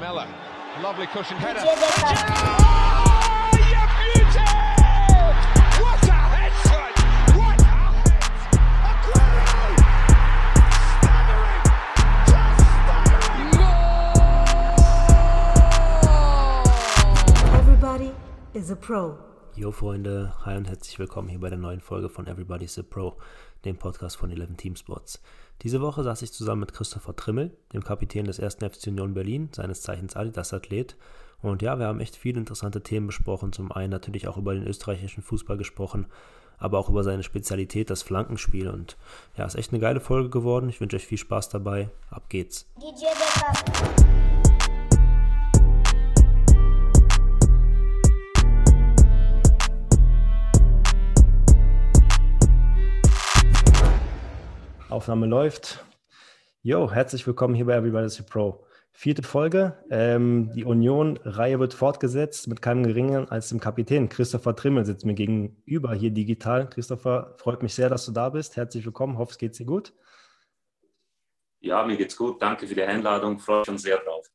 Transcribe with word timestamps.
Lamella, 0.00 0.26
lovely 0.82 1.06
cushion 1.08 1.36
header. 1.36 1.60
Oh, 1.62 1.72
you 3.52 3.84
beauty! 4.00 4.40
What 5.82 6.02
a 6.08 6.12
head! 6.32 6.52
What 7.36 7.60
a 7.60 7.62
head! 7.92 8.16
Aguero! 8.88 9.58
Staggering! 11.04 11.64
Everybody 17.58 18.10
is 18.54 18.70
a 18.70 18.76
pro. 18.76 19.18
Jo 19.54 19.70
Freunde, 19.70 20.32
hi 20.46 20.56
und 20.56 20.66
herzlich 20.66 20.98
willkommen 20.98 21.28
hier 21.28 21.40
bei 21.40 21.50
der 21.50 21.58
neuen 21.58 21.80
Folge 21.82 22.08
von 22.08 22.26
Everybody's 22.26 22.78
a 22.78 22.82
Pro, 22.82 23.18
dem 23.64 23.76
Podcast 23.76 24.16
von 24.16 24.30
11 24.30 24.56
Team 24.56 24.76
Sports. 24.76 25.22
Diese 25.62 25.80
Woche 25.80 26.02
saß 26.02 26.22
ich 26.22 26.32
zusammen 26.32 26.60
mit 26.60 26.72
Christopher 26.72 27.14
Trimmel, 27.14 27.56
dem 27.72 27.84
Kapitän 27.84 28.24
des 28.24 28.40
1. 28.40 28.56
FC 28.56 28.88
Union 28.88 29.14
Berlin, 29.14 29.50
seines 29.52 29.82
Zeichens 29.82 30.16
Adidas-Athlet. 30.16 30.96
Und 31.42 31.62
ja, 31.62 31.78
wir 31.78 31.86
haben 31.86 32.00
echt 32.00 32.16
viele 32.16 32.38
interessante 32.38 32.82
Themen 32.82 33.06
besprochen. 33.06 33.52
Zum 33.52 33.72
einen 33.72 33.90
natürlich 33.90 34.28
auch 34.28 34.36
über 34.36 34.54
den 34.54 34.66
österreichischen 34.66 35.22
Fußball 35.22 35.56
gesprochen, 35.56 36.06
aber 36.58 36.78
auch 36.78 36.88
über 36.88 37.02
seine 37.02 37.22
Spezialität, 37.22 37.90
das 37.90 38.02
Flankenspiel. 38.02 38.68
Und 38.68 38.96
ja, 39.36 39.44
ist 39.44 39.54
echt 39.54 39.72
eine 39.72 39.80
geile 39.80 40.00
Folge 40.00 40.30
geworden. 40.30 40.68
Ich 40.68 40.80
wünsche 40.80 40.96
euch 40.96 41.06
viel 41.06 41.18
Spaß 41.18 41.48
dabei. 41.48 41.90
Ab 42.10 42.28
geht's. 42.28 42.66
DJ 42.80 44.49
Aufnahme 54.90 55.26
läuft. 55.26 55.84
Jo, 56.62 56.90
herzlich 56.90 57.26
willkommen 57.26 57.54
hier 57.54 57.66
bei 57.66 57.74
Everybody's 57.74 58.20
Pro. 58.22 58.66
Vierte 58.92 59.22
Folge. 59.22 59.78
Ähm, 59.88 60.50
die 60.52 60.64
Union-Reihe 60.64 61.60
wird 61.60 61.74
fortgesetzt 61.74 62.48
mit 62.48 62.60
keinem 62.60 62.82
geringeren 62.82 63.28
als 63.28 63.50
dem 63.50 63.60
Kapitän. 63.60 64.08
Christopher 64.08 64.56
Trimmel 64.56 64.84
sitzt 64.84 65.06
mir 65.06 65.14
gegenüber 65.14 65.94
hier 65.94 66.10
digital. 66.10 66.68
Christopher, 66.68 67.34
freut 67.38 67.62
mich 67.62 67.72
sehr, 67.72 67.88
dass 67.88 68.04
du 68.04 68.12
da 68.12 68.28
bist. 68.30 68.56
Herzlich 68.56 68.84
willkommen. 68.84 69.16
Hoffe, 69.16 69.30
es 69.30 69.38
geht 69.38 69.58
dir 69.58 69.64
gut. 69.64 69.94
Ja, 71.60 71.84
mir 71.84 71.96
geht's 71.96 72.16
gut. 72.16 72.42
Danke 72.42 72.66
für 72.66 72.74
die 72.74 72.82
Einladung. 72.82 73.38
Freue 73.38 73.58
mich 73.58 73.66
schon 73.66 73.78
sehr 73.78 73.98
drauf. 73.98 74.26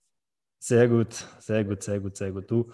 Sehr 0.59 0.87
gut, 0.87 1.13
sehr 1.39 1.65
gut, 1.65 1.83
sehr 1.83 1.99
gut, 1.99 2.15
sehr 2.15 2.31
gut. 2.31 2.49
Du, 2.49 2.71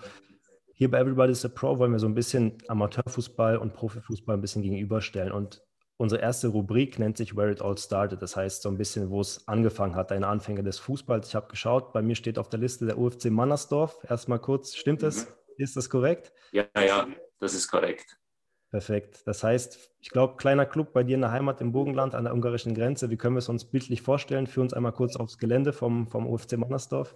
hier 0.74 0.90
bei 0.90 1.00
Everybody's 1.00 1.44
a 1.46 1.50
Pro 1.50 1.78
wollen 1.80 1.92
wir 1.92 2.00
so 2.00 2.08
ein 2.08 2.16
bisschen 2.16 2.58
Amateurfußball 2.68 3.58
und 3.58 3.74
Profifußball 3.74 4.38
ein 4.38 4.42
bisschen 4.42 4.62
gegenüberstellen. 4.62 5.32
Und 5.32 5.64
unsere 6.02 6.20
erste 6.20 6.48
Rubrik 6.48 6.98
nennt 6.98 7.16
sich 7.16 7.38
Where 7.38 7.52
It 7.52 7.62
All 7.62 7.78
Started. 7.78 8.24
Das 8.24 8.36
heißt 8.36 8.64
so 8.64 8.70
ein 8.70 8.78
bisschen, 8.78 9.12
wo 9.12 9.22
es 9.22 9.48
angefangen 9.48 9.96
hat, 9.96 10.10
deine 10.10 10.28
Anfänge 10.28 10.64
des 10.64 10.80
Fußballs. 10.80 11.30
Ich 11.30 11.36
habe 11.36 11.48
geschaut, 11.48 11.94
bei 11.94 12.02
mir 12.02 12.16
steht 12.16 12.40
auf 12.40 12.50
der 12.50 12.60
Liste 12.60 12.88
der 12.88 12.98
UFC 12.98 13.26
Mannersdorf. 13.26 14.00
Erstmal 14.10 14.40
kurz, 14.40 14.76
stimmt 14.76 15.04
das? 15.04 15.28
Mhm. 15.28 15.34
Ist 15.58 15.78
das 15.78 15.92
korrekt? 15.92 16.34
Ja, 16.52 16.66
ja, 16.76 17.08
das 17.40 17.54
ist 17.54 17.70
korrekt. 17.70 18.18
Perfekt. 18.72 19.22
Das 19.28 19.44
heißt, 19.44 19.78
ich 20.00 20.10
glaube, 20.10 20.38
kleiner 20.38 20.66
Club 20.66 20.92
bei 20.92 21.04
dir 21.04 21.16
in 21.16 21.22
der 21.22 21.32
Heimat 21.32 21.62
im 21.62 21.72
Burgenland 21.72 22.16
an 22.16 22.24
der 22.24 22.34
ungarischen 22.34 22.74
Grenze. 22.74 23.12
Wie 23.12 23.18
können 23.18 23.36
wir 23.36 23.40
es 23.40 23.50
uns 23.50 23.66
bildlich 23.66 24.02
vorstellen? 24.02 24.48
Führ 24.48 24.64
uns 24.64 24.74
einmal 24.74 24.94
kurz 24.94 25.16
aufs 25.18 25.38
Gelände 25.38 25.72
vom, 25.72 26.08
vom 26.08 26.26
UFC 26.26 26.54
Mannersdorf. 26.54 27.16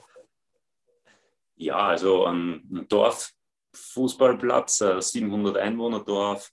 Ja, 1.56 1.78
also 1.78 2.26
ein 2.26 2.86
Dorffußballplatz, 2.90 4.82
äh, 4.82 5.02
700 5.02 5.58
Einwohner 5.58 6.04
Dorf. 6.04 6.52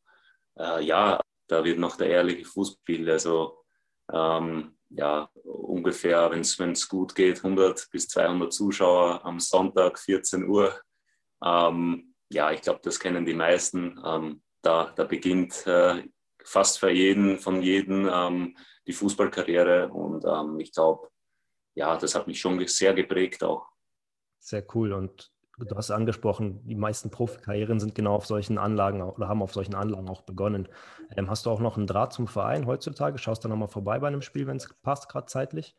Äh, 0.56 0.84
ja, 0.84 1.20
da 1.53 1.62
wird 1.64 1.78
noch 1.78 1.97
der 1.97 2.08
ehrliche 2.08 2.47
Fußball, 2.47 3.11
also 3.11 3.62
ähm, 4.11 4.77
ja, 4.89 5.31
ungefähr, 5.45 6.31
wenn 6.31 6.41
es 6.41 6.89
gut 6.89 7.14
geht, 7.14 7.44
100 7.44 7.89
bis 7.91 8.09
200 8.09 8.53
Zuschauer 8.53 9.25
am 9.25 9.39
Sonntag, 9.39 9.98
14 9.98 10.48
Uhr. 10.48 10.81
Ähm, 11.44 12.14
ja, 12.31 12.50
ich 12.53 12.62
glaube, 12.62 12.81
das 12.83 12.98
kennen 12.98 13.27
die 13.27 13.34
meisten. 13.34 14.00
Ähm, 14.05 14.42
da, 14.62 14.93
da 14.97 15.04
beginnt 15.04 15.66
äh, 15.66 16.09
fast 16.43 16.78
für 16.78 16.91
jeden, 16.91 17.38
von 17.38 17.62
jedem 17.62 18.09
ähm, 18.10 18.56
die 18.87 18.93
Fußballkarriere 18.93 19.88
und 19.88 20.25
ähm, 20.25 20.59
ich 20.59 20.72
glaube, 20.72 21.09
ja, 21.75 21.97
das 21.97 22.15
hat 22.15 22.26
mich 22.26 22.41
schon 22.41 22.66
sehr 22.66 22.94
geprägt 22.94 23.44
auch. 23.44 23.66
Sehr 24.38 24.65
cool. 24.75 24.93
Und 24.93 25.31
du 25.65 25.77
hast 25.77 25.91
angesprochen, 25.91 26.67
die 26.67 26.75
meisten 26.75 27.11
Profikarrieren 27.11 27.81
sind 27.81 27.95
genau 27.95 28.15
auf 28.15 28.27
solchen 28.27 28.59
Anlagen 28.59 29.03
oder 29.03 29.28
haben 29.28 29.43
auf 29.43 29.53
solchen 29.53 29.75
Anlagen 29.75 30.09
auch 30.09 30.23
begonnen. 30.23 30.69
Ähm, 31.17 31.28
hast 31.31 31.47
du 31.47 31.50
auch 31.50 31.61
noch 31.61 31.77
einen 31.77 31.87
Draht 31.87 32.12
zum 32.12 32.27
Verein 32.27 32.67
heutzutage? 32.67 33.19
Schaust 33.19 33.45
du 33.45 33.49
nochmal 33.49 33.69
vorbei 33.69 33.99
bei 33.99 34.09
einem 34.09 34.23
Spiel, 34.23 34.47
wenn 34.47 34.56
es 34.56 34.73
passt, 34.83 35.09
gerade 35.09 35.27
zeitlich? 35.27 35.77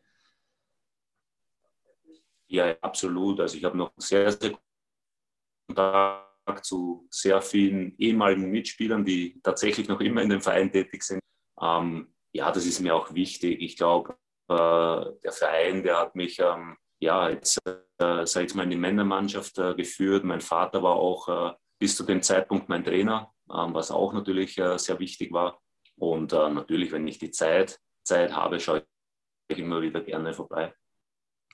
Ja, 2.48 2.76
absolut. 2.82 3.40
Also 3.40 3.58
ich 3.58 3.64
habe 3.64 3.78
noch 3.78 3.92
sehr, 3.98 4.32
sehr 4.32 4.58
Kontakt 5.68 6.66
zu 6.66 7.08
sehr 7.10 7.42
vielen 7.42 7.98
ehemaligen 7.98 8.52
Mitspielern, 8.52 9.06
die 9.06 9.42
tatsächlich 9.42 9.88
noch 9.88 10.02
immer 10.02 10.22
in 10.22 10.30
dem 10.30 10.42
Verein 10.42 10.72
tätig 10.72 11.04
sind. 11.04 11.22
Ähm, 11.62 12.14
ja, 12.32 12.52
das 12.52 12.66
ist 12.66 12.80
mir 12.80 12.96
auch 12.96 13.14
wichtig. 13.14 13.62
Ich 13.62 13.78
glaube, 13.78 14.16
äh, 14.50 14.56
der 15.24 15.32
Verein, 15.32 15.84
der 15.84 16.00
hat 16.00 16.16
mich 16.16 16.40
ähm, 16.40 16.78
ja 17.03 17.30
jetzt 17.30 17.59
äh, 18.03 18.25
sag 18.25 18.46
ich 18.46 18.56
mal 18.56 18.64
in 18.64 18.72
die 18.72 18.75
Männermannschaft 18.75 19.58
äh, 19.58 19.74
geführt. 19.75 20.24
Mein 20.24 20.41
Vater 20.41 20.84
war 20.84 20.96
auch 20.96 21.52
äh, 21.52 21.53
bis 21.80 21.96
zu 21.96 22.03
dem 22.03 22.22
Zeitpunkt 22.22 22.69
mein 22.69 22.84
Trainer, 22.84 23.31
ähm, 23.50 23.74
was 23.74 23.91
auch 23.91 24.14
natürlich 24.14 24.58
äh, 24.58 24.78
sehr 24.78 25.00
wichtig 25.00 25.31
war. 25.31 25.59
Und 25.97 26.34
äh, 26.34 26.50
natürlich, 26.50 26.91
wenn 26.91 27.08
ich 27.08 27.19
die 27.19 27.31
Zeit, 27.31 27.80
Zeit 28.03 28.36
habe, 28.36 28.59
schaue 28.59 28.84
ich 29.47 29.59
immer 29.59 29.81
wieder 29.81 30.02
gerne 30.02 30.34
vorbei. 30.34 30.74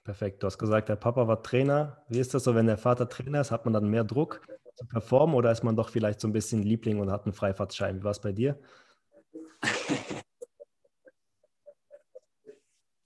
Perfekt. 0.04 0.42
Du 0.42 0.48
hast 0.48 0.58
gesagt, 0.58 0.90
der 0.90 0.96
Papa 0.96 1.28
war 1.28 1.44
Trainer. 1.44 2.04
Wie 2.08 2.20
ist 2.20 2.34
das 2.34 2.46
so, 2.46 2.56
wenn 2.56 2.68
der 2.68 2.78
Vater 2.78 3.10
Trainer 3.10 3.42
ist? 3.42 3.52
Hat 3.52 3.66
man 3.66 3.74
dann 3.74 3.90
mehr 3.90 4.04
Druck 4.04 4.42
zu 4.76 4.86
performen 4.88 5.36
oder 5.36 5.52
ist 5.52 5.64
man 5.64 5.76
doch 5.76 5.90
vielleicht 5.90 6.22
so 6.22 6.28
ein 6.28 6.34
bisschen 6.34 6.64
Liebling 6.64 7.00
und 7.00 7.12
hat 7.12 7.26
einen 7.26 7.34
Freifahrtschein? 7.34 8.00
Wie 8.00 8.04
war 8.04 8.12
es 8.12 8.22
bei 8.22 8.32
dir? 8.32 8.60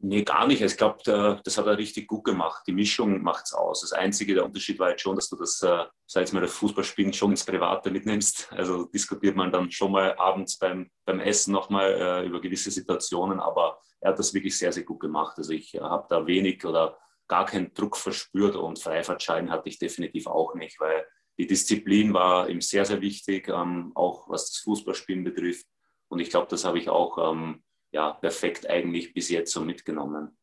Nee, 0.05 0.23
gar 0.23 0.47
nicht. 0.47 0.61
Ich 0.61 0.75
glaube, 0.75 1.39
das 1.45 1.57
hat 1.57 1.65
er 1.65 1.77
richtig 1.77 2.09
gut 2.09 2.25
gemacht. 2.25 2.63
Die 2.67 2.73
Mischung 2.73 3.23
macht 3.23 3.45
es 3.45 3.53
aus. 3.53 3.79
Das 3.81 3.93
Einzige, 3.93 4.33
der 4.33 4.43
Unterschied 4.43 4.77
war 4.77 4.89
jetzt 4.89 5.01
schon, 5.01 5.15
dass 5.15 5.29
du 5.29 5.37
das, 5.37 5.61
äh, 5.61 5.85
sag 6.05 6.25
ich 6.25 6.33
mal, 6.33 6.41
das 6.41 6.51
Fußballspielen 6.55 7.13
schon 7.13 7.31
ins 7.31 7.45
Private 7.45 7.89
mitnimmst. 7.89 8.51
Also 8.51 8.83
diskutiert 8.83 9.37
man 9.37 9.49
dann 9.49 9.71
schon 9.71 9.93
mal 9.93 10.13
abends 10.17 10.59
beim, 10.59 10.91
beim 11.05 11.21
Essen 11.21 11.53
nochmal 11.53 11.93
äh, 11.93 12.25
über 12.27 12.41
gewisse 12.41 12.69
Situationen. 12.69 13.39
Aber 13.39 13.79
er 14.01 14.11
hat 14.11 14.19
das 14.19 14.33
wirklich 14.33 14.57
sehr, 14.57 14.73
sehr 14.73 14.83
gut 14.83 14.99
gemacht. 14.99 15.37
Also 15.37 15.53
ich 15.53 15.73
habe 15.75 16.05
da 16.09 16.27
wenig 16.27 16.65
oder 16.65 16.97
gar 17.29 17.45
keinen 17.45 17.73
Druck 17.73 17.95
verspürt 17.95 18.57
und 18.57 18.79
Freifahrtschein 18.79 19.51
hatte 19.51 19.69
ich 19.69 19.79
definitiv 19.79 20.27
auch 20.27 20.53
nicht, 20.53 20.81
weil 20.81 21.07
die 21.37 21.47
Disziplin 21.47 22.13
war 22.13 22.49
ihm 22.49 22.59
sehr, 22.59 22.83
sehr 22.83 22.99
wichtig, 22.99 23.47
ähm, 23.47 23.93
auch 23.95 24.27
was 24.27 24.49
das 24.49 24.57
Fußballspielen 24.57 25.23
betrifft. 25.23 25.65
Und 26.09 26.19
ich 26.19 26.29
glaube, 26.29 26.47
das 26.49 26.65
habe 26.65 26.77
ich 26.77 26.89
auch 26.89 27.31
ähm, 27.31 27.63
ja, 27.93 28.11
perfekt 28.13 28.69
eigentlich 28.69 29.13
bis 29.13 29.29
jetzt 29.29 29.53
so 29.53 29.61
mitgenommen. 29.61 30.35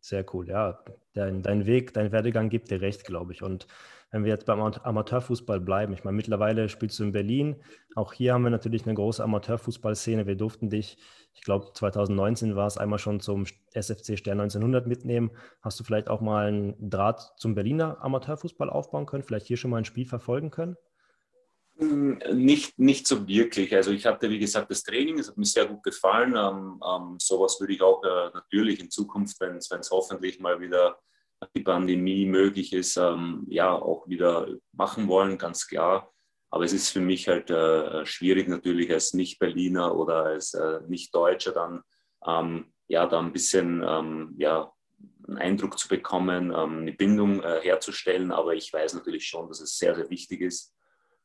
Sehr 0.00 0.24
cool, 0.34 0.48
ja. 0.48 0.82
Dein, 1.14 1.42
dein 1.42 1.66
Weg, 1.66 1.94
dein 1.94 2.10
Werdegang 2.10 2.48
gibt 2.48 2.70
dir 2.70 2.80
recht, 2.80 3.04
glaube 3.04 3.32
ich. 3.32 3.42
Und 3.42 3.66
wenn 4.10 4.24
wir 4.24 4.30
jetzt 4.30 4.46
beim 4.46 4.60
Amateurfußball 4.60 5.60
bleiben, 5.60 5.92
ich 5.92 6.04
meine, 6.04 6.16
mittlerweile 6.16 6.68
spielst 6.68 6.98
du 6.98 7.04
in 7.04 7.12
Berlin. 7.12 7.56
Auch 7.94 8.12
hier 8.12 8.34
haben 8.34 8.42
wir 8.42 8.50
natürlich 8.50 8.84
eine 8.84 8.94
große 8.94 9.22
Amateurfußballszene. 9.22 10.26
Wir 10.26 10.36
durften 10.36 10.70
dich, 10.70 10.98
ich 11.32 11.42
glaube, 11.42 11.72
2019 11.72 12.56
war 12.56 12.66
es 12.66 12.78
einmal 12.78 12.98
schon 12.98 13.20
zum 13.20 13.46
SFC 13.72 14.18
Stern 14.18 14.40
1900 14.40 14.86
mitnehmen. 14.86 15.30
Hast 15.60 15.78
du 15.80 15.84
vielleicht 15.84 16.08
auch 16.08 16.20
mal 16.20 16.46
einen 16.46 16.90
Draht 16.90 17.32
zum 17.36 17.54
Berliner 17.54 18.02
Amateurfußball 18.02 18.70
aufbauen 18.70 19.06
können? 19.06 19.22
Vielleicht 19.22 19.46
hier 19.46 19.56
schon 19.56 19.70
mal 19.70 19.78
ein 19.78 19.84
Spiel 19.84 20.06
verfolgen 20.06 20.50
können? 20.50 20.76
Nicht, 21.74 22.78
nicht 22.78 23.06
so 23.06 23.26
wirklich. 23.26 23.74
Also 23.74 23.92
ich 23.92 24.06
hatte, 24.06 24.28
wie 24.30 24.38
gesagt, 24.38 24.70
das 24.70 24.82
Training, 24.82 25.18
es 25.18 25.28
hat 25.28 25.36
mir 25.36 25.46
sehr 25.46 25.66
gut 25.66 25.82
gefallen. 25.82 26.34
Ähm, 26.36 26.80
ähm, 26.86 27.16
sowas 27.18 27.58
würde 27.60 27.72
ich 27.72 27.82
auch 27.82 28.02
äh, 28.04 28.30
natürlich 28.34 28.80
in 28.80 28.90
Zukunft, 28.90 29.40
wenn 29.40 29.56
es 29.56 29.90
hoffentlich 29.90 30.38
mal 30.38 30.60
wieder 30.60 30.98
die 31.56 31.62
Pandemie 31.62 32.26
möglich 32.26 32.72
ist, 32.72 32.96
ähm, 32.96 33.44
ja, 33.48 33.72
auch 33.72 34.06
wieder 34.08 34.46
machen 34.72 35.08
wollen, 35.08 35.38
ganz 35.38 35.66
klar. 35.66 36.12
Aber 36.50 36.64
es 36.64 36.72
ist 36.72 36.90
für 36.90 37.00
mich 37.00 37.26
halt 37.28 37.50
äh, 37.50 38.04
schwierig 38.04 38.46
natürlich 38.46 38.90
als 38.92 39.14
Nicht-Berliner 39.14 39.96
oder 39.96 40.24
als 40.24 40.54
äh, 40.54 40.80
Nicht-Deutscher 40.86 41.52
dann, 41.52 41.82
ähm, 42.26 42.72
ja, 42.86 43.06
da 43.06 43.18
ein 43.18 43.32
bisschen, 43.32 43.82
ähm, 43.84 44.34
ja, 44.38 44.70
einen 45.26 45.38
Eindruck 45.38 45.78
zu 45.78 45.88
bekommen, 45.88 46.52
ähm, 46.54 46.80
eine 46.80 46.92
Bindung 46.92 47.42
äh, 47.42 47.60
herzustellen. 47.62 48.30
Aber 48.30 48.54
ich 48.54 48.72
weiß 48.72 48.94
natürlich 48.94 49.26
schon, 49.26 49.48
dass 49.48 49.60
es 49.60 49.78
sehr, 49.78 49.94
sehr 49.94 50.10
wichtig 50.10 50.42
ist 50.42 50.74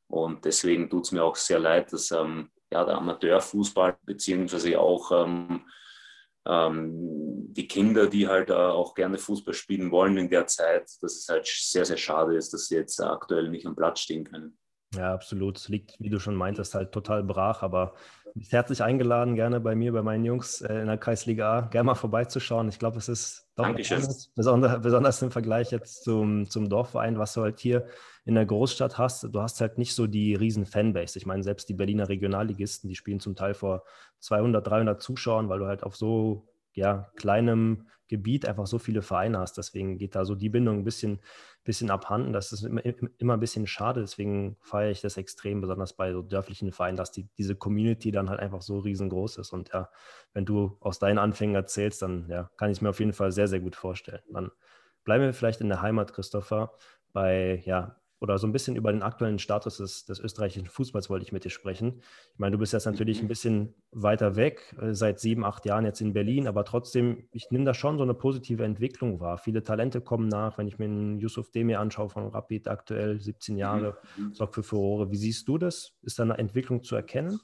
und 0.07 0.45
deswegen 0.45 0.89
tut 0.89 1.05
es 1.05 1.11
mir 1.11 1.23
auch 1.23 1.35
sehr 1.35 1.59
leid, 1.59 1.91
dass 1.93 2.11
ähm, 2.11 2.49
ja, 2.71 2.83
der 2.83 2.97
Amateurfußball 2.97 3.97
beziehungsweise 4.03 4.79
auch 4.79 5.11
ähm, 5.11 5.61
ähm, 6.47 7.53
die 7.53 7.67
Kinder, 7.67 8.07
die 8.07 8.27
halt 8.27 8.49
äh, 8.49 8.53
auch 8.53 8.93
gerne 8.93 9.17
Fußball 9.17 9.53
spielen 9.53 9.91
wollen 9.91 10.17
in 10.17 10.29
der 10.29 10.47
Zeit, 10.47 10.89
dass 11.01 11.15
es 11.15 11.27
halt 11.27 11.45
sehr, 11.45 11.85
sehr 11.85 11.97
schade 11.97 12.35
ist, 12.35 12.53
dass 12.53 12.67
sie 12.67 12.75
jetzt 12.75 13.01
aktuell 13.01 13.49
nicht 13.49 13.65
am 13.65 13.75
Platz 13.75 13.99
stehen 13.99 14.23
können. 14.23 14.57
Ja, 14.95 15.13
absolut. 15.13 15.57
Es 15.57 15.67
liegt, 15.67 15.99
wie 15.99 16.09
du 16.09 16.19
schon 16.19 16.35
meintest, 16.35 16.73
halt 16.73 16.93
total 16.93 17.23
brach, 17.23 17.61
aber 17.61 17.95
herzlich 18.49 18.81
eingeladen, 18.81 19.35
gerne 19.35 19.59
bei 19.59 19.75
mir, 19.75 19.91
bei 19.91 20.01
meinen 20.01 20.23
Jungs 20.23 20.61
äh, 20.61 20.79
in 20.79 20.87
der 20.87 20.97
Kreisliga 20.97 21.57
A, 21.57 21.61
gerne 21.61 21.87
mal 21.87 21.95
vorbeizuschauen. 21.95 22.69
Ich 22.69 22.79
glaube, 22.79 22.97
es 22.97 23.09
ist 23.09 23.46
Dankeschön. 23.57 24.07
Besonders, 24.35 24.81
besonders, 24.81 25.21
im 25.23 25.31
Vergleich 25.31 25.71
jetzt 25.71 26.03
zum, 26.03 26.47
zum 26.47 26.69
Dorfverein, 26.69 27.17
was 27.17 27.33
du 27.33 27.41
halt 27.41 27.59
hier 27.59 27.87
in 28.23 28.35
der 28.35 28.45
Großstadt 28.45 28.99
hast. 28.99 29.23
Du 29.23 29.41
hast 29.41 29.59
halt 29.61 29.79
nicht 29.79 29.95
so 29.95 30.05
die 30.05 30.35
riesen 30.35 30.67
Fanbase. 30.67 31.17
Ich 31.17 31.25
meine, 31.25 31.41
selbst 31.41 31.67
die 31.67 31.73
Berliner 31.73 32.07
Regionalligisten, 32.07 32.87
die 32.87 32.95
spielen 32.95 33.19
zum 33.19 33.35
Teil 33.35 33.55
vor 33.55 33.83
200, 34.19 34.65
300 34.65 35.01
Zuschauern, 35.01 35.49
weil 35.49 35.59
du 35.59 35.65
halt 35.65 35.83
auf 35.83 35.95
so 35.95 36.47
ja, 36.77 37.11
kleinem 37.15 37.87
Gebiet 38.07 38.47
einfach 38.47 38.67
so 38.67 38.77
viele 38.77 39.01
Vereine 39.01 39.39
hast. 39.39 39.57
Deswegen 39.57 39.97
geht 39.97 40.15
da 40.15 40.25
so 40.25 40.35
die 40.35 40.49
Bindung 40.49 40.77
ein 40.77 40.83
bisschen, 40.83 41.19
bisschen 41.63 41.89
abhanden. 41.89 42.33
Das 42.33 42.53
ist 42.53 42.63
immer, 42.63 42.81
immer 43.17 43.33
ein 43.33 43.39
bisschen 43.39 43.65
schade. 43.67 43.99
Deswegen 43.99 44.57
feiere 44.61 44.91
ich 44.91 45.01
das 45.01 45.17
extrem, 45.17 45.59
besonders 45.59 45.93
bei 45.93 46.13
so 46.13 46.21
dörflichen 46.21 46.71
Vereinen, 46.71 46.95
dass 46.95 47.11
die, 47.11 47.27
diese 47.37 47.55
Community 47.55 48.11
dann 48.11 48.29
halt 48.29 48.39
einfach 48.39 48.61
so 48.61 48.77
riesengroß 48.77 49.37
ist. 49.37 49.51
Und 49.51 49.69
ja, 49.73 49.89
wenn 50.33 50.45
du 50.45 50.77
aus 50.79 50.99
deinen 50.99 51.17
Anfängen 51.17 51.55
erzählst, 51.55 52.03
dann 52.03 52.27
ja, 52.29 52.49
kann 52.57 52.69
ich 52.69 52.77
es 52.77 52.81
mir 52.81 52.89
auf 52.89 52.99
jeden 52.99 53.13
Fall 53.13 53.31
sehr, 53.31 53.47
sehr 53.47 53.59
gut 53.59 53.75
vorstellen. 53.75 54.21
Dann 54.31 54.51
bleiben 55.03 55.23
wir 55.23 55.33
vielleicht 55.33 55.61
in 55.61 55.69
der 55.69 55.81
Heimat, 55.81 56.13
Christopher, 56.13 56.71
bei 57.11 57.63
ja, 57.65 57.97
oder 58.19 58.37
so 58.37 58.47
ein 58.47 58.51
bisschen 58.51 58.75
über 58.75 58.91
den 58.91 59.03
aktuellen 59.03 59.39
Status 59.39 59.77
des, 59.77 60.05
des, 60.05 60.19
österreichischen 60.19 60.67
Fußballs 60.67 61.09
wollte 61.09 61.25
ich 61.25 61.31
mit 61.31 61.43
dir 61.43 61.49
sprechen. 61.49 62.01
Ich 62.33 62.39
meine, 62.39 62.53
du 62.53 62.57
bist 62.57 62.73
jetzt 62.73 62.85
natürlich 62.85 63.19
ein 63.19 63.25
mhm. 63.25 63.29
bisschen 63.29 63.75
weiter 63.91 64.35
weg, 64.35 64.75
äh, 64.81 64.93
seit 64.93 65.19
sieben, 65.19 65.45
acht 65.45 65.65
Jahren 65.65 65.85
jetzt 65.85 66.01
in 66.01 66.13
Berlin, 66.13 66.47
aber 66.47 66.65
trotzdem, 66.65 67.27
ich 67.31 67.51
nehme 67.51 67.65
da 67.65 67.73
schon 67.73 67.97
so 67.97 68.03
eine 68.03 68.13
positive 68.13 68.63
Entwicklung 68.63 69.19
wahr. 69.19 69.37
Viele 69.37 69.63
Talente 69.63 70.01
kommen 70.01 70.27
nach, 70.27 70.57
wenn 70.57 70.67
ich 70.67 70.79
mir 70.79 70.85
einen 70.85 71.19
Yusuf 71.19 71.51
Demir 71.51 71.79
anschaue 71.79 72.09
von 72.09 72.27
Rapid 72.27 72.67
aktuell, 72.67 73.19
17 73.19 73.55
mhm. 73.55 73.59
Jahre, 73.59 73.97
sorgt 74.31 74.55
für 74.55 74.63
Furore. 74.63 75.11
Wie 75.11 75.17
siehst 75.17 75.47
du 75.47 75.57
das? 75.57 75.93
Ist 76.01 76.17
da 76.19 76.23
eine 76.23 76.37
Entwicklung 76.37 76.83
zu 76.83 76.95
erkennen? 76.95 77.39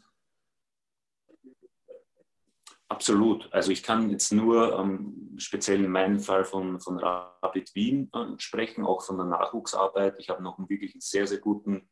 Absolut. 2.94 3.52
Also 3.52 3.72
ich 3.72 3.82
kann 3.82 4.12
jetzt 4.12 4.32
nur 4.32 4.78
ähm, 4.78 5.36
speziell 5.38 5.84
in 5.84 5.90
meinem 5.90 6.20
Fall 6.20 6.46
von, 6.46 6.80
von 6.80 7.00
Rapid 7.00 7.74
Wien 7.74 8.12
äh, 8.14 8.38
sprechen, 8.38 8.86
auch 8.86 9.02
von 9.02 9.18
der 9.18 9.26
Nachwuchsarbeit. 9.26 10.16
Ich 10.20 10.30
habe 10.30 10.44
noch 10.44 10.60
einen 10.60 10.70
wirklich 10.70 10.96
sehr, 11.00 11.26
sehr 11.26 11.40
guten 11.40 11.90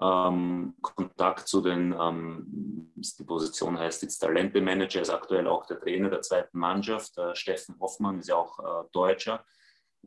ähm, 0.00 0.74
Kontakt 0.82 1.46
zu 1.46 1.60
den, 1.60 1.94
ähm, 1.96 2.92
die 2.96 3.24
Position 3.24 3.78
heißt 3.78 4.02
jetzt 4.02 4.18
Talente-Manager, 4.18 5.02
ist 5.02 5.10
aktuell 5.10 5.46
auch 5.46 5.66
der 5.66 5.78
Trainer 5.78 6.10
der 6.10 6.22
zweiten 6.22 6.58
Mannschaft. 6.58 7.16
Äh, 7.16 7.36
Steffen 7.36 7.78
Hoffmann 7.78 8.18
ist 8.18 8.28
ja 8.28 8.34
auch 8.34 8.58
äh, 8.58 8.88
Deutscher. 8.90 9.44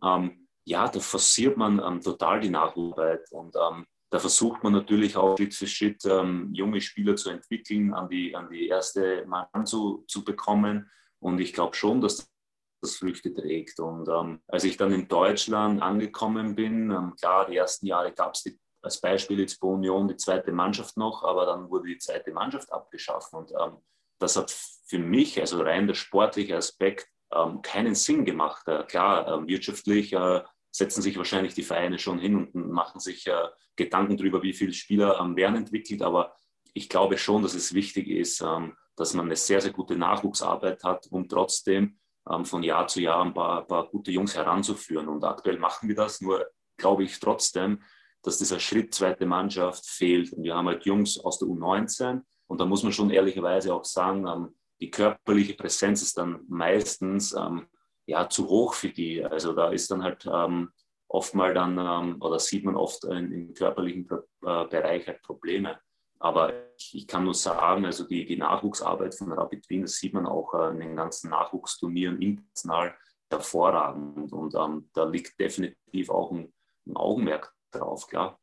Ähm, 0.03 0.49
ja, 0.65 0.89
da 0.89 0.99
forciert 0.99 1.55
man 1.55 1.79
ähm, 1.79 2.01
total 2.01 2.41
die 2.41 2.49
Nachwuchsarbeit 2.49 3.31
und 3.31 3.55
ähm, 3.55 3.85
da 4.13 4.19
versucht 4.19 4.63
man 4.63 4.73
natürlich 4.73 5.17
auch 5.17 5.35
Schritt 5.35 5.55
für 5.55 5.65
Schritt 5.65 6.05
ähm, 6.05 6.53
junge 6.53 6.79
Spieler 6.81 7.15
zu 7.15 7.31
entwickeln, 7.31 7.95
an 7.95 8.07
die, 8.09 8.35
an 8.35 8.47
die 8.47 8.67
erste 8.67 9.25
Mann 9.25 9.65
zu, 9.65 10.05
zu 10.07 10.23
bekommen. 10.23 10.87
Und 11.17 11.39
ich 11.39 11.51
glaube 11.51 11.75
schon, 11.75 11.99
dass 11.99 12.31
das 12.79 12.97
Früchte 12.97 13.33
trägt. 13.33 13.79
Und 13.79 14.07
ähm, 14.07 14.43
als 14.47 14.65
ich 14.65 14.77
dann 14.77 14.93
in 14.93 15.07
Deutschland 15.07 15.81
angekommen 15.81 16.53
bin, 16.53 16.91
ähm, 16.91 17.15
klar, 17.19 17.47
die 17.47 17.57
ersten 17.57 17.87
Jahre 17.87 18.11
gab 18.11 18.35
es 18.35 18.47
als 18.83 19.01
Beispiel 19.01 19.39
jetzt 19.39 19.59
bei 19.59 19.67
Union 19.67 20.07
die 20.07 20.17
zweite 20.17 20.51
Mannschaft 20.51 20.95
noch, 20.95 21.23
aber 21.23 21.47
dann 21.47 21.71
wurde 21.71 21.87
die 21.87 21.97
zweite 21.97 22.33
Mannschaft 22.33 22.71
abgeschafft. 22.71 23.33
Und 23.33 23.51
ähm, 23.59 23.77
das 24.19 24.35
hat 24.35 24.51
für 24.51 24.99
mich, 24.99 25.39
also 25.39 25.59
rein 25.63 25.87
der 25.87 25.95
sportliche 25.95 26.55
Aspekt, 26.55 27.07
ähm, 27.33 27.63
keinen 27.63 27.95
Sinn 27.95 28.25
gemacht. 28.25 28.67
Äh, 28.67 28.83
klar, 28.83 29.27
äh, 29.27 29.47
wirtschaftlich 29.47 30.13
äh, 30.13 30.43
setzen 30.73 31.03
sich 31.03 31.17
wahrscheinlich 31.17 31.53
die 31.53 31.63
Vereine 31.63 31.99
schon 31.99 32.19
hin 32.19 32.47
und 32.47 32.71
machen 32.71 32.99
sich 32.99 33.27
äh, 33.27 33.47
Gedanken 33.75 34.17
darüber, 34.17 34.41
wie 34.41 34.53
viele 34.53 34.73
Spieler 34.73 35.19
ähm, 35.19 35.35
werden 35.35 35.55
entwickelt. 35.55 36.01
Aber 36.01 36.35
ich 36.73 36.89
glaube 36.89 37.17
schon, 37.17 37.43
dass 37.43 37.53
es 37.53 37.73
wichtig 37.73 38.07
ist, 38.07 38.41
ähm, 38.41 38.75
dass 38.95 39.13
man 39.13 39.25
eine 39.25 39.35
sehr, 39.35 39.61
sehr 39.61 39.71
gute 39.71 39.95
Nachwuchsarbeit 39.95 40.83
hat, 40.83 41.07
um 41.11 41.29
trotzdem 41.29 41.99
ähm, 42.29 42.43
von 42.43 42.63
Jahr 42.63 42.87
zu 42.87 43.01
Jahr 43.01 43.23
ein 43.23 43.35
paar, 43.35 43.67
paar 43.67 43.87
gute 43.87 44.11
Jungs 44.11 44.35
heranzuführen. 44.35 45.07
Und 45.07 45.23
aktuell 45.23 45.59
machen 45.59 45.87
wir 45.87 45.95
das. 45.95 46.21
Nur 46.21 46.43
glaube 46.77 47.03
ich 47.03 47.19
trotzdem, 47.19 47.83
dass 48.23 48.39
dieser 48.39 48.59
Schritt 48.59 48.95
zweite 48.95 49.27
Mannschaft 49.27 49.85
fehlt. 49.85 50.33
Und 50.33 50.43
wir 50.43 50.55
haben 50.55 50.67
halt 50.67 50.85
Jungs 50.85 51.19
aus 51.19 51.37
der 51.37 51.47
U19. 51.47 52.21
Und 52.47 52.59
da 52.59 52.65
muss 52.65 52.81
man 52.81 52.93
schon 52.93 53.11
ehrlicherweise 53.11 53.75
auch 53.75 53.85
sagen, 53.85 54.25
ähm, 54.27 54.55
die 54.81 54.89
körperliche 54.89 55.53
Präsenz 55.53 56.01
ist 56.01 56.17
dann 56.17 56.41
meistens 56.47 57.31
ähm, 57.33 57.67
ja, 58.05 58.29
zu 58.29 58.47
hoch 58.49 58.73
für 58.73 58.89
die. 58.89 59.23
Also 59.23 59.53
da 59.53 59.69
ist 59.69 59.89
dann 59.91 60.03
halt 60.03 60.25
ähm, 60.31 60.71
oft 61.07 61.35
mal 61.35 61.53
dann, 61.53 61.77
ähm, 61.77 62.21
oder 62.21 62.39
sieht 62.39 62.65
man 62.65 62.75
oft 62.75 63.03
in, 63.05 63.31
im 63.31 63.53
körperlichen 63.53 64.09
äh, 64.45 64.65
Bereich 64.65 65.07
halt 65.07 65.21
Probleme. 65.21 65.79
Aber 66.19 66.53
ich, 66.77 66.95
ich, 66.95 67.07
kann 67.07 67.25
nur 67.25 67.33
sagen, 67.33 67.85
also 67.85 68.05
die, 68.05 68.25
die 68.25 68.37
Nachwuchsarbeit 68.37 69.13
von 69.13 69.31
Rapid 69.31 69.69
Wien, 69.69 69.81
das 69.81 69.97
sieht 69.97 70.13
man 70.13 70.25
auch 70.25 70.53
äh, 70.53 70.69
in 70.69 70.79
den 70.79 70.95
ganzen 70.95 71.29
Nachwuchsturnieren 71.29 72.21
international 72.21 72.95
hervorragend. 73.29 74.31
Und 74.31 74.55
ähm, 74.55 74.89
da 74.93 75.03
liegt 75.03 75.39
definitiv 75.39 76.09
auch 76.09 76.31
ein, 76.31 76.53
ein 76.87 76.95
Augenmerk 76.95 77.53
drauf, 77.71 78.07
klar. 78.07 78.39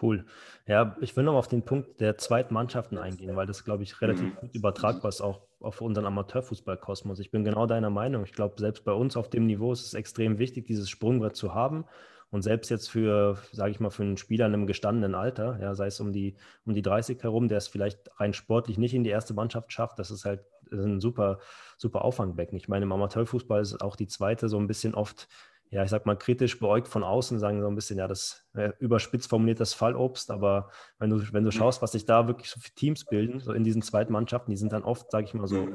Cool. 0.00 0.24
Ja, 0.66 0.96
ich 1.00 1.16
will 1.16 1.24
noch 1.24 1.34
auf 1.34 1.48
den 1.48 1.64
Punkt 1.64 2.00
der 2.00 2.18
zweiten 2.18 2.54
Mannschaften 2.54 2.98
eingehen, 2.98 3.34
weil 3.36 3.46
das, 3.46 3.64
glaube 3.64 3.82
ich, 3.82 4.00
relativ 4.00 4.34
mhm. 4.34 4.36
gut 4.36 4.54
übertragbar 4.54 5.08
ist, 5.08 5.20
auch 5.20 5.40
auf 5.60 5.80
unseren 5.80 6.06
Amateurfußballkosmos. 6.06 7.18
Ich 7.18 7.30
bin 7.30 7.44
genau 7.44 7.66
deiner 7.66 7.90
Meinung. 7.90 8.24
Ich 8.24 8.32
glaube, 8.32 8.54
selbst 8.58 8.84
bei 8.84 8.92
uns 8.92 9.16
auf 9.16 9.28
dem 9.28 9.46
Niveau 9.46 9.72
ist 9.72 9.84
es 9.84 9.94
extrem 9.94 10.38
wichtig, 10.38 10.66
dieses 10.66 10.88
Sprungbrett 10.88 11.36
zu 11.36 11.54
haben. 11.54 11.84
Und 12.30 12.42
selbst 12.42 12.68
jetzt 12.68 12.90
für, 12.90 13.38
sage 13.52 13.70
ich 13.70 13.80
mal, 13.80 13.90
für 13.90 14.02
einen 14.02 14.18
Spieler 14.18 14.46
in 14.46 14.52
einem 14.52 14.66
gestandenen 14.66 15.14
Alter, 15.14 15.58
ja, 15.60 15.74
sei 15.74 15.86
es 15.86 15.98
um 15.98 16.12
die, 16.12 16.36
um 16.66 16.74
die 16.74 16.82
30 16.82 17.22
herum, 17.22 17.48
der 17.48 17.58
es 17.58 17.68
vielleicht 17.68 17.98
rein 18.20 18.34
sportlich 18.34 18.76
nicht 18.76 18.94
in 18.94 19.02
die 19.02 19.10
erste 19.10 19.32
Mannschaft 19.32 19.72
schafft, 19.72 19.98
das 19.98 20.10
ist 20.10 20.26
halt 20.26 20.42
ein 20.70 21.00
super, 21.00 21.38
super 21.78 22.04
Auffangbecken. 22.04 22.58
Ich 22.58 22.68
meine, 22.68 22.84
im 22.84 22.92
Amateurfußball 22.92 23.62
ist 23.62 23.80
auch 23.80 23.96
die 23.96 24.06
zweite 24.06 24.50
so 24.50 24.58
ein 24.58 24.66
bisschen 24.66 24.94
oft 24.94 25.26
ja, 25.70 25.84
ich 25.84 25.90
sag 25.90 26.06
mal, 26.06 26.16
kritisch 26.16 26.58
beäugt 26.58 26.88
von 26.88 27.04
außen, 27.04 27.38
sagen 27.38 27.60
so 27.60 27.68
ein 27.68 27.74
bisschen, 27.74 27.98
ja, 27.98 28.08
das 28.08 28.46
äh, 28.54 28.72
überspitzt 28.78 29.28
formuliert 29.28 29.60
das 29.60 29.74
Fallobst, 29.74 30.30
aber 30.30 30.70
wenn 30.98 31.10
du, 31.10 31.20
wenn 31.32 31.44
du 31.44 31.50
schaust, 31.50 31.82
was 31.82 31.92
sich 31.92 32.06
da 32.06 32.26
wirklich 32.26 32.50
so 32.50 32.58
für 32.60 32.70
Teams 32.74 33.04
bilden, 33.04 33.40
so 33.40 33.52
in 33.52 33.64
diesen 33.64 33.82
zweiten 33.82 34.12
Mannschaften, 34.12 34.50
die 34.50 34.56
sind 34.56 34.72
dann 34.72 34.82
oft, 34.82 35.10
sage 35.10 35.26
ich 35.26 35.34
mal 35.34 35.46
so, 35.46 35.68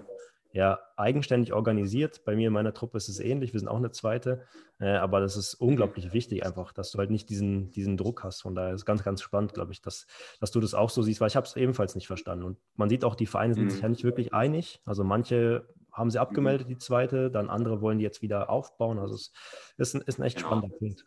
ja, 0.54 0.80
eigenständig 0.98 1.51
organisiert. 1.51 2.24
Bei 2.25 2.36
mir 2.36 2.48
in 2.48 2.54
meiner 2.54 2.75
Truppe 2.75 2.98
ist 2.98 3.10
es 3.10 3.19
ähnlich, 3.19 3.54
wir 3.54 3.60
sind 3.60 3.68
auch 3.68 3.78
eine 3.78 3.90
zweite, 3.90 4.44
äh, 4.80 4.90
aber 4.90 5.19
das 5.19 5.36
ist 5.36 5.56
unglaublich 5.56 6.13
wichtig 6.13 6.45
einfach, 6.45 6.74
dass 6.74 6.92
du 6.92 7.00
halt 7.00 7.10
nicht 7.10 7.30
diesen, 7.30 7.72
diesen 7.72 7.98
Druck 7.98 8.24
hast. 8.24 8.42
Von 8.42 8.54
daher 8.54 8.74
ist 8.74 8.81
es 8.81 8.86
ganz, 8.86 9.04
ganz 9.04 9.22
spannend, 9.22 9.56
glaube 9.56 9.72
ich, 9.72 9.81
dass, 9.81 10.06
dass 10.40 10.51
du 10.51 10.60
das 10.60 10.75
auch 10.75 10.92
so 10.92 11.01
siehst, 11.01 11.22
weil 11.22 11.28
ich 11.28 11.36
habe 11.36 11.48
es 11.48 11.56
ebenfalls 11.56 11.95
nicht 11.95 12.06
verstanden. 12.06 12.45
Und 12.45 12.57
man 12.75 12.88
sieht 12.88 13.04
auch, 13.04 13.16
die 13.16 13.25
Vereine 13.25 13.56
sind 13.56 13.72
sich 13.72 13.81
ja 13.81 13.90
nicht 13.90 14.04
wirklich 14.04 14.34
einig. 14.34 14.80
Also 14.86 15.04
manche 15.04 15.68
haben 15.94 16.10
sie 16.10 16.19
abgemeldet, 16.19 16.68
die 16.69 16.78
zweite, 16.78 17.30
dann 17.30 17.50
andere 17.50 17.81
wollen 17.81 18.00
die 18.00 18.04
jetzt 18.04 18.22
wieder 18.22 18.50
aufbauen. 18.50 19.00
Also 19.00 19.13
es 19.16 19.31
ist 19.78 19.95
ein, 19.95 20.01
ist 20.01 20.19
ein 20.19 20.24
echt 20.24 20.38
genau. 20.38 20.48
spannender 20.48 20.75
Punkt. 20.75 21.06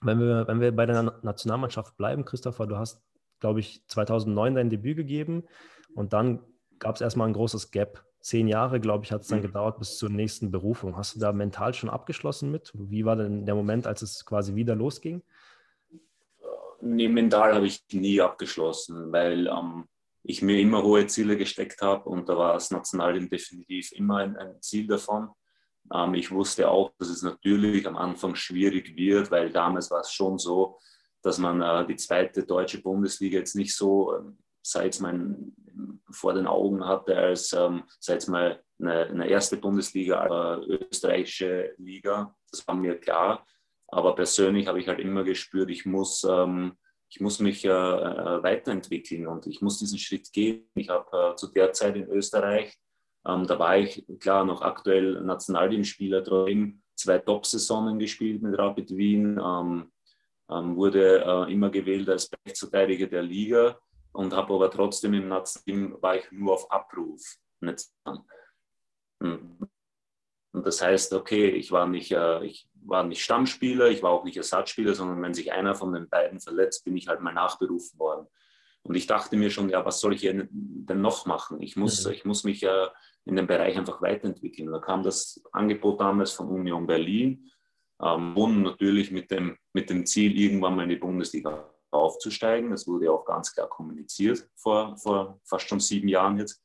Wenn 0.00 0.20
wir, 0.20 0.46
wenn 0.46 0.60
wir 0.60 0.76
bei 0.76 0.84
der 0.84 1.02
Nationalmannschaft 1.22 1.96
bleiben, 1.96 2.26
Christopher, 2.26 2.66
du 2.66 2.76
hast, 2.76 3.02
glaube 3.40 3.60
ich, 3.60 3.86
2009 3.88 4.54
dein 4.54 4.70
Debüt 4.70 4.96
gegeben 4.96 5.44
und 5.94 6.12
dann 6.12 6.44
gab 6.78 6.96
es 6.96 7.00
erstmal 7.00 7.28
ein 7.28 7.34
großes 7.34 7.70
Gap. 7.70 8.04
Zehn 8.20 8.48
Jahre, 8.48 8.80
glaube 8.80 9.04
ich, 9.04 9.12
hat 9.12 9.22
es 9.22 9.28
dann 9.28 9.38
mhm. 9.38 9.44
gedauert 9.44 9.78
bis 9.78 9.96
zur 9.98 10.10
nächsten 10.10 10.50
Berufung. 10.50 10.96
Hast 10.96 11.14
du 11.14 11.20
da 11.20 11.32
mental 11.32 11.74
schon 11.74 11.90
abgeschlossen 11.90 12.50
mit? 12.50 12.72
Wie 12.74 13.04
war 13.04 13.16
denn 13.16 13.46
der 13.46 13.54
Moment, 13.54 13.86
als 13.86 14.02
es 14.02 14.24
quasi 14.24 14.54
wieder 14.54 14.74
losging? 14.74 15.22
Nee, 16.80 17.08
mental 17.08 17.54
habe 17.54 17.66
ich 17.66 17.82
nie 17.92 18.20
abgeschlossen, 18.20 19.10
weil 19.12 19.46
ähm, 19.46 19.86
ich 20.24 20.42
mir 20.42 20.58
immer 20.58 20.82
hohe 20.82 21.06
Ziele 21.06 21.36
gesteckt 21.36 21.82
habe 21.82 22.08
und 22.08 22.28
da 22.28 22.36
war 22.36 22.54
das 22.54 22.70
Nationalteam 22.70 23.28
definitiv 23.28 23.92
immer 23.92 24.18
ein, 24.18 24.36
ein 24.36 24.60
Ziel 24.62 24.86
davon. 24.86 25.30
Ähm, 25.92 26.14
ich 26.14 26.30
wusste 26.30 26.68
auch, 26.68 26.92
dass 26.98 27.08
es 27.08 27.22
natürlich 27.22 27.86
am 27.86 27.96
Anfang 27.96 28.34
schwierig 28.34 28.96
wird, 28.96 29.30
weil 29.30 29.50
damals 29.50 29.90
war 29.90 30.00
es 30.00 30.12
schon 30.12 30.38
so, 30.38 30.78
dass 31.22 31.38
man 31.38 31.60
äh, 31.60 31.86
die 31.86 31.96
zweite 31.96 32.44
deutsche 32.44 32.80
Bundesliga 32.80 33.38
jetzt 33.38 33.54
nicht 33.54 33.76
so, 33.76 34.16
ähm, 34.16 34.38
seit 34.62 34.98
man 35.00 35.52
vor 36.10 36.32
den 36.32 36.46
Augen 36.46 36.86
hatte, 36.86 37.16
als 37.16 37.52
ähm, 37.52 37.84
seit 38.00 38.26
mal 38.28 38.62
eine, 38.80 39.06
eine, 39.06 39.28
erste 39.28 39.58
Bundesliga, 39.58 40.20
aber 40.20 40.62
österreichische 40.66 41.74
Liga. 41.76 42.34
Das 42.50 42.66
war 42.66 42.74
mir 42.74 42.98
klar. 42.98 43.46
Aber 43.88 44.14
persönlich 44.14 44.66
habe 44.66 44.80
ich 44.80 44.88
halt 44.88 45.00
immer 45.00 45.22
gespürt, 45.22 45.70
ich 45.70 45.84
muss 45.84 46.24
ähm, 46.24 46.78
ich 47.08 47.20
muss 47.20 47.38
mich 47.38 47.64
äh, 47.64 47.68
weiterentwickeln 47.68 49.26
und 49.26 49.46
ich 49.46 49.60
muss 49.60 49.78
diesen 49.78 49.98
Schritt 49.98 50.32
gehen. 50.32 50.68
Ich 50.74 50.88
habe 50.88 51.32
äh, 51.32 51.36
zu 51.36 51.48
der 51.48 51.72
Zeit 51.72 51.96
in 51.96 52.08
Österreich, 52.08 52.76
ähm, 53.26 53.46
da 53.46 53.58
war 53.58 53.78
ich 53.78 54.04
klar 54.20 54.44
noch 54.44 54.62
aktuell 54.62 55.20
Nationalteamspieler, 55.22 56.22
trotzdem 56.24 56.82
zwei 56.94 57.18
Top-Saisonen 57.18 57.98
gespielt 57.98 58.42
mit 58.42 58.58
Rapid 58.58 58.96
Wien, 58.96 59.40
ähm, 59.42 59.92
ähm, 60.50 60.76
wurde 60.76 61.24
äh, 61.24 61.52
immer 61.52 61.70
gewählt 61.70 62.08
als 62.08 62.30
Rechtsverteidiger 62.46 63.06
der 63.06 63.22
Liga 63.22 63.78
und 64.12 64.32
habe 64.34 64.54
aber 64.54 64.70
trotzdem 64.70 65.14
im 65.14 65.28
Nationalteam 65.28 65.96
war 66.02 66.16
ich 66.16 66.30
nur 66.30 66.54
auf 66.54 66.70
Abruf. 66.70 67.20
Hm. 69.22 69.58
Und 70.52 70.66
das 70.66 70.82
heißt, 70.82 71.14
okay, 71.14 71.48
ich 71.48 71.72
war 71.72 71.86
nicht, 71.88 72.12
äh, 72.12 72.44
ich 72.44 72.68
war 72.86 73.04
nicht 73.04 73.22
Stammspieler, 73.22 73.88
ich 73.88 74.02
war 74.02 74.10
auch 74.10 74.24
nicht 74.24 74.36
Ersatzspieler, 74.36 74.94
sondern 74.94 75.22
wenn 75.22 75.34
sich 75.34 75.52
einer 75.52 75.74
von 75.74 75.92
den 75.92 76.08
beiden 76.08 76.40
verletzt, 76.40 76.84
bin 76.84 76.96
ich 76.96 77.08
halt 77.08 77.20
mal 77.20 77.32
nachberufen 77.32 77.98
worden. 77.98 78.26
Und 78.82 78.94
ich 78.94 79.06
dachte 79.06 79.36
mir 79.36 79.50
schon, 79.50 79.70
ja, 79.70 79.84
was 79.84 80.00
soll 80.00 80.14
ich 80.14 80.20
denn 80.20 81.00
noch 81.00 81.24
machen? 81.24 81.62
Ich 81.62 81.76
muss, 81.76 82.04
mhm. 82.04 82.12
ich 82.12 82.24
muss 82.24 82.44
mich 82.44 82.60
ja 82.60 82.92
in 83.24 83.36
dem 83.36 83.46
Bereich 83.46 83.78
einfach 83.78 84.02
weiterentwickeln. 84.02 84.70
Da 84.70 84.78
kam 84.78 85.02
das 85.02 85.42
Angebot 85.52 86.00
damals 86.00 86.32
von 86.32 86.48
Union 86.48 86.86
Berlin, 86.86 87.50
ähm, 88.02 88.36
und 88.36 88.62
natürlich 88.62 89.10
mit 89.10 89.30
dem, 89.30 89.56
mit 89.72 89.90
dem 89.90 90.06
Ziel, 90.06 90.38
irgendwann 90.38 90.76
mal 90.76 90.82
in 90.84 90.90
die 90.90 90.96
Bundesliga 90.96 91.70
aufzusteigen. 91.90 92.70
Das 92.70 92.86
wurde 92.86 93.06
ja 93.06 93.12
auch 93.12 93.24
ganz 93.24 93.52
klar 93.52 93.68
kommuniziert 93.68 94.48
vor, 94.56 94.96
vor 94.98 95.40
fast 95.44 95.68
schon 95.68 95.80
sieben 95.80 96.08
Jahren 96.08 96.38
jetzt. 96.38 96.62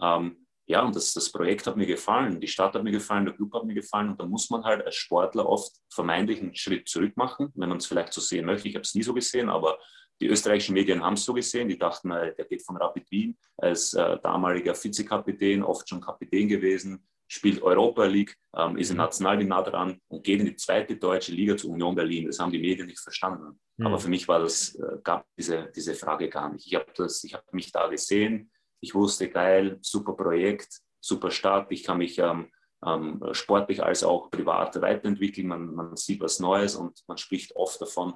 Ähm, 0.00 0.41
ja, 0.66 0.82
und 0.82 0.94
das, 0.94 1.12
das 1.12 1.30
Projekt 1.30 1.66
hat 1.66 1.76
mir 1.76 1.86
gefallen, 1.86 2.40
die 2.40 2.46
Stadt 2.46 2.74
hat 2.74 2.84
mir 2.84 2.92
gefallen, 2.92 3.24
der 3.24 3.34
Club 3.34 3.52
hat 3.54 3.64
mir 3.64 3.74
gefallen 3.74 4.10
und 4.10 4.20
da 4.20 4.26
muss 4.26 4.48
man 4.48 4.62
halt 4.62 4.84
als 4.86 4.94
Sportler 4.94 5.46
oft 5.46 5.72
vermeintlich 5.92 6.40
einen 6.40 6.54
Schritt 6.54 6.88
zurück 6.88 7.16
machen, 7.16 7.52
wenn 7.54 7.68
man 7.68 7.78
es 7.78 7.86
vielleicht 7.86 8.12
so 8.12 8.20
sehen 8.20 8.46
möchte. 8.46 8.68
Ich 8.68 8.74
habe 8.74 8.82
es 8.82 8.94
nie 8.94 9.02
so 9.02 9.12
gesehen, 9.12 9.48
aber 9.48 9.78
die 10.20 10.28
österreichischen 10.28 10.74
Medien 10.74 11.02
haben 11.02 11.14
es 11.14 11.24
so 11.24 11.34
gesehen. 11.34 11.68
Die 11.68 11.78
dachten, 11.78 12.10
der 12.10 12.32
geht 12.48 12.64
von 12.64 12.76
Rapid 12.76 13.10
Wien 13.10 13.36
als 13.56 13.92
äh, 13.94 14.18
damaliger 14.22 14.72
Vizekapitän, 14.72 15.64
oft 15.64 15.88
schon 15.88 16.00
Kapitän 16.00 16.46
gewesen, 16.46 17.04
spielt 17.26 17.60
Europa 17.60 18.04
League, 18.04 18.36
ähm, 18.56 18.76
ist 18.76 18.90
im 18.90 18.96
mhm. 18.96 19.02
Nationalteam 19.02 19.48
nah 19.48 19.62
dran 19.62 19.98
und 20.06 20.22
geht 20.22 20.38
in 20.38 20.46
die 20.46 20.54
zweite 20.54 20.96
deutsche 20.96 21.32
Liga 21.32 21.56
zur 21.56 21.70
Union 21.70 21.96
Berlin. 21.96 22.26
Das 22.26 22.38
haben 22.38 22.52
die 22.52 22.60
Medien 22.60 22.86
nicht 22.86 23.00
verstanden. 23.00 23.58
Mhm. 23.78 23.86
Aber 23.86 23.98
für 23.98 24.08
mich 24.08 24.28
war 24.28 24.38
das, 24.38 24.76
äh, 24.76 24.98
gab 25.02 25.26
diese, 25.36 25.72
diese 25.74 25.94
Frage 25.94 26.28
gar 26.28 26.52
nicht. 26.52 26.68
Ich 26.68 26.74
habe 26.76 26.86
hab 26.94 27.52
mich 27.52 27.72
da 27.72 27.88
gesehen, 27.88 28.51
ich 28.82 28.94
wusste, 28.94 29.30
geil, 29.30 29.78
super 29.80 30.12
Projekt, 30.14 30.80
super 31.00 31.30
Start, 31.30 31.70
ich 31.70 31.84
kann 31.84 31.98
mich 31.98 32.18
ähm, 32.18 32.48
ähm, 32.84 33.22
sportlich 33.32 33.82
als 33.82 34.02
auch 34.02 34.30
privat 34.30 34.80
weiterentwickeln, 34.82 35.46
man, 35.46 35.74
man 35.74 35.96
sieht 35.96 36.20
was 36.20 36.40
Neues 36.40 36.74
und 36.74 37.02
man 37.06 37.16
spricht 37.16 37.54
oft 37.56 37.80
davon, 37.80 38.12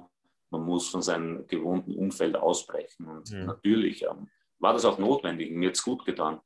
man 0.49 0.63
muss 0.63 0.89
von 0.89 1.01
seinem 1.01 1.47
gewohnten 1.47 1.95
Umfeld 1.95 2.35
ausbrechen. 2.35 3.07
Und 3.07 3.31
mhm. 3.31 3.45
natürlich 3.45 4.03
ähm, 4.03 4.29
war 4.59 4.73
das 4.73 4.85
auch 4.85 4.99
notwendig, 4.99 5.51
mir 5.51 5.69
hat 5.69 5.75
es 5.75 5.83
gut 5.83 6.05
getan. 6.05 6.41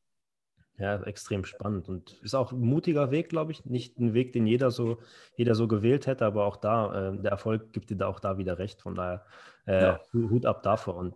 Ja, 0.77 1.01
extrem 1.03 1.43
spannend 1.45 1.89
und 1.89 2.13
ist 2.23 2.33
auch 2.33 2.51
ein 2.51 2.59
mutiger 2.59 3.11
Weg, 3.11 3.29
glaube 3.29 3.51
ich. 3.51 3.65
Nicht 3.65 3.99
ein 3.99 4.13
Weg, 4.13 4.33
den 4.33 4.47
jeder 4.47 4.71
so, 4.71 4.99
jeder 5.35 5.53
so 5.53 5.67
gewählt 5.67 6.07
hätte, 6.07 6.25
aber 6.25 6.45
auch 6.45 6.57
da, 6.57 7.09
äh, 7.09 7.21
der 7.21 7.31
Erfolg 7.31 7.73
gibt 7.73 7.89
dir 7.89 7.97
da 7.97 8.07
auch 8.07 8.19
da 8.19 8.37
wieder 8.37 8.57
recht. 8.57 8.81
Von 8.81 8.95
daher 8.95 9.25
äh, 9.67 9.81
ja. 9.81 9.99
Hut 10.13 10.45
ab 10.45 10.63
davor. 10.63 10.95
Und 10.95 11.15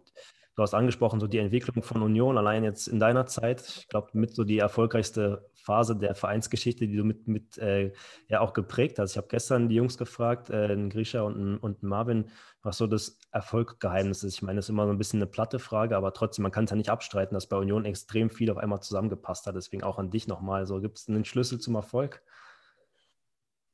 Du 0.55 0.63
hast 0.63 0.74
angesprochen, 0.74 1.19
so 1.19 1.27
die 1.27 1.39
Entwicklung 1.39 1.83
von 1.83 2.01
Union, 2.01 2.38
allein 2.38 2.63
jetzt 2.63 2.88
in 2.88 2.97
deiner 2.97 3.25
Zeit, 3.25 3.62
ich 3.77 3.89
glaube, 3.89 4.12
mit 4.13 4.33
so 4.33 4.45
die 4.45 4.59
erfolgreichste 4.59 5.50
Phase 5.53 5.97
der 5.97 6.15
Vereinsgeschichte, 6.15 6.88
die 6.88 6.95
du 6.95 7.03
mit, 7.03 7.27
mit 7.27 7.57
äh, 7.57 7.91
ja 8.29 8.39
auch 8.39 8.53
geprägt 8.53 8.97
hast. 8.97 9.12
Ich 9.12 9.17
habe 9.17 9.27
gestern 9.27 9.67
die 9.67 9.75
Jungs 9.75 9.97
gefragt, 9.97 10.50
äh, 10.50 10.67
einen 10.67 10.89
Grisha 10.89 11.24
und 11.24 11.35
einen, 11.35 11.57
und 11.57 11.83
Marvin, 11.83 12.29
was 12.62 12.77
so 12.77 12.88
das 12.88 13.19
Erfolgsgeheimnis 13.31 14.24
ist. 14.24 14.35
Ich 14.35 14.41
meine, 14.43 14.57
das 14.57 14.65
ist 14.65 14.69
immer 14.69 14.85
so 14.85 14.91
ein 14.91 14.97
bisschen 14.97 15.19
eine 15.19 15.29
platte 15.29 15.59
Frage, 15.59 15.97
aber 15.97 16.13
trotzdem, 16.13 16.43
man 16.43 16.53
kann 16.53 16.63
es 16.63 16.69
ja 16.69 16.77
nicht 16.77 16.89
abstreiten, 16.89 17.33
dass 17.33 17.47
bei 17.47 17.57
Union 17.57 17.83
extrem 17.83 18.29
viel 18.29 18.50
auf 18.50 18.57
einmal 18.57 18.79
zusammengepasst 18.79 19.47
hat. 19.47 19.55
Deswegen 19.55 19.83
auch 19.83 20.00
an 20.00 20.09
dich 20.09 20.25
nochmal. 20.27 20.65
So, 20.67 20.79
gibt 20.79 21.00
es 21.00 21.09
einen 21.09 21.25
Schlüssel 21.25 21.59
zum 21.59 21.75
Erfolg? 21.75 22.24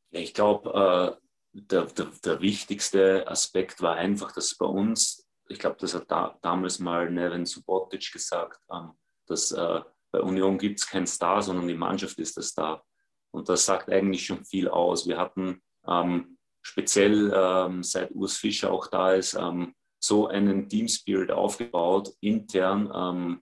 Ich 0.10 0.34
glaube, 0.34 1.18
äh, 1.20 1.22
der, 1.54 1.86
der, 1.86 2.08
der 2.26 2.42
wichtigste 2.42 3.28
Aspekt 3.28 3.82
war 3.84 3.96
einfach, 3.96 4.32
dass 4.32 4.56
bei 4.56 4.66
uns 4.66 5.21
ich 5.52 5.60
glaube, 5.60 5.78
das 5.80 5.94
hat 5.94 6.10
da, 6.10 6.38
damals 6.42 6.80
mal 6.80 7.10
Nevin 7.10 7.46
Subotic 7.46 8.12
gesagt, 8.12 8.60
ähm, 8.72 8.92
dass 9.28 9.52
äh, 9.52 9.82
bei 10.12 10.22
Union 10.22 10.58
gibt 10.58 10.80
es 10.80 10.88
keinen 10.88 11.08
Star, 11.08 11.42
sondern 11.42 11.68
die 11.68 11.76
Mannschaft 11.76 12.18
ist 12.20 12.36
der 12.36 12.44
Star. 12.44 12.84
Und 13.32 13.48
das 13.48 13.66
sagt 13.66 13.90
eigentlich 13.90 14.26
schon 14.26 14.44
viel 14.44 14.68
aus. 14.68 15.08
Wir 15.08 15.18
hatten 15.18 15.62
ähm, 15.88 16.38
speziell 16.62 17.32
ähm, 17.34 17.84
seit 17.84 18.12
Urs 18.12 18.38
Fischer 18.38 18.72
auch 18.72 18.88
da 18.88 19.14
ist, 19.14 19.36
ähm, 19.36 19.74
so 20.00 20.28
einen 20.28 20.68
Team 20.68 20.88
Spirit 20.88 21.32
aufgebaut, 21.32 22.14
intern. 22.20 22.92
Ähm, 22.94 23.42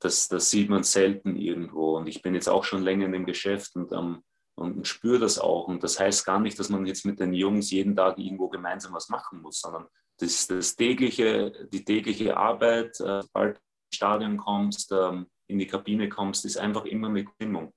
das, 0.00 0.28
das 0.28 0.50
sieht 0.50 0.70
man 0.70 0.82
selten 0.82 1.36
irgendwo. 1.36 1.96
Und 1.96 2.08
ich 2.08 2.22
bin 2.22 2.34
jetzt 2.34 2.48
auch 2.48 2.64
schon 2.64 2.82
länger 2.82 3.06
in 3.06 3.12
dem 3.12 3.26
Geschäft 3.26 3.76
und, 3.76 3.92
ähm, 3.92 4.22
und 4.56 4.86
spüre 4.86 5.18
das 5.18 5.38
auch. 5.38 5.68
Und 5.68 5.84
das 5.84 6.00
heißt 6.00 6.24
gar 6.24 6.40
nicht, 6.40 6.58
dass 6.58 6.68
man 6.68 6.86
jetzt 6.86 7.04
mit 7.04 7.20
den 7.20 7.32
Jungs 7.32 7.70
jeden 7.70 7.94
Tag 7.94 8.18
irgendwo 8.18 8.48
gemeinsam 8.48 8.92
was 8.92 9.08
machen 9.08 9.40
muss, 9.40 9.60
sondern 9.60 9.86
das, 10.18 10.46
das 10.46 10.76
tägliche, 10.76 11.68
die 11.72 11.84
tägliche 11.84 12.36
Arbeit, 12.36 13.00
äh, 13.00 13.22
sobald 13.22 13.56
du 13.56 13.60
ins 13.60 13.96
Stadion 13.96 14.36
kommst, 14.36 14.92
ähm, 14.92 15.26
in 15.46 15.58
die 15.58 15.66
Kabine 15.66 16.08
kommst, 16.08 16.44
ist 16.44 16.58
einfach 16.58 16.84
immer 16.84 17.08
mit 17.08 17.28
Stimmung. 17.34 17.72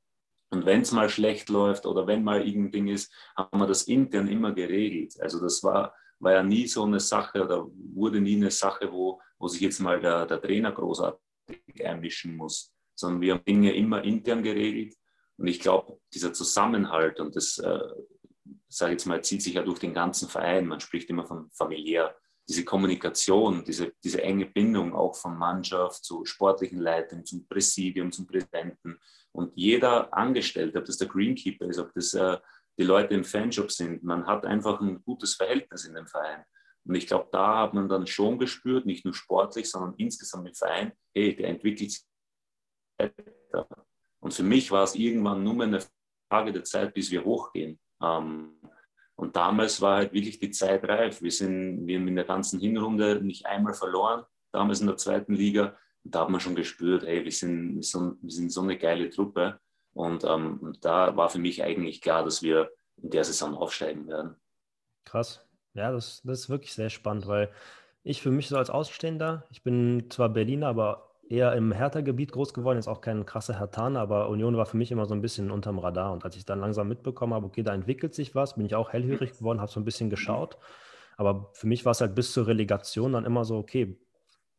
Und 0.49 0.65
wenn 0.65 0.81
es 0.81 0.91
mal 0.91 1.09
schlecht 1.09 1.49
läuft 1.49 1.85
oder 1.85 2.07
wenn 2.07 2.23
mal 2.23 2.45
irgendein 2.45 2.71
Ding 2.71 2.87
ist, 2.89 3.13
haben 3.37 3.59
wir 3.59 3.67
das 3.67 3.83
intern 3.83 4.27
immer 4.27 4.51
geregelt. 4.51 5.15
Also 5.21 5.39
das 5.39 5.63
war, 5.63 5.95
war 6.19 6.33
ja 6.33 6.43
nie 6.43 6.67
so 6.67 6.83
eine 6.83 6.99
Sache 6.99 7.43
oder 7.43 7.67
wurde 7.93 8.19
nie 8.19 8.35
eine 8.35 8.51
Sache, 8.51 8.91
wo, 8.91 9.21
wo 9.37 9.47
sich 9.47 9.61
jetzt 9.61 9.79
mal 9.79 10.01
der, 10.01 10.25
der 10.25 10.41
Trainer 10.41 10.73
großartig 10.73 11.21
einmischen 11.85 12.35
muss, 12.35 12.73
sondern 12.95 13.21
wir 13.21 13.33
haben 13.35 13.45
Dinge 13.45 13.73
immer 13.73 14.03
intern 14.03 14.43
geregelt. 14.43 14.95
Und 15.37 15.47
ich 15.47 15.59
glaube, 15.59 15.99
dieser 16.13 16.33
Zusammenhalt 16.33 17.21
und 17.21 17.35
das, 17.35 17.57
äh, 17.59 17.79
sage 18.67 18.91
ich 18.91 18.95
jetzt 18.95 19.05
mal, 19.05 19.23
zieht 19.23 19.41
sich 19.41 19.53
ja 19.53 19.63
durch 19.63 19.79
den 19.79 19.93
ganzen 19.93 20.27
Verein. 20.27 20.67
Man 20.67 20.81
spricht 20.81 21.09
immer 21.09 21.25
von 21.25 21.49
familiär 21.51 22.13
diese 22.47 22.65
Kommunikation, 22.65 23.63
diese, 23.63 23.93
diese 24.03 24.21
enge 24.21 24.45
Bindung 24.45 24.93
auch 24.93 25.15
von 25.15 25.37
Mannschaft 25.37 26.03
zu 26.03 26.25
sportlichen 26.25 26.79
Leitern, 26.79 27.25
zum 27.25 27.47
Präsidium, 27.47 28.11
zum 28.11 28.27
Präsidenten. 28.27 28.99
Und 29.31 29.53
jeder 29.55 30.13
Angestellte, 30.13 30.79
ob 30.79 30.85
das 30.85 30.97
der 30.97 31.07
Greenkeeper 31.07 31.65
ist, 31.65 31.79
ob 31.79 31.93
das 31.93 32.13
äh, 32.13 32.37
die 32.77 32.83
Leute 32.83 33.13
im 33.13 33.23
Fanshop 33.23 33.71
sind, 33.71 34.03
man 34.03 34.25
hat 34.25 34.45
einfach 34.45 34.81
ein 34.81 35.01
gutes 35.03 35.35
Verhältnis 35.35 35.85
in 35.85 35.93
dem 35.93 36.07
Verein. 36.07 36.43
Und 36.83 36.95
ich 36.95 37.07
glaube, 37.07 37.29
da 37.31 37.59
hat 37.59 37.73
man 37.73 37.87
dann 37.87 38.07
schon 38.07 38.39
gespürt, 38.39 38.85
nicht 38.85 39.05
nur 39.05 39.13
sportlich, 39.13 39.69
sondern 39.69 39.93
insgesamt 39.97 40.47
im 40.47 40.55
Verein, 40.55 40.91
hey, 41.13 41.35
der 41.35 41.49
entwickelt 41.49 41.91
sich 41.91 42.03
weiter. 42.97 43.67
Und 44.19 44.33
für 44.33 44.43
mich 44.43 44.71
war 44.71 44.83
es 44.83 44.95
irgendwann 44.95 45.43
nur 45.43 45.63
eine 45.63 45.79
Frage 46.29 46.51
der 46.51 46.63
Zeit, 46.63 46.93
bis 46.93 47.11
wir 47.11 47.23
hochgehen. 47.23 47.79
Ähm, 48.01 48.59
und 49.21 49.35
damals 49.35 49.81
war 49.81 49.97
halt 49.97 50.13
wirklich 50.13 50.39
die 50.39 50.49
Zeit 50.49 50.83
reif. 50.83 51.21
Wir, 51.21 51.31
sind, 51.31 51.85
wir 51.85 51.99
haben 51.99 52.07
in 52.07 52.15
der 52.15 52.25
ganzen 52.25 52.59
Hinrunde 52.59 53.21
nicht 53.21 53.45
einmal 53.45 53.75
verloren, 53.75 54.25
damals 54.51 54.81
in 54.81 54.87
der 54.87 54.97
zweiten 54.97 55.35
Liga. 55.35 55.77
Und 56.03 56.15
da 56.15 56.21
hat 56.21 56.31
man 56.31 56.39
schon 56.39 56.55
gespürt, 56.55 57.05
hey, 57.05 57.23
wir 57.23 57.31
sind, 57.31 57.75
wir 57.75 57.83
sind, 57.83 58.17
wir 58.19 58.31
sind 58.31 58.51
so 58.51 58.61
eine 58.63 58.79
geile 58.79 59.11
Truppe. 59.11 59.59
Und 59.93 60.23
ähm, 60.23 60.73
da 60.81 61.15
war 61.15 61.29
für 61.29 61.37
mich 61.37 61.63
eigentlich 61.63 62.01
klar, 62.01 62.23
dass 62.25 62.41
wir 62.41 62.71
in 62.97 63.11
der 63.11 63.23
Saison 63.23 63.53
aufsteigen 63.53 64.07
werden. 64.07 64.37
Krass. 65.05 65.45
Ja, 65.75 65.91
das, 65.91 66.23
das 66.23 66.39
ist 66.39 66.49
wirklich 66.49 66.73
sehr 66.73 66.89
spannend, 66.89 67.27
weil 67.27 67.51
ich 68.01 68.23
für 68.23 68.31
mich 68.31 68.47
so 68.47 68.57
als 68.57 68.71
Ausstehender, 68.71 69.45
ich 69.51 69.61
bin 69.61 70.09
zwar 70.09 70.29
Berliner, 70.29 70.65
aber 70.65 71.10
eher 71.29 71.53
im 71.53 71.71
Hertha-Gebiet 71.71 72.31
groß 72.31 72.53
geworden, 72.53 72.77
ist 72.77 72.87
auch 72.87 73.01
kein 73.01 73.25
krasser 73.25 73.57
Hertaner, 73.57 74.01
aber 74.01 74.29
Union 74.29 74.57
war 74.57 74.65
für 74.65 74.77
mich 74.77 74.91
immer 74.91 75.05
so 75.05 75.13
ein 75.13 75.21
bisschen 75.21 75.51
unterm 75.51 75.79
Radar. 75.79 76.11
Und 76.11 76.25
als 76.25 76.35
ich 76.35 76.45
dann 76.45 76.59
langsam 76.59 76.87
mitbekommen 76.87 77.33
habe, 77.33 77.45
okay, 77.45 77.63
da 77.63 77.73
entwickelt 77.73 78.13
sich 78.13 78.35
was, 78.35 78.55
bin 78.55 78.65
ich 78.65 78.75
auch 78.75 78.91
hellhörig 78.91 79.37
geworden, 79.37 79.61
habe 79.61 79.71
so 79.71 79.79
ein 79.79 79.85
bisschen 79.85 80.09
geschaut. 80.09 80.57
Aber 81.17 81.49
für 81.53 81.67
mich 81.67 81.85
war 81.85 81.91
es 81.91 82.01
halt 82.01 82.15
bis 82.15 82.33
zur 82.33 82.47
Relegation 82.47 83.13
dann 83.13 83.25
immer 83.25 83.45
so, 83.45 83.57
okay, 83.57 83.97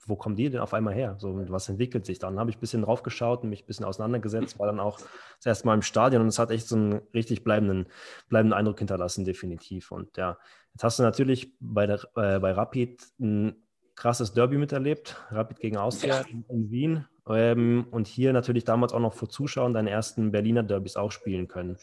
wo 0.07 0.16
kommen 0.16 0.37
die 0.37 0.50
denn 0.50 0.61
auf 0.61 0.75
einmal 0.75 0.95
her? 0.95 1.16
So, 1.19 1.49
was 1.49 1.69
entwickelt 1.69 2.07
sich 2.07 2.19
dann? 2.19 2.38
Habe 2.38 2.50
ich 2.50 2.57
ein 2.57 2.61
bisschen 2.61 2.83
drauf 2.83 3.02
geschaut 3.02 3.42
und 3.42 3.50
mich 3.50 3.62
ein 3.62 3.66
bisschen 3.66 3.87
auseinandergesetzt, 3.87 4.59
war 4.59 4.66
dann 4.66 4.81
auch 4.81 4.99
das 4.99 5.47
erste 5.47 5.66
Mal 5.66 5.75
im 5.75 5.83
Stadion 5.83 6.23
und 6.23 6.28
es 6.28 6.38
hat 6.38 6.50
echt 6.50 6.66
so 6.69 6.76
einen 6.76 7.02
richtig 7.14 7.45
bleibenden, 7.45 7.87
bleibenden 8.28 8.59
Eindruck 8.59 8.78
hinterlassen, 8.78 9.25
definitiv. 9.25 9.92
Und 9.92 10.16
ja, 10.16 10.38
jetzt 10.75 10.83
hast 10.83 10.99
du 10.99 11.04
natürlich 11.04 11.54
bei, 11.61 11.87
der, 11.87 12.00
äh, 12.16 12.40
bei 12.40 12.52
Rapid 12.52 13.00
ein 13.21 13.62
krasses 13.94 14.32
Derby 14.32 14.58
miterlebt, 14.58 15.16
Rapid 15.30 15.61
gegen 15.61 15.76
Austria 15.76 16.20
ja. 16.20 16.26
in, 16.28 16.44
in, 16.49 16.70
Wien. 16.70 17.06
Ähm, 17.28 17.87
und 17.90 18.06
hier 18.06 18.32
natürlich 18.32 18.64
damals 18.64 18.92
auch 18.92 19.00
noch 19.00 19.14
vor 19.14 19.28
Zuschauern 19.28 19.75
deine 19.75 19.90
ersten 19.90 20.32
Berliner 20.32 20.62
Derbys 20.62 20.96
auch 20.96 21.12
spielen 21.12 21.49
können. 21.49 21.78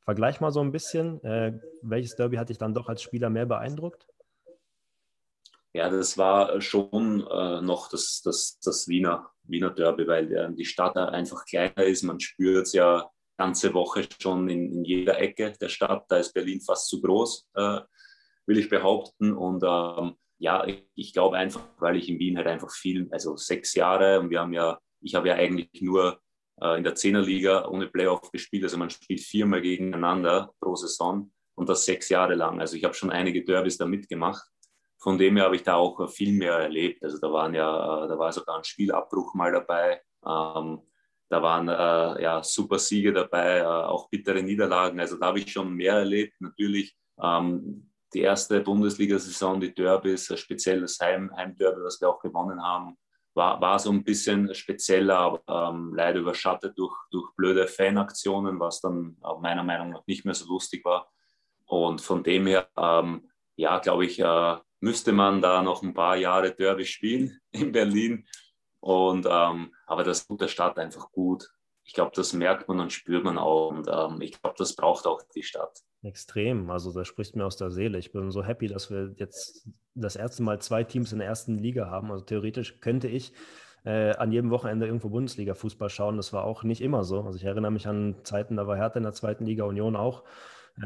Vergleich 0.00 0.40
mal 0.40 0.50
so 0.50 0.60
ein 0.60 0.72
bisschen, 0.72 1.22
äh, 1.22 1.60
welches 1.82 2.16
Derby 2.16 2.36
hat 2.36 2.48
dich 2.48 2.58
dann 2.58 2.74
doch 2.74 2.88
als 2.88 3.02
Spieler 3.02 3.30
mehr 3.30 3.46
beeindruckt? 3.46 4.06
Ja, 5.72 5.88
das 5.88 6.18
war 6.18 6.60
schon 6.60 7.24
äh, 7.30 7.60
noch 7.60 7.88
das, 7.90 8.22
das, 8.24 8.58
das 8.58 8.88
Wiener, 8.88 9.30
Wiener 9.44 9.70
Derby, 9.70 10.06
weil 10.08 10.32
äh, 10.32 10.52
die 10.52 10.64
Stadt 10.64 10.96
einfach 10.96 11.44
kleiner 11.44 11.84
ist. 11.84 12.02
Man 12.02 12.18
spürt 12.18 12.66
es 12.66 12.72
ja 12.72 13.08
ganze 13.38 13.72
Woche 13.72 14.06
schon 14.20 14.48
in, 14.48 14.72
in, 14.72 14.84
jeder 14.84 15.18
Ecke 15.18 15.52
der 15.60 15.68
Stadt. 15.68 16.04
Da 16.08 16.16
ist 16.16 16.34
Berlin 16.34 16.60
fast 16.60 16.88
zu 16.88 17.00
groß, 17.00 17.48
äh, 17.54 17.80
will 18.46 18.58
ich 18.58 18.68
behaupten. 18.68 19.32
Und 19.32 19.62
ähm, 19.64 20.16
ja, 20.40 20.66
ich, 20.94 21.12
glaube 21.12 21.36
einfach, 21.36 21.62
weil 21.78 21.96
ich 21.96 22.08
in 22.08 22.18
Wien 22.18 22.38
halt 22.38 22.46
einfach 22.46 22.70
viel, 22.72 23.08
also 23.12 23.36
sechs 23.36 23.74
Jahre 23.74 24.18
und 24.18 24.30
wir 24.30 24.40
haben 24.40 24.54
ja, 24.54 24.78
ich 25.02 25.14
habe 25.14 25.28
ja 25.28 25.34
eigentlich 25.34 25.82
nur 25.82 26.18
äh, 26.62 26.78
in 26.78 26.82
der 26.82 26.94
Zehnerliga 26.94 27.68
ohne 27.68 27.88
Playoff 27.88 28.30
gespielt, 28.32 28.64
also 28.64 28.78
man 28.78 28.88
spielt 28.88 29.20
viermal 29.20 29.60
gegeneinander 29.60 30.54
pro 30.58 30.74
Saison 30.76 31.30
und 31.56 31.68
das 31.68 31.84
sechs 31.84 32.08
Jahre 32.08 32.34
lang. 32.34 32.58
Also 32.58 32.76
ich 32.76 32.84
habe 32.84 32.94
schon 32.94 33.10
einige 33.10 33.44
Derbys 33.44 33.76
da 33.76 33.84
mitgemacht. 33.84 34.42
Von 34.98 35.18
dem 35.18 35.36
her 35.36 35.44
habe 35.44 35.56
ich 35.56 35.62
da 35.62 35.74
auch 35.74 36.08
viel 36.10 36.32
mehr 36.32 36.54
erlebt. 36.54 37.02
Also 37.04 37.18
da 37.18 37.30
waren 37.30 37.54
ja, 37.54 38.06
da 38.06 38.18
war 38.18 38.32
sogar 38.32 38.56
ein 38.56 38.64
Spielabbruch 38.64 39.34
mal 39.34 39.52
dabei. 39.52 40.00
Ähm, 40.26 40.80
da 41.28 41.42
waren 41.42 41.68
äh, 41.68 42.22
ja 42.22 42.42
super 42.42 42.78
Siege 42.78 43.12
dabei, 43.12 43.58
äh, 43.58 43.64
auch 43.64 44.08
bittere 44.08 44.42
Niederlagen. 44.42 45.00
Also 45.00 45.18
da 45.18 45.26
habe 45.26 45.38
ich 45.38 45.52
schon 45.52 45.74
mehr 45.74 45.94
erlebt. 45.94 46.40
Natürlich 46.40 46.96
ähm, 47.22 47.89
die 48.12 48.22
erste 48.22 48.60
Bundesliga-Saison, 48.60 49.60
die 49.60 49.74
Derbys, 49.74 50.32
speziell 50.38 50.80
das 50.80 50.98
Heim, 51.00 51.34
Heimderby, 51.34 51.82
was 51.82 52.00
wir 52.00 52.08
auch 52.08 52.20
gewonnen 52.20 52.62
haben. 52.62 52.96
war, 53.34 53.60
war 53.60 53.78
so 53.78 53.90
ein 53.90 54.02
bisschen 54.02 54.52
spezieller, 54.54 55.18
aber 55.18 55.70
ähm, 55.70 55.92
leider 55.94 56.18
überschattet 56.20 56.76
durch, 56.76 56.94
durch 57.10 57.32
blöde 57.36 57.68
Fanaktionen, 57.68 58.58
was 58.58 58.80
dann 58.80 59.16
meiner 59.40 59.62
Meinung 59.62 59.90
nach 59.90 60.06
nicht 60.06 60.24
mehr 60.24 60.34
so 60.34 60.46
lustig 60.48 60.84
war. 60.84 61.10
Und 61.66 62.00
von 62.00 62.24
dem 62.24 62.48
her, 62.48 62.68
ähm, 62.76 63.30
ja, 63.54 63.78
glaube 63.78 64.04
ich, 64.04 64.18
äh, 64.18 64.56
müsste 64.80 65.12
man 65.12 65.40
da 65.40 65.62
noch 65.62 65.82
ein 65.82 65.94
paar 65.94 66.16
Jahre 66.16 66.52
Derby 66.52 66.84
spielen 66.84 67.38
in 67.52 67.70
Berlin. 67.72 68.26
Und, 68.80 69.26
ähm, 69.30 69.74
aber 69.86 70.02
das 70.02 70.26
tut 70.26 70.40
der 70.40 70.48
Stadt 70.48 70.78
einfach 70.78 71.12
gut. 71.12 71.48
Ich 71.84 71.92
glaube, 71.92 72.12
das 72.14 72.32
merkt 72.32 72.68
man 72.68 72.80
und 72.80 72.92
spürt 72.92 73.24
man 73.24 73.38
auch. 73.38 73.68
Und 73.68 73.88
ähm, 73.88 74.20
ich 74.20 74.40
glaube, 74.40 74.56
das 74.58 74.74
braucht 74.74 75.06
auch 75.06 75.22
die 75.34 75.42
Stadt. 75.42 75.78
Extrem. 76.02 76.70
Also 76.70 76.92
da 76.92 77.04
spricht 77.04 77.36
mir 77.36 77.44
aus 77.44 77.56
der 77.56 77.70
Seele. 77.70 77.98
Ich 77.98 78.12
bin 78.12 78.30
so 78.30 78.42
happy, 78.42 78.68
dass 78.68 78.90
wir 78.90 79.12
jetzt 79.16 79.68
das 79.94 80.16
erste 80.16 80.42
Mal 80.42 80.60
zwei 80.60 80.82
Teams 80.82 81.12
in 81.12 81.18
der 81.18 81.28
ersten 81.28 81.58
Liga 81.58 81.90
haben. 81.90 82.10
Also 82.10 82.24
theoretisch 82.24 82.80
könnte 82.80 83.06
ich 83.06 83.32
äh, 83.84 84.12
an 84.12 84.32
jedem 84.32 84.50
Wochenende 84.50 84.86
irgendwo 84.86 85.10
Bundesliga-Fußball 85.10 85.90
schauen. 85.90 86.16
Das 86.16 86.32
war 86.32 86.44
auch 86.44 86.62
nicht 86.62 86.80
immer 86.80 87.04
so. 87.04 87.22
Also 87.22 87.36
ich 87.36 87.44
erinnere 87.44 87.70
mich 87.70 87.86
an 87.86 88.16
Zeiten, 88.24 88.56
da 88.56 88.66
war 88.66 88.76
Hertha 88.76 88.98
in 88.98 89.02
der 89.02 89.12
zweiten 89.12 89.44
Liga, 89.44 89.64
Union 89.64 89.94
auch. 89.94 90.24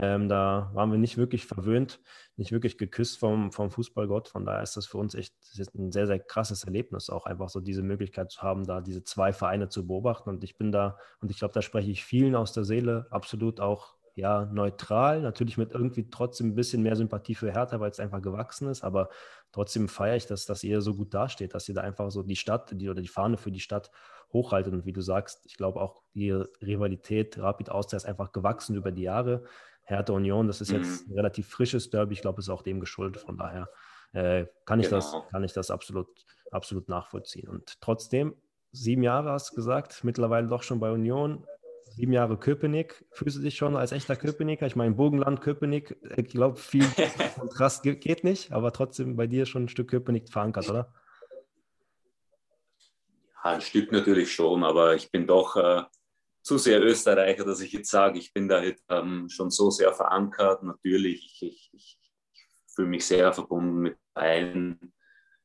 Ähm, 0.00 0.28
da 0.28 0.70
waren 0.74 0.90
wir 0.90 0.98
nicht 0.98 1.16
wirklich 1.16 1.46
verwöhnt, 1.46 2.00
nicht 2.36 2.50
wirklich 2.50 2.78
geküsst 2.78 3.18
vom, 3.18 3.52
vom 3.52 3.70
Fußballgott. 3.70 4.28
Von 4.28 4.44
daher 4.44 4.62
ist 4.62 4.76
das 4.76 4.86
für 4.86 4.98
uns 4.98 5.14
echt 5.14 5.34
ein 5.76 5.92
sehr, 5.92 6.06
sehr 6.06 6.18
krasses 6.18 6.64
Erlebnis, 6.64 7.10
auch 7.10 7.26
einfach 7.26 7.48
so 7.48 7.60
diese 7.60 7.82
Möglichkeit 7.82 8.32
zu 8.32 8.42
haben, 8.42 8.66
da 8.66 8.80
diese 8.80 9.04
zwei 9.04 9.32
Vereine 9.32 9.68
zu 9.68 9.86
beobachten. 9.86 10.30
Und 10.30 10.42
ich 10.42 10.56
bin 10.56 10.72
da, 10.72 10.98
und 11.20 11.30
ich 11.30 11.38
glaube, 11.38 11.54
da 11.54 11.62
spreche 11.62 11.90
ich 11.90 12.04
vielen 12.04 12.34
aus 12.34 12.52
der 12.52 12.64
Seele, 12.64 13.06
absolut 13.10 13.60
auch 13.60 13.94
ja, 14.14 14.46
neutral, 14.46 15.20
natürlich 15.20 15.56
mit 15.56 15.72
irgendwie 15.72 16.08
trotzdem 16.08 16.48
ein 16.48 16.54
bisschen 16.54 16.82
mehr 16.82 16.94
Sympathie 16.94 17.34
für 17.34 17.52
Hertha, 17.52 17.80
weil 17.80 17.90
es 17.90 17.98
einfach 17.98 18.22
gewachsen 18.22 18.68
ist, 18.68 18.84
aber 18.84 19.08
trotzdem 19.50 19.88
feiere 19.88 20.16
ich 20.16 20.26
das, 20.26 20.46
dass 20.46 20.62
ihr 20.62 20.80
so 20.82 20.94
gut 20.94 21.12
dasteht, 21.12 21.54
dass 21.54 21.68
ihr 21.68 21.74
da 21.74 21.80
einfach 21.80 22.10
so 22.10 22.22
die 22.22 22.36
Stadt 22.36 22.70
die, 22.72 22.88
oder 22.88 23.02
die 23.02 23.08
Fahne 23.08 23.36
für 23.36 23.50
die 23.50 23.60
Stadt 23.60 23.90
hochhaltet. 24.32 24.72
Und 24.72 24.84
wie 24.84 24.92
du 24.92 25.00
sagst, 25.00 25.46
ich 25.46 25.56
glaube 25.56 25.80
auch 25.80 26.02
die 26.14 26.30
Rivalität 26.30 27.38
Rapid 27.38 27.70
Austria 27.70 27.96
ist 27.96 28.04
einfach 28.04 28.32
gewachsen 28.32 28.76
über 28.76 28.92
die 28.92 29.02
Jahre. 29.02 29.44
Hertha 29.82 30.12
Union, 30.12 30.46
das 30.46 30.60
ist 30.60 30.70
jetzt 30.70 31.06
mhm. 31.06 31.12
ein 31.12 31.16
relativ 31.16 31.48
frisches 31.48 31.90
Derby. 31.90 32.14
Ich 32.14 32.22
glaube, 32.22 32.40
es 32.40 32.46
ist 32.46 32.50
auch 32.50 32.62
dem 32.62 32.80
geschuldet. 32.80 33.22
Von 33.22 33.36
daher 33.36 33.68
äh, 34.12 34.46
kann, 34.64 34.80
ich 34.80 34.86
genau. 34.86 34.96
das, 34.96 35.14
kann 35.30 35.44
ich 35.44 35.52
das 35.52 35.70
absolut, 35.70 36.08
absolut 36.50 36.88
nachvollziehen. 36.88 37.48
Und 37.48 37.80
trotzdem, 37.80 38.34
sieben 38.72 39.02
Jahre 39.02 39.32
hast 39.32 39.50
du 39.50 39.56
gesagt, 39.56 40.04
mittlerweile 40.04 40.46
doch 40.46 40.62
schon 40.62 40.80
bei 40.80 40.90
Union. 40.90 41.44
Sieben 41.96 42.12
Jahre 42.12 42.36
Köpenick. 42.36 43.04
Fühlst 43.12 43.36
du 43.36 43.40
dich 43.40 43.56
schon 43.56 43.76
als 43.76 43.92
echter 43.92 44.16
Köpenicker? 44.16 44.66
Ich 44.66 44.74
meine, 44.74 44.96
Burgenland, 44.96 45.40
Köpenick, 45.40 45.96
ich 46.16 46.28
glaube, 46.28 46.56
viel 46.56 46.84
Kontrast 47.38 47.84
geht 47.84 48.24
nicht, 48.24 48.50
aber 48.50 48.72
trotzdem 48.72 49.14
bei 49.14 49.28
dir 49.28 49.46
schon 49.46 49.64
ein 49.64 49.68
Stück 49.68 49.90
Köpenick 49.90 50.28
verankert, 50.28 50.68
oder? 50.68 50.92
Ja, 53.44 53.52
ein 53.52 53.60
Stück 53.60 53.92
natürlich 53.92 54.32
schon, 54.32 54.64
aber 54.64 54.96
ich 54.96 55.12
bin 55.12 55.28
doch 55.28 55.54
äh, 55.54 55.84
zu 56.42 56.58
sehr 56.58 56.82
Österreicher, 56.82 57.44
dass 57.44 57.60
ich 57.60 57.72
jetzt 57.72 57.90
sage, 57.90 58.18
ich 58.18 58.32
bin 58.32 58.48
da 58.48 58.60
jetzt, 58.60 58.82
ähm, 58.88 59.28
schon 59.28 59.50
so 59.50 59.70
sehr 59.70 59.92
verankert. 59.92 60.64
Natürlich, 60.64 61.40
ich, 61.42 61.42
ich, 61.42 61.70
ich, 61.72 61.98
fühle 62.74 62.88
mich 62.88 63.06
sehr 63.06 63.32
verbunden 63.32 63.78
mit 63.82 63.96
Bayern, 64.14 64.80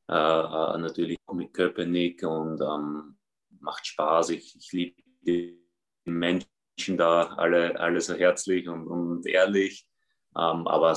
äh, 0.08 0.14
äh, 0.14 0.78
natürlich 0.78 1.16
auch 1.26 1.34
mit 1.34 1.54
Köpenick 1.54 2.24
und 2.24 2.60
ähm, 2.60 3.18
macht 3.60 3.86
Spaß. 3.86 4.30
Ich, 4.30 4.56
ich 4.56 4.72
liebe 4.72 5.02
die 5.20 5.59
Menschen 6.18 6.96
da 6.96 7.34
alle, 7.34 7.78
alle 7.78 8.00
so 8.00 8.14
herzlich 8.14 8.68
und, 8.68 8.86
und 8.86 9.26
ehrlich. 9.26 9.86
Ähm, 10.36 10.66
aber 10.66 10.96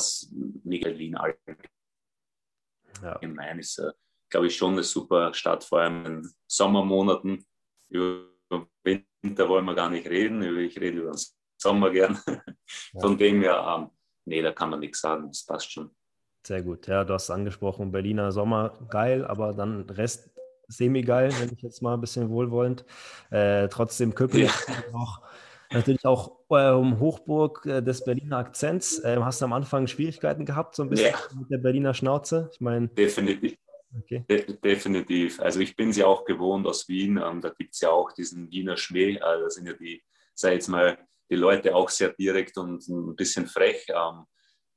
Miguelin 0.64 1.16
allgemein 1.16 1.68
ja. 3.02 3.60
ist, 3.60 3.80
äh, 3.80 3.92
glaube 4.30 4.48
ich, 4.48 4.56
schon 4.56 4.74
eine 4.74 4.84
super 4.84 5.34
Stadt, 5.34 5.64
vor 5.64 5.80
allem 5.80 6.06
in 6.06 6.30
Sommermonaten. 6.48 7.46
Über 7.90 8.28
Winter 8.84 9.50
wollen 9.50 9.66
wir 9.66 9.76
gar 9.76 9.90
nicht 9.90 10.08
reden, 10.08 10.42
ich 10.60 10.80
rede 10.80 11.00
über 11.00 11.12
den 11.12 11.22
Sommer 11.58 11.92
gern. 11.92 12.20
Von 13.00 13.18
dem 13.18 13.42
her, 13.42 13.64
ähm, 13.78 13.90
nee, 14.26 14.42
da 14.42 14.52
kann 14.52 14.70
man 14.70 14.80
nichts 14.80 15.02
sagen, 15.02 15.28
das 15.28 15.46
passt 15.46 15.72
schon. 15.72 15.96
Sehr 16.46 16.62
gut, 16.62 16.88
ja, 16.88 17.04
du 17.06 17.14
hast 17.14 17.30
angesprochen, 17.30 17.92
Berliner 17.92 18.32
Sommer 18.32 18.78
geil, 18.90 19.26
aber 19.26 19.54
dann 19.54 19.90
Rest 19.90 20.30
semi-geil, 20.74 21.32
wenn 21.40 21.52
ich 21.54 21.62
jetzt 21.62 21.82
mal 21.82 21.94
ein 21.94 22.02
bisschen 22.02 22.30
wohlwollend. 22.30 22.86
Äh, 23.30 23.68
trotzdem 23.70 24.16
Köpenick 24.16 24.52
ja. 24.68 24.74
auch 24.94 25.22
natürlich 25.72 26.06
auch 26.06 26.40
ähm, 26.52 27.00
Hochburg 27.00 27.66
äh, 27.66 27.82
des 27.82 28.04
Berliner 28.04 28.38
Akzents. 28.38 29.02
Ähm, 29.04 29.26
hast 29.26 29.42
du 29.42 29.46
am 29.46 29.54
Anfang 29.54 29.88
Schwierigkeiten 29.88 30.46
gehabt, 30.46 30.76
so 30.76 30.84
ein 30.84 30.90
bisschen 30.90 31.12
ja. 31.12 31.38
mit 31.38 31.50
der 31.50 31.58
Berliner 31.58 31.94
Schnauze? 31.94 32.50
Ich 32.54 32.62
meine. 32.62 32.88
Definitiv. 32.90 33.58
Okay. 34.00 34.26
De 34.28 34.58
definitiv. 34.58 35.40
Also 35.40 35.60
ich 35.60 35.76
bin 35.76 35.94
sie 35.94 36.04
auch 36.04 36.26
gewohnt 36.26 36.66
aus 36.66 36.88
Wien. 36.90 37.18
Ähm, 37.24 37.42
da 37.42 37.50
gibt 37.50 37.76
es 37.76 37.82
ja 37.82 37.90
auch 37.90 38.12
diesen 38.12 38.52
Wiener 38.52 38.78
Schmäh. 38.78 39.16
Äh, 39.16 39.20
da 39.20 39.50
sind 39.50 39.68
ja 39.68 39.74
die, 39.74 40.04
sag 40.34 40.54
jetzt 40.54 40.68
mal, 40.68 40.98
die 41.30 41.36
Leute 41.36 41.76
auch 41.76 41.90
sehr 41.90 42.10
direkt 42.10 42.58
und 42.58 42.88
ein 42.88 43.16
bisschen 43.16 43.46
frech. 43.48 43.86
Ähm, 43.90 44.26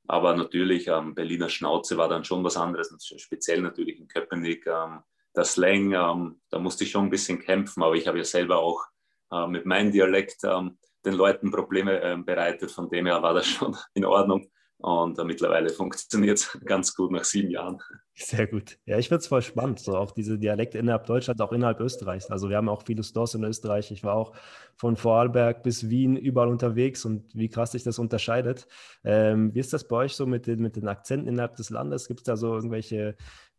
aber 0.06 0.36
natürlich, 0.36 0.86
ähm, 0.88 1.14
Berliner 1.14 1.48
Schnauze 1.48 1.96
war 1.96 2.08
dann 2.08 2.24
schon 2.24 2.44
was 2.44 2.56
anderes, 2.56 2.94
speziell 3.16 3.60
natürlich 3.60 3.98
in 3.98 4.06
Köpenick. 4.06 4.66
Ähm, 4.66 5.00
der 5.36 5.44
Slang, 5.44 5.92
ähm, 5.92 6.40
da 6.50 6.58
musste 6.58 6.84
ich 6.84 6.90
schon 6.90 7.04
ein 7.04 7.10
bisschen 7.10 7.40
kämpfen, 7.40 7.82
aber 7.82 7.94
ich 7.94 8.06
habe 8.06 8.18
ja 8.18 8.24
selber 8.24 8.58
auch 8.58 8.84
äh, 9.30 9.46
mit 9.46 9.66
meinem 9.66 9.92
Dialekt 9.92 10.44
ähm, 10.44 10.78
den 11.04 11.14
Leuten 11.14 11.50
Probleme 11.50 12.00
äh, 12.00 12.16
bereitet. 12.16 12.70
Von 12.70 12.88
dem 12.88 13.06
her 13.06 13.22
war 13.22 13.34
das 13.34 13.46
schon 13.46 13.76
in 13.94 14.04
Ordnung. 14.04 14.50
Und 14.78 15.18
äh, 15.18 15.24
mittlerweile 15.24 15.70
funktioniert 15.70 16.38
es 16.38 16.58
ganz 16.64 16.94
gut 16.94 17.10
nach 17.10 17.24
sieben 17.24 17.50
Jahren. 17.50 17.80
Sehr 18.14 18.46
gut. 18.46 18.78
Ja, 18.84 18.98
ich 18.98 19.08
finde 19.08 19.20
es 19.20 19.26
voll 19.26 19.42
spannend, 19.42 19.80
so 19.80 19.96
auch 19.96 20.10
diese 20.10 20.38
Dialekte 20.38 20.78
innerhalb 20.78 21.06
Deutschlands, 21.06 21.40
auch 21.40 21.52
innerhalb 21.52 21.80
Österreichs. 21.80 22.30
Also 22.30 22.48
wir 22.48 22.56
haben 22.56 22.68
auch 22.68 22.82
viele 22.82 23.02
Stores 23.02 23.34
in 23.34 23.44
Österreich. 23.44 23.90
Ich 23.90 24.04
war 24.04 24.14
auch 24.14 24.34
von 24.76 24.96
Vorarlberg 24.96 25.62
bis 25.62 25.88
Wien 25.88 26.16
überall 26.16 26.48
unterwegs 26.48 27.04
und 27.04 27.34
wie 27.34 27.48
krass 27.48 27.72
sich 27.72 27.84
das 27.84 27.98
unterscheidet. 27.98 28.66
Ähm, 29.04 29.54
wie 29.54 29.60
ist 29.60 29.72
das 29.72 29.88
bei 29.88 29.96
euch 29.96 30.14
so 30.14 30.26
mit 30.26 30.46
den, 30.46 30.60
mit 30.60 30.76
den 30.76 30.88
Akzenten 30.88 31.28
innerhalb 31.28 31.56
des 31.56 31.70
Landes? 31.70 32.08
Gibt 32.08 32.20
es 32.20 32.24
da 32.24 32.36
so 32.36 32.54
irgendwelche, 32.54 33.16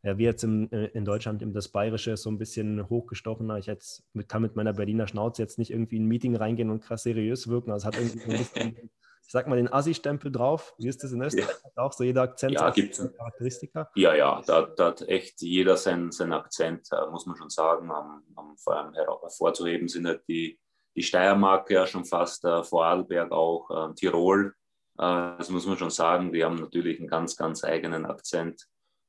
ja, 0.07 0.17
wie 0.17 0.23
jetzt 0.23 0.43
im, 0.43 0.71
äh, 0.71 0.85
in 0.87 1.03
Deutschland 1.03 1.43
das 1.53 1.67
Bayerische 1.67 2.11
ist 2.11 2.23
so 2.23 2.31
ein 2.31 2.37
bisschen 2.37 2.89
hochgestochener. 2.89 3.57
Ich 3.57 3.65
jetzt 3.65 4.03
kann 4.29 4.41
mit 4.41 4.55
meiner 4.55 4.71
Berliner 4.71 5.05
Schnauze 5.05 5.41
jetzt 5.41 5.59
nicht 5.59 5.71
irgendwie 5.71 5.97
in 5.97 6.05
ein 6.05 6.07
Meeting 6.07 6.35
reingehen 6.35 6.69
und 6.69 6.81
krass 6.81 7.03
seriös 7.03 7.49
wirken. 7.49 7.71
Also 7.71 7.87
hat 7.87 7.97
irgendwie 7.97 8.23
ein 8.23 8.37
bisschen 8.37 8.89
ich 9.27 9.33
sag 9.33 9.45
mal, 9.47 9.57
den 9.57 9.71
Assi-Stempel 9.71 10.31
drauf. 10.31 10.73
Wie 10.77 10.87
ist 10.87 11.03
das 11.03 11.11
in 11.11 11.21
Österreich? 11.21 11.49
Ja. 11.75 11.83
Auch 11.83 11.91
so 11.91 12.05
jeder 12.05 12.21
Akzent 12.21 12.53
ja, 12.53 12.69
gibt 12.69 12.95
Charakteristika? 12.95 13.91
Ja, 13.95 14.15
ja, 14.15 14.41
da, 14.47 14.61
da, 14.61 14.85
hat 14.85 15.01
echt 15.01 15.41
jeder 15.41 15.75
seinen, 15.75 16.13
seinen 16.13 16.31
Akzent, 16.31 16.87
äh, 16.93 17.11
muss 17.11 17.25
man 17.25 17.35
schon 17.35 17.49
sagen. 17.49 17.91
Um, 17.91 18.23
um 18.37 18.57
vor 18.57 18.77
allem 18.77 18.93
hervorzuheben 18.93 19.89
sind 19.89 20.07
halt 20.07 20.25
die, 20.29 20.57
die 20.95 21.03
Steiermark 21.03 21.69
ja 21.69 21.85
schon 21.85 22.05
fast, 22.05 22.45
äh, 22.45 22.63
Vorarlberg 22.63 23.33
auch, 23.33 23.69
äh, 23.69 23.93
Tirol. 23.95 24.53
Äh, 24.97 25.35
das 25.37 25.49
muss 25.49 25.67
man 25.67 25.77
schon 25.77 25.89
sagen. 25.89 26.31
Die 26.31 26.45
haben 26.45 26.55
natürlich 26.55 26.97
einen 26.97 27.09
ganz, 27.09 27.35
ganz 27.35 27.65
eigenen 27.65 28.05
Akzent. 28.05 28.65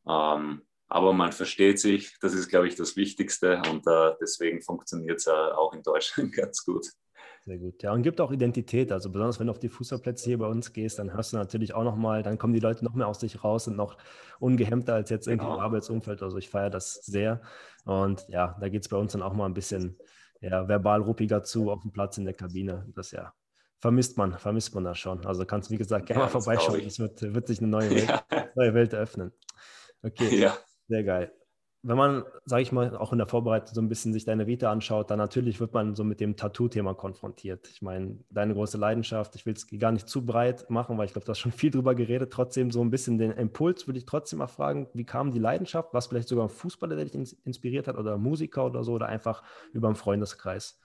Ähm, 0.08 0.62
aber 0.88 1.12
man 1.12 1.33
versteht 1.33 1.79
sich, 1.79 2.18
das 2.20 2.35
ist, 2.35 2.48
glaube 2.48 2.68
ich, 2.68 2.74
das 2.74 2.96
Wichtigste 2.96 3.61
und 3.70 3.87
äh, 3.87 4.12
deswegen 4.20 4.62
funktioniert 4.62 5.18
es 5.18 5.27
äh, 5.27 5.31
auch 5.31 5.72
in 5.74 5.83
Deutschland 5.83 6.33
ganz 6.37 6.64
gut. 6.64 6.87
Sehr 7.44 7.59
gut. 7.59 7.83
Ja, 7.83 7.92
und 7.92 8.03
gibt 8.03 8.20
auch 8.20 8.31
Identität. 8.31 8.92
Also 8.92 9.11
besonders 9.11 9.38
wenn 9.40 9.46
du 9.46 9.53
auf 9.53 9.59
die 9.59 9.68
Fußballplätze 9.68 10.24
hier 10.24 10.38
bei 10.38 10.46
uns 10.46 10.72
gehst, 10.72 10.98
dann 10.98 11.14
hörst 11.14 11.33
du 11.33 11.37
natürlich 11.37 11.72
auch 11.72 11.85
nochmal, 11.85 12.22
dann 12.22 12.37
kommen 12.37 12.53
die 12.53 12.61
Leute 12.61 12.85
noch 12.85 12.94
mehr 12.94 13.07
aus 13.07 13.20
sich 13.20 13.42
raus 13.42 13.68
und 13.68 13.77
noch 13.77 13.96
ungehemmter 14.38 14.94
als 14.94 15.09
jetzt 15.11 15.27
irgendwie 15.27 15.46
genau. 15.46 15.59
im 15.59 15.62
Arbeitsumfeld. 15.62 16.22
Also 16.22 16.37
ich 16.37 16.51
feiere 16.51 16.70
das 16.70 16.94
sehr. 17.05 17.40
Und 17.85 18.27
ja, 18.29 18.57
da 18.61 18.68
geht 18.68 18.83
es 18.83 18.88
bei 18.88 18.96
uns 18.96 19.12
dann 19.12 19.22
auch 19.22 19.33
mal 19.33 19.46
ein 19.46 19.55
bisschen 19.55 19.98
ja, 20.40 20.68
verbal 20.68 21.01
ruppiger 21.01 21.42
zu 21.42 21.70
auf 21.70 21.83
dem 21.83 21.92
Platz 21.92 22.18
in 22.18 22.24
der 22.24 22.35
Kabine. 22.35 22.87
Das 22.94 23.12
ja 23.12 23.33
vermisst 23.81 24.18
man, 24.18 24.38
vermisst 24.38 24.74
man 24.74 24.85
das 24.85 24.98
schon. 24.98 25.24
Also 25.24 25.44
kannst, 25.44 25.70
wie 25.70 25.79
gesagt, 25.79 26.07
gerne 26.07 26.20
ja, 26.22 26.27
mal 26.27 26.31
vorbeischauen. 26.31 26.81
Es 26.81 26.98
wird, 26.98 27.22
wird 27.22 27.46
sich 27.46 27.61
eine 27.61 27.68
neue 27.68 27.90
Welt, 27.94 28.09
ja. 28.09 28.48
neue 28.55 28.74
Welt 28.74 28.92
eröffnen. 28.92 29.33
Okay, 30.03 30.38
ja. 30.38 30.57
Sehr 30.88 31.05
geil 31.05 31.33
wenn 31.83 31.96
man, 31.96 32.24
sage 32.44 32.62
ich 32.62 32.72
mal, 32.72 32.96
auch 32.96 33.12
in 33.12 33.18
der 33.18 33.29
Vorbereitung 33.29 33.72
so 33.72 33.81
ein 33.81 33.88
bisschen 33.88 34.12
sich 34.12 34.24
deine 34.24 34.48
Vita 34.48 34.70
anschaut, 34.70 35.11
dann 35.11 35.18
natürlich 35.18 35.61
wird 35.61 35.74
man 35.74 35.94
so 35.94 36.03
mit 36.03 36.18
dem 36.18 36.37
Tattoo-Thema 36.37 36.94
konfrontiert. 36.94 37.68
Ich 37.68 37.83
meine, 37.83 38.18
deine 38.31 38.55
große 38.55 38.77
Leidenschaft, 38.79 39.37
ich 39.37 39.46
will 39.46 39.55
es 39.55 39.66
gar 39.79 39.92
nicht 39.92 40.09
zu 40.09 40.27
breit 40.27 40.68
machen, 40.70 40.98
weil 40.98 41.07
ich 41.07 41.12
glaube, 41.12 41.27
du 41.27 41.31
hast 41.31 41.38
schon 41.38 41.53
viel 41.53 41.70
drüber 41.70 41.94
geredet. 41.94 42.33
Trotzdem 42.33 42.72
so 42.72 42.81
ein 42.81 42.90
bisschen 42.90 43.16
den 43.16 43.31
Impuls 43.31 43.87
würde 43.87 43.98
ich 43.98 44.07
trotzdem 44.07 44.40
mal 44.40 44.48
fragen, 44.48 44.88
wie 44.92 45.05
kam 45.05 45.31
die 45.31 45.38
Leidenschaft? 45.38 45.94
Was 45.94 46.09
vielleicht 46.09 46.29
sogar 46.29 46.46
ein 46.46 46.51
Fußballer, 46.51 46.96
der 46.96 47.05
dich 47.05 47.37
inspiriert 47.44 47.87
hat 47.87 47.96
oder 47.96 48.18
Musiker 48.18 48.66
oder 48.66 48.83
so 48.83 48.94
oder 48.94 49.07
einfach 49.07 49.44
über 49.72 49.87
einen 49.87 49.96
Freundeskreis? 49.96 50.81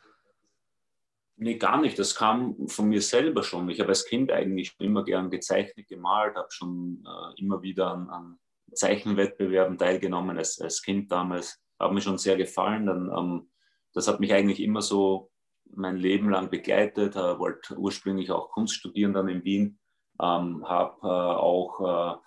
Nee, 1.37 1.57
gar 1.57 1.81
nicht. 1.81 1.97
Das 1.97 2.13
kam 2.13 2.67
von 2.67 2.87
mir 2.87 3.01
selber 3.01 3.41
schon. 3.41 3.67
Ich 3.69 3.79
habe 3.79 3.89
als 3.89 4.05
Kind 4.05 4.31
eigentlich 4.31 4.75
immer 4.77 5.03
gern 5.03 5.31
gezeichnet, 5.31 5.87
gemalt, 5.87 6.35
habe 6.35 6.51
schon 6.51 7.03
äh, 7.03 7.41
immer 7.41 7.63
wieder 7.63 7.87
an, 7.87 8.09
an 8.09 8.39
Zeichenwettbewerben 8.73 9.77
teilgenommen 9.77 10.37
als, 10.37 10.59
als 10.59 10.81
Kind 10.81 11.11
damals. 11.11 11.61
Hat 11.79 11.91
mir 11.91 12.01
schon 12.01 12.17
sehr 12.17 12.37
gefallen. 12.37 12.85
Dann, 12.85 13.11
ähm, 13.15 13.51
das 13.93 14.07
hat 14.07 14.19
mich 14.19 14.33
eigentlich 14.33 14.61
immer 14.61 14.81
so 14.81 15.31
mein 15.65 15.97
Leben 15.97 16.29
lang 16.29 16.49
begleitet. 16.49 17.15
Äh, 17.15 17.39
wollte 17.39 17.77
ursprünglich 17.77 18.31
auch 18.31 18.51
Kunst 18.51 18.75
studieren 18.75 19.13
dann 19.13 19.27
in 19.29 19.43
Wien. 19.43 19.79
Ähm, 20.21 20.67
habe 20.67 20.97
äh, 21.03 21.07
auch 21.07 22.19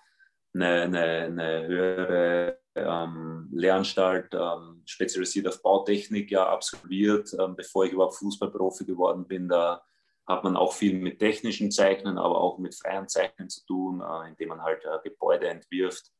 eine, 0.53 0.81
eine, 0.81 1.03
eine 1.03 1.67
höhere 1.67 2.59
ähm, 2.77 3.49
Lehranstalt, 3.51 4.33
ähm, 4.33 4.83
spezialisiert 4.85 5.47
auf 5.47 5.61
Bautechnik, 5.61 6.31
ja, 6.31 6.47
absolviert, 6.47 7.33
ähm, 7.39 7.55
bevor 7.55 7.85
ich 7.85 7.91
überhaupt 7.91 8.15
Fußballprofi 8.15 8.85
geworden 8.85 9.27
bin. 9.27 9.47
Da 9.47 9.83
hat 10.27 10.43
man 10.43 10.55
auch 10.55 10.73
viel 10.73 10.97
mit 10.99 11.19
technischen 11.19 11.71
Zeichnen, 11.71 12.17
aber 12.17 12.39
auch 12.39 12.57
mit 12.59 12.75
freien 12.75 13.07
Zeichnen 13.07 13.49
zu 13.49 13.65
tun, 13.65 14.01
äh, 14.01 14.29
indem 14.29 14.49
man 14.49 14.61
halt 14.61 14.83
äh, 14.85 14.99
Gebäude 15.03 15.47
entwirft. 15.47 16.11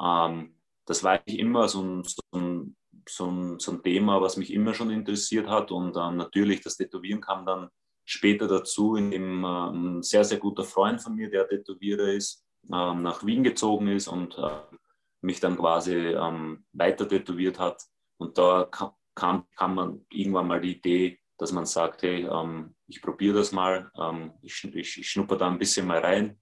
Ähm, 0.00 0.54
das 0.86 1.02
war 1.02 1.12
eigentlich 1.12 1.38
immer 1.38 1.68
so 1.68 1.82
ein, 1.82 2.04
so, 2.04 2.22
ein, 2.32 2.76
so, 3.08 3.26
ein, 3.26 3.58
so 3.58 3.72
ein, 3.72 3.82
Thema, 3.82 4.20
was 4.20 4.36
mich 4.36 4.52
immer 4.52 4.74
schon 4.74 4.90
interessiert 4.90 5.48
hat. 5.48 5.70
Und 5.70 5.96
ähm, 5.96 6.16
natürlich, 6.16 6.60
das 6.60 6.76
Tätowieren 6.76 7.20
kam 7.20 7.44
dann 7.44 7.68
später 8.04 8.46
dazu, 8.46 8.96
indem 8.96 9.44
äh, 9.44 9.70
ein 9.70 10.02
sehr, 10.02 10.24
sehr 10.24 10.38
guter 10.38 10.64
Freund 10.64 11.02
von 11.02 11.14
mir, 11.14 11.28
der 11.28 11.48
Tätowierer 11.48 12.12
ist, 12.12 12.44
ähm, 12.72 13.02
nach 13.02 13.24
Wien 13.24 13.42
gezogen 13.42 13.88
ist 13.88 14.08
und 14.08 14.38
äh, 14.38 14.76
mich 15.22 15.40
dann 15.40 15.56
quasi 15.56 15.94
ähm, 15.94 16.64
weiter 16.72 17.08
tätowiert 17.08 17.58
hat. 17.58 17.82
Und 18.18 18.38
da 18.38 18.68
kam, 18.70 18.92
kam, 19.14 19.46
kam 19.56 19.74
man 19.74 20.06
irgendwann 20.10 20.46
mal 20.46 20.60
die 20.60 20.76
Idee, 20.76 21.20
dass 21.38 21.52
man 21.52 21.66
sagt, 21.66 22.02
hey, 22.02 22.26
ähm, 22.26 22.74
ich 22.86 23.02
probiere 23.02 23.38
das 23.38 23.52
mal, 23.52 23.90
ähm, 23.98 24.32
ich, 24.42 24.64
ich, 24.64 24.98
ich 24.98 25.10
schnupper 25.10 25.36
da 25.36 25.48
ein 25.48 25.58
bisschen 25.58 25.86
mal 25.86 25.98
rein. 25.98 26.40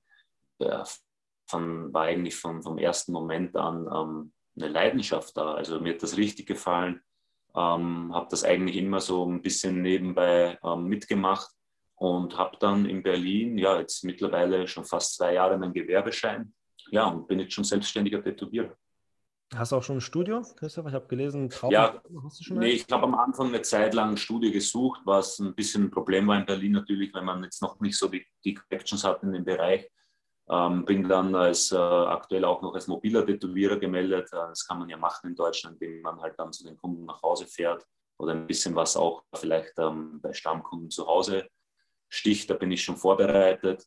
Ja, 0.59 0.85
von, 1.46 1.92
war 1.92 2.04
eigentlich 2.04 2.37
von, 2.37 2.62
vom 2.62 2.78
ersten 2.78 3.12
Moment 3.12 3.57
an 3.57 3.87
ähm, 3.87 4.33
eine 4.57 4.68
Leidenschaft 4.68 5.37
da. 5.37 5.54
Also 5.54 5.80
mir 5.80 5.94
hat 5.94 6.02
das 6.02 6.16
richtig 6.16 6.46
gefallen. 6.46 7.00
Ähm, 7.57 8.12
habe 8.12 8.26
das 8.30 8.44
eigentlich 8.44 8.76
immer 8.76 9.00
so 9.00 9.24
ein 9.26 9.42
bisschen 9.42 9.83
nebenbei 9.83 10.59
ähm, 10.64 10.87
mitgemacht 10.87 11.50
und 11.96 12.37
habe 12.37 12.57
dann 12.59 12.87
in 12.87 13.02
Berlin, 13.02 13.59
ja, 13.59 13.78
jetzt 13.78 14.04
mittlerweile 14.04 14.66
schon 14.66 14.85
fast 14.85 15.16
zwei 15.16 15.35
Jahre 15.35 15.57
meinen 15.59 15.72
Gewerbeschein. 15.72 16.52
Ja, 16.90 17.07
und 17.07 17.26
bin 17.28 17.40
jetzt 17.40 17.54
schon 17.54 17.64
selbstständiger 17.64 18.22
Tätowierer. 18.22 18.76
Hast 19.54 19.72
du 19.72 19.76
auch 19.76 19.83
schon 19.83 19.98
ein 19.98 20.00
Studio, 20.00 20.42
Christoph? 20.57 20.87
Ich 20.88 20.94
habe 20.94 21.07
gelesen, 21.07 21.48
Traum 21.48 21.70
ja, 21.70 22.02
hast 22.24 22.40
du 22.40 22.44
schon 22.44 22.59
nee, 22.59 22.70
ich 22.70 22.87
habe 22.90 23.04
am 23.04 23.14
Anfang 23.14 23.48
eine 23.48 23.62
Zeit 23.62 23.94
lang 23.94 24.11
ein 24.11 24.16
Studio 24.16 24.50
gesucht, 24.50 25.00
was 25.04 25.38
ein 25.38 25.54
bisschen 25.54 25.85
ein 25.85 25.90
Problem 25.90 26.26
war 26.26 26.38
in 26.38 26.46
Berlin 26.46 26.72
natürlich, 26.72 27.14
wenn 27.14 27.24
man 27.24 27.44
jetzt 27.44 27.62
noch 27.62 27.78
nicht 27.80 27.96
so 27.96 28.09
die, 28.09 28.26
die 28.44 28.54
Connections 28.54 29.04
hat 29.04 29.22
in 29.22 29.33
dem 29.33 29.44
Bereich. 29.44 29.88
Ähm, 30.50 30.85
bin 30.85 31.09
dann 31.09 31.35
als 31.35 31.72
äh, 31.72 31.76
aktuell 31.76 32.44
auch 32.44 32.61
noch 32.61 32.74
als 32.74 32.87
mobiler 32.87 33.24
Tätowierer 33.24 33.78
gemeldet. 33.78 34.28
Äh, 34.33 34.37
das 34.37 34.66
kann 34.66 34.78
man 34.78 34.88
ja 34.88 34.96
machen 34.96 35.30
in 35.30 35.37
Deutschland, 35.37 35.80
indem 35.80 36.02
man 36.02 36.20
halt 36.20 36.38
dann 36.38 36.52
zu 36.52 36.64
den 36.64 36.76
Kunden 36.76 37.07
nach 37.07 37.22
Hause 37.22 37.46
fährt 37.46 37.87
oder 38.18 38.33
ein 38.33 38.46
bisschen 38.46 38.74
was 38.74 38.96
auch 38.96 39.24
vielleicht 39.35 39.78
ähm, 39.78 40.20
bei 40.20 40.33
Stammkunden 40.33 40.90
zu 40.90 41.07
Hause 41.07 41.48
sticht. 42.09 42.50
Da 42.50 42.54
bin 42.54 42.70
ich 42.70 42.83
schon 42.83 42.96
vorbereitet 42.96 43.87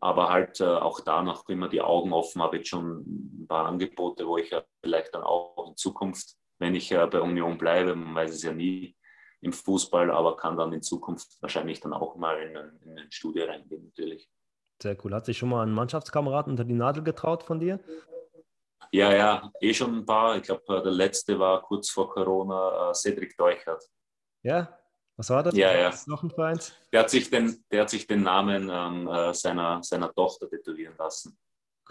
aber 0.00 0.28
halt 0.28 0.60
äh, 0.60 0.64
auch 0.64 1.00
da 1.00 1.22
noch 1.22 1.48
immer 1.48 1.68
die 1.68 1.80
Augen 1.80 2.12
offen, 2.12 2.42
habe 2.42 2.58
jetzt 2.58 2.68
schon 2.68 3.00
ein 3.00 3.46
paar 3.48 3.66
Angebote, 3.66 4.26
wo 4.26 4.38
ich 4.38 4.50
ja 4.50 4.62
vielleicht 4.82 5.14
dann 5.14 5.22
auch 5.22 5.68
in 5.68 5.76
Zukunft, 5.76 6.36
wenn 6.58 6.74
ich 6.74 6.92
äh, 6.92 7.06
bei 7.06 7.20
Union 7.20 7.58
bleibe, 7.58 7.94
man 7.94 8.14
weiß 8.14 8.34
es 8.34 8.42
ja 8.42 8.52
nie 8.52 8.96
im 9.40 9.52
Fußball, 9.52 10.10
aber 10.10 10.36
kann 10.36 10.56
dann 10.56 10.72
in 10.72 10.82
Zukunft 10.82 11.40
wahrscheinlich 11.40 11.80
dann 11.80 11.92
auch 11.92 12.16
mal 12.16 12.40
in, 12.42 12.56
in 12.90 12.98
ein 12.98 13.10
Studio 13.10 13.46
reingehen, 13.46 13.84
natürlich. 13.84 14.28
Sehr 14.80 14.96
cool. 15.04 15.14
Hat 15.14 15.26
sich 15.26 15.38
schon 15.38 15.48
mal 15.48 15.66
ein 15.66 15.72
Mannschaftskameraden 15.72 16.52
unter 16.52 16.64
die 16.64 16.74
Nadel 16.74 17.02
getraut 17.02 17.42
von 17.42 17.58
dir? 17.58 17.80
Ja, 18.92 19.12
ja, 19.12 19.52
eh 19.60 19.74
schon 19.74 19.98
ein 19.98 20.06
paar. 20.06 20.36
Ich 20.36 20.44
glaube, 20.44 20.62
äh, 20.68 20.82
der 20.82 20.92
letzte 20.92 21.38
war 21.38 21.62
kurz 21.62 21.90
vor 21.90 22.10
Corona 22.10 22.92
Cedric 22.94 23.36
Deuchert. 23.36 23.84
Ja, 24.42 24.78
was 25.16 25.30
war 25.30 25.42
das? 25.42 25.56
Ja, 25.56 25.76
ja. 25.76 25.92
noch 26.06 26.22
ein 26.22 26.30
Verein? 26.30 26.60
Der 26.92 27.00
hat 27.00 27.10
sich 27.10 27.28
den, 27.28 27.64
der 27.72 27.82
hat 27.82 27.90
sich 27.90 28.06
den 28.06 28.22
Namen 28.22 28.70
ähm, 28.72 29.08
äh, 29.08 29.34
seiner, 29.34 29.82
seiner 29.82 30.12
Tochter 30.14 30.48
tätowieren 30.48 30.94
lassen. 30.96 31.36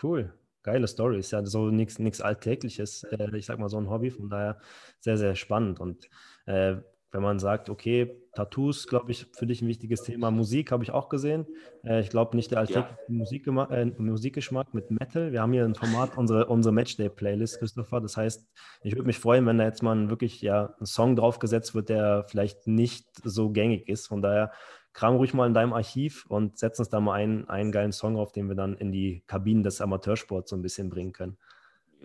Cool. 0.01 0.33
Geile 0.63 0.87
Story. 0.87 1.19
Ist 1.19 1.31
ja 1.31 1.45
so 1.45 1.69
nichts 1.69 2.21
Alltägliches. 2.21 3.03
Äh, 3.03 3.35
ich 3.35 3.45
sag 3.45 3.59
mal 3.59 3.69
so 3.69 3.77
ein 3.77 3.89
Hobby. 3.89 4.11
Von 4.11 4.29
daher 4.29 4.59
sehr, 5.01 5.17
sehr 5.17 5.35
spannend. 5.35 5.81
Und 5.81 6.09
äh, 6.45 6.77
wenn 7.17 7.23
man 7.23 7.39
sagt, 7.39 7.71
okay, 7.71 8.15
Tattoos, 8.35 8.85
glaube 8.85 9.11
ich, 9.11 9.25
für 9.35 9.47
dich 9.47 9.63
ein 9.63 9.67
wichtiges 9.67 10.03
Thema. 10.03 10.29
Musik 10.29 10.71
habe 10.71 10.83
ich 10.83 10.91
auch 10.91 11.09
gesehen. 11.09 11.47
Äh, 11.83 12.01
ich 12.01 12.11
glaube 12.11 12.35
nicht 12.35 12.51
der 12.51 12.59
alltägliche 12.59 12.89
ja. 12.89 13.15
Musik, 13.15 13.47
äh, 13.47 13.85
Musikgeschmack 13.97 14.71
mit 14.75 14.91
Metal. 14.91 15.31
Wir 15.31 15.41
haben 15.41 15.51
hier 15.51 15.65
ein 15.65 15.73
Format, 15.73 16.15
unsere, 16.15 16.45
unsere 16.45 16.75
Matchday-Playlist, 16.75 17.57
Christopher. 17.57 18.01
Das 18.01 18.17
heißt, 18.17 18.47
ich 18.83 18.93
würde 18.93 19.07
mich 19.07 19.17
freuen, 19.17 19.47
wenn 19.47 19.57
da 19.57 19.63
jetzt 19.63 19.81
mal 19.81 20.11
wirklich 20.11 20.43
ja, 20.43 20.75
ein 20.79 20.85
Song 20.85 21.15
draufgesetzt 21.15 21.73
wird, 21.73 21.89
der 21.89 22.25
vielleicht 22.27 22.67
nicht 22.67 23.07
so 23.23 23.49
gängig 23.49 23.89
ist. 23.89 24.05
Von 24.05 24.21
daher 24.21 24.51
kram 24.93 25.15
ruhig 25.15 25.33
mal 25.33 25.47
in 25.47 25.55
deinem 25.55 25.73
Archiv 25.73 26.27
und 26.27 26.59
setz 26.59 26.77
uns 26.77 26.89
da 26.89 26.99
mal 26.99 27.13
einen, 27.13 27.49
einen 27.49 27.71
geilen 27.71 27.93
Song 27.93 28.15
auf, 28.15 28.31
den 28.31 28.47
wir 28.47 28.55
dann 28.55 28.75
in 28.75 28.91
die 28.91 29.23
Kabinen 29.25 29.63
des 29.63 29.81
Amateursports 29.81 30.51
so 30.51 30.55
ein 30.55 30.61
bisschen 30.61 30.91
bringen 30.91 31.13
können. 31.13 31.39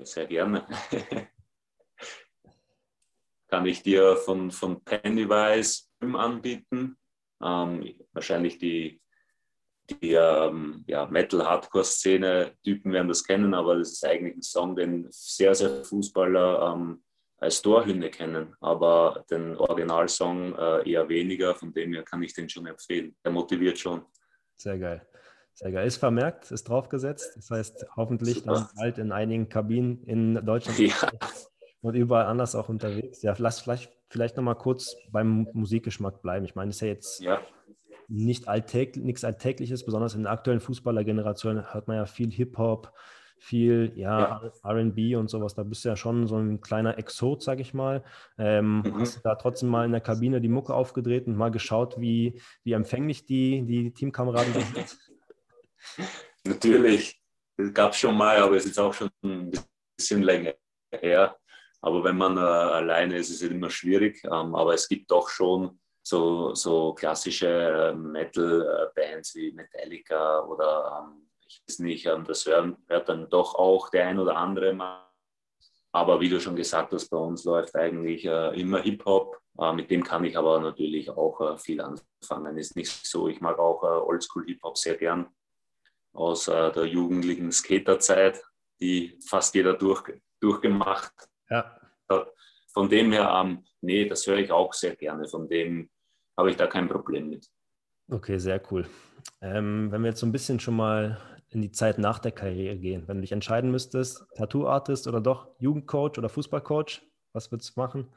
Sehr 0.04 0.24
gerne. 0.24 0.64
kann 3.52 3.66
ich 3.66 3.82
dir 3.82 4.16
von, 4.16 4.50
von 4.50 4.82
Pennywise 4.82 5.82
anbieten. 6.00 6.96
Ähm, 7.44 7.94
wahrscheinlich 8.14 8.56
die, 8.56 9.02
die 9.90 10.14
ähm, 10.14 10.84
ja, 10.86 11.04
Metal-Hardcore-Szene-Typen 11.04 12.94
werden 12.94 13.08
das 13.08 13.22
kennen, 13.22 13.52
aber 13.52 13.76
das 13.76 13.92
ist 13.92 14.06
eigentlich 14.06 14.36
ein 14.36 14.42
Song, 14.42 14.74
den 14.74 15.06
sehr, 15.10 15.54
sehr 15.54 15.84
Fußballer 15.84 16.72
ähm, 16.72 17.04
als 17.36 17.60
Torhymne 17.60 18.08
kennen, 18.08 18.56
aber 18.60 19.22
den 19.30 19.54
Originalsong 19.58 20.56
äh, 20.56 20.90
eher 20.90 21.06
weniger, 21.10 21.54
von 21.54 21.74
dem 21.74 21.92
her 21.92 22.04
kann 22.04 22.22
ich 22.22 22.32
den 22.32 22.48
schon 22.48 22.64
empfehlen. 22.64 23.14
Der 23.22 23.32
motiviert 23.32 23.78
schon. 23.78 24.06
Sehr 24.56 24.78
geil. 24.78 25.06
Sehr 25.52 25.72
geil. 25.72 25.86
Ist 25.86 25.98
vermerkt, 25.98 26.50
ist 26.50 26.70
draufgesetzt. 26.70 27.36
Das 27.36 27.50
heißt, 27.50 27.84
hoffentlich 27.96 28.36
Super. 28.36 28.54
dann 28.54 28.68
bald 28.76 28.96
in 28.96 29.12
einigen 29.12 29.50
Kabinen 29.50 30.02
in 30.04 30.46
Deutschland. 30.46 30.78
Ja 31.02 31.10
und 31.82 31.94
überall 31.94 32.26
anders 32.26 32.54
auch 32.54 32.68
unterwegs. 32.68 33.22
Ja, 33.22 33.34
lass 33.36 33.60
vielleicht, 33.60 33.92
vielleicht 34.08 34.36
nochmal 34.36 34.54
kurz 34.54 34.96
beim 35.10 35.48
Musikgeschmack 35.52 36.22
bleiben. 36.22 36.44
Ich 36.44 36.54
meine, 36.54 36.70
es 36.70 36.76
ist 36.76 36.80
ja 36.80 36.88
jetzt 36.88 37.20
ja. 37.20 37.40
nicht 38.08 38.48
alltäglich, 38.48 39.04
nichts 39.04 39.24
Alltägliches, 39.24 39.84
besonders 39.84 40.14
in 40.14 40.22
der 40.22 40.32
aktuellen 40.32 40.60
Fußballergeneration 40.60 41.72
hört 41.74 41.88
man 41.88 41.96
ja 41.96 42.06
viel 42.06 42.30
Hip-Hop, 42.30 42.92
viel 43.38 43.92
ja, 43.96 44.40
ja. 44.64 44.70
RB 44.70 45.16
und 45.16 45.28
sowas. 45.28 45.54
Da 45.56 45.64
bist 45.64 45.84
du 45.84 45.88
ja 45.88 45.96
schon 45.96 46.28
so 46.28 46.36
ein 46.36 46.60
kleiner 46.60 46.96
Exot, 46.98 47.42
sag 47.42 47.58
ich 47.58 47.74
mal. 47.74 48.04
Ähm, 48.38 48.82
mhm. 48.82 49.00
Hast 49.00 49.16
du 49.16 49.20
da 49.24 49.34
trotzdem 49.34 49.68
mal 49.68 49.84
in 49.84 49.90
der 49.90 50.00
Kabine 50.00 50.40
die 50.40 50.48
Mucke 50.48 50.72
aufgedreht 50.72 51.26
und 51.26 51.36
mal 51.36 51.50
geschaut, 51.50 52.00
wie, 52.00 52.40
wie 52.62 52.72
empfänglich 52.72 53.26
die, 53.26 53.62
die 53.62 53.92
Teamkameraden 53.92 54.54
sind? 54.54 54.98
Natürlich. 56.46 57.20
Es 57.56 57.74
gab 57.74 57.94
schon 57.94 58.16
mal, 58.16 58.36
aber 58.38 58.56
es 58.56 58.66
ist 58.66 58.78
auch 58.78 58.94
schon 58.94 59.10
ein 59.24 59.50
bisschen 59.96 60.22
länger 60.22 60.54
her. 60.92 61.36
Aber 61.82 62.04
wenn 62.04 62.16
man 62.16 62.36
äh, 62.36 62.40
alleine 62.40 63.16
ist, 63.16 63.30
ist 63.30 63.42
es 63.42 63.50
immer 63.50 63.68
schwierig. 63.68 64.22
Ähm, 64.24 64.54
aber 64.54 64.74
es 64.74 64.88
gibt 64.88 65.10
doch 65.10 65.28
schon 65.28 65.80
so, 66.02 66.54
so 66.54 66.94
klassische 66.94 67.48
äh, 67.48 67.92
Metal-Bands 67.92 69.34
wie 69.34 69.52
Metallica 69.52 70.40
oder 70.44 71.04
ähm, 71.04 71.28
ich 71.44 71.60
weiß 71.68 71.80
nicht, 71.80 72.06
ähm, 72.06 72.24
das 72.24 72.46
hören, 72.46 72.76
hört 72.88 73.08
dann 73.08 73.28
doch 73.28 73.56
auch 73.56 73.90
der 73.90 74.06
ein 74.06 74.18
oder 74.20 74.36
andere 74.36 74.72
mal. 74.72 75.08
Aber 75.90 76.20
wie 76.20 76.28
du 76.28 76.40
schon 76.40 76.56
gesagt 76.56 76.92
hast, 76.92 77.10
bei 77.10 77.18
uns 77.18 77.44
läuft 77.44 77.74
eigentlich 77.74 78.24
äh, 78.24 78.58
immer 78.58 78.80
Hip-Hop. 78.80 79.38
Äh, 79.58 79.72
mit 79.72 79.90
dem 79.90 80.04
kann 80.04 80.24
ich 80.24 80.38
aber 80.38 80.60
natürlich 80.60 81.10
auch 81.10 81.40
äh, 81.40 81.58
viel 81.58 81.80
anfangen. 81.80 82.58
Ist 82.58 82.76
nicht 82.76 83.06
so, 83.06 83.26
ich 83.28 83.40
mag 83.40 83.58
auch 83.58 83.82
äh, 83.82 83.86
Oldschool-Hip-Hop 83.86 84.78
sehr 84.78 84.96
gern 84.96 85.26
aus 86.14 86.44
der 86.44 86.84
jugendlichen 86.84 87.50
Skaterzeit, 87.50 88.42
die 88.78 89.18
fast 89.26 89.54
jeder 89.54 89.72
durch, 89.72 90.02
durchgemacht 90.40 91.10
ja. 91.52 92.26
Von 92.72 92.88
dem 92.88 93.12
her, 93.12 93.30
ähm, 93.34 93.64
nee, 93.82 94.06
das 94.06 94.26
höre 94.26 94.38
ich 94.38 94.50
auch 94.50 94.72
sehr 94.72 94.96
gerne. 94.96 95.28
Von 95.28 95.48
dem 95.48 95.90
habe 96.36 96.50
ich 96.50 96.56
da 96.56 96.66
kein 96.66 96.88
Problem 96.88 97.28
mit. 97.28 97.46
Okay, 98.10 98.38
sehr 98.38 98.62
cool. 98.70 98.86
Ähm, 99.40 99.92
wenn 99.92 100.02
wir 100.02 100.08
jetzt 100.08 100.20
so 100.20 100.26
ein 100.26 100.32
bisschen 100.32 100.58
schon 100.58 100.76
mal 100.76 101.20
in 101.50 101.60
die 101.60 101.70
Zeit 101.70 101.98
nach 101.98 102.18
der 102.18 102.32
Karriere 102.32 102.76
gehen, 102.76 103.06
wenn 103.06 103.18
du 103.18 103.20
dich 103.20 103.32
entscheiden 103.32 103.70
müsstest, 103.70 104.24
Tattoo-Artist 104.36 105.06
oder 105.06 105.20
doch 105.20 105.48
Jugendcoach 105.58 106.16
oder 106.16 106.30
Fußballcoach, 106.30 107.02
was 107.34 107.52
würdest 107.52 107.76
du 107.76 107.80
machen? 107.80 108.12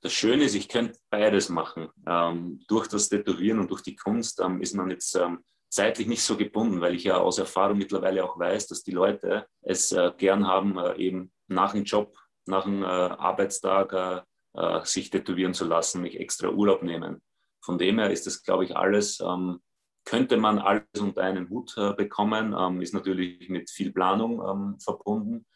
Das 0.00 0.12
Schöne 0.12 0.44
ist, 0.44 0.54
ich 0.54 0.68
könnte 0.68 0.96
beides 1.10 1.48
machen. 1.48 1.88
Ähm, 2.06 2.60
durch 2.68 2.86
das 2.86 3.08
Tätowieren 3.08 3.58
und 3.58 3.70
durch 3.70 3.82
die 3.82 3.96
Kunst 3.96 4.40
ähm, 4.40 4.60
ist 4.60 4.74
man 4.74 4.90
jetzt 4.90 5.16
ähm, 5.16 5.44
zeitlich 5.68 6.06
nicht 6.06 6.22
so 6.22 6.36
gebunden, 6.36 6.80
weil 6.80 6.94
ich 6.94 7.04
ja 7.04 7.18
aus 7.18 7.38
Erfahrung 7.38 7.78
mittlerweile 7.78 8.24
auch 8.24 8.38
weiß, 8.38 8.68
dass 8.68 8.82
die 8.82 8.92
Leute 8.92 9.46
es 9.62 9.92
äh, 9.92 10.12
gern 10.16 10.46
haben, 10.46 10.78
äh, 10.78 10.96
eben 10.96 11.32
nach 11.48 11.72
dem 11.72 11.84
Job, 11.84 12.16
nach 12.46 12.64
dem 12.64 12.82
äh, 12.82 12.86
Arbeitstag 12.86 13.92
äh, 13.92 14.20
äh, 14.54 14.84
sich 14.84 15.10
tätowieren 15.10 15.54
zu 15.54 15.64
lassen, 15.64 16.02
mich 16.02 16.18
extra 16.18 16.48
Urlaub 16.48 16.82
nehmen. 16.82 17.20
Von 17.60 17.78
dem 17.78 17.98
her 17.98 18.10
ist 18.10 18.26
das, 18.26 18.42
glaube 18.42 18.64
ich, 18.64 18.76
alles, 18.76 19.20
ähm, 19.20 19.60
könnte 20.04 20.36
man 20.36 20.58
alles 20.58 20.84
unter 21.00 21.22
einen 21.22 21.50
Hut 21.50 21.76
äh, 21.76 21.92
bekommen, 21.92 22.54
ähm, 22.58 22.80
ist 22.80 22.94
natürlich 22.94 23.48
mit 23.48 23.70
viel 23.70 23.92
Planung 23.92 24.40
ähm, 24.48 24.80
verbunden. 24.80 25.46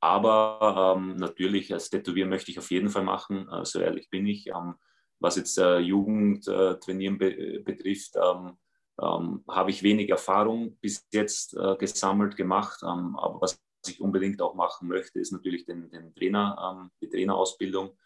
Aber 0.00 0.96
ähm, 0.96 1.16
natürlich, 1.16 1.68
das 1.68 1.90
Tätowieren 1.90 2.30
möchte 2.30 2.50
ich 2.50 2.58
auf 2.58 2.70
jeden 2.70 2.88
Fall 2.88 3.04
machen, 3.04 3.48
so 3.62 3.78
ehrlich 3.78 4.10
bin 4.10 4.26
ich. 4.26 4.48
Ähm, 4.48 4.74
was 5.20 5.36
jetzt 5.36 5.56
Jugendtrainieren 5.56 7.18
be 7.18 7.62
betrifft, 7.64 8.16
ähm, 9.00 9.44
habe 9.48 9.70
ich 9.70 9.82
wenig 9.82 10.10
Erfahrung 10.10 10.76
bis 10.80 11.06
jetzt 11.12 11.56
äh, 11.56 11.76
gesammelt, 11.76 12.36
gemacht. 12.36 12.80
Ähm, 12.82 13.16
aber 13.16 13.40
was 13.40 13.60
ich 13.86 14.00
unbedingt 14.00 14.40
auch 14.42 14.54
machen 14.54 14.88
möchte, 14.88 15.18
ist 15.18 15.32
natürlich 15.32 15.64
den, 15.64 15.90
den 15.90 16.14
Trainer, 16.14 16.80
ähm, 16.80 16.90
die 17.00 17.08
Trainerausbildung. 17.08 17.96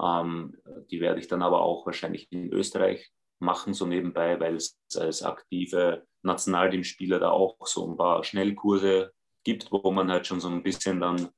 Ähm, 0.00 0.56
die 0.90 1.00
werde 1.00 1.20
ich 1.20 1.28
dann 1.28 1.42
aber 1.42 1.62
auch 1.62 1.86
wahrscheinlich 1.86 2.30
in 2.30 2.52
Österreich 2.52 3.10
machen, 3.38 3.74
so 3.74 3.86
nebenbei, 3.86 4.38
weil 4.40 4.56
es 4.56 4.78
als 4.96 5.22
aktive 5.22 6.06
Nationalteamspieler 6.22 7.18
da 7.18 7.30
auch 7.30 7.56
so 7.66 7.90
ein 7.90 7.96
paar 7.96 8.24
Schnellkurse 8.24 9.12
gibt, 9.44 9.70
wo 9.70 9.90
man 9.90 10.10
halt 10.10 10.26
schon 10.26 10.40
so 10.40 10.48
ein 10.48 10.62
bisschen 10.62 11.00
dann 11.00 11.28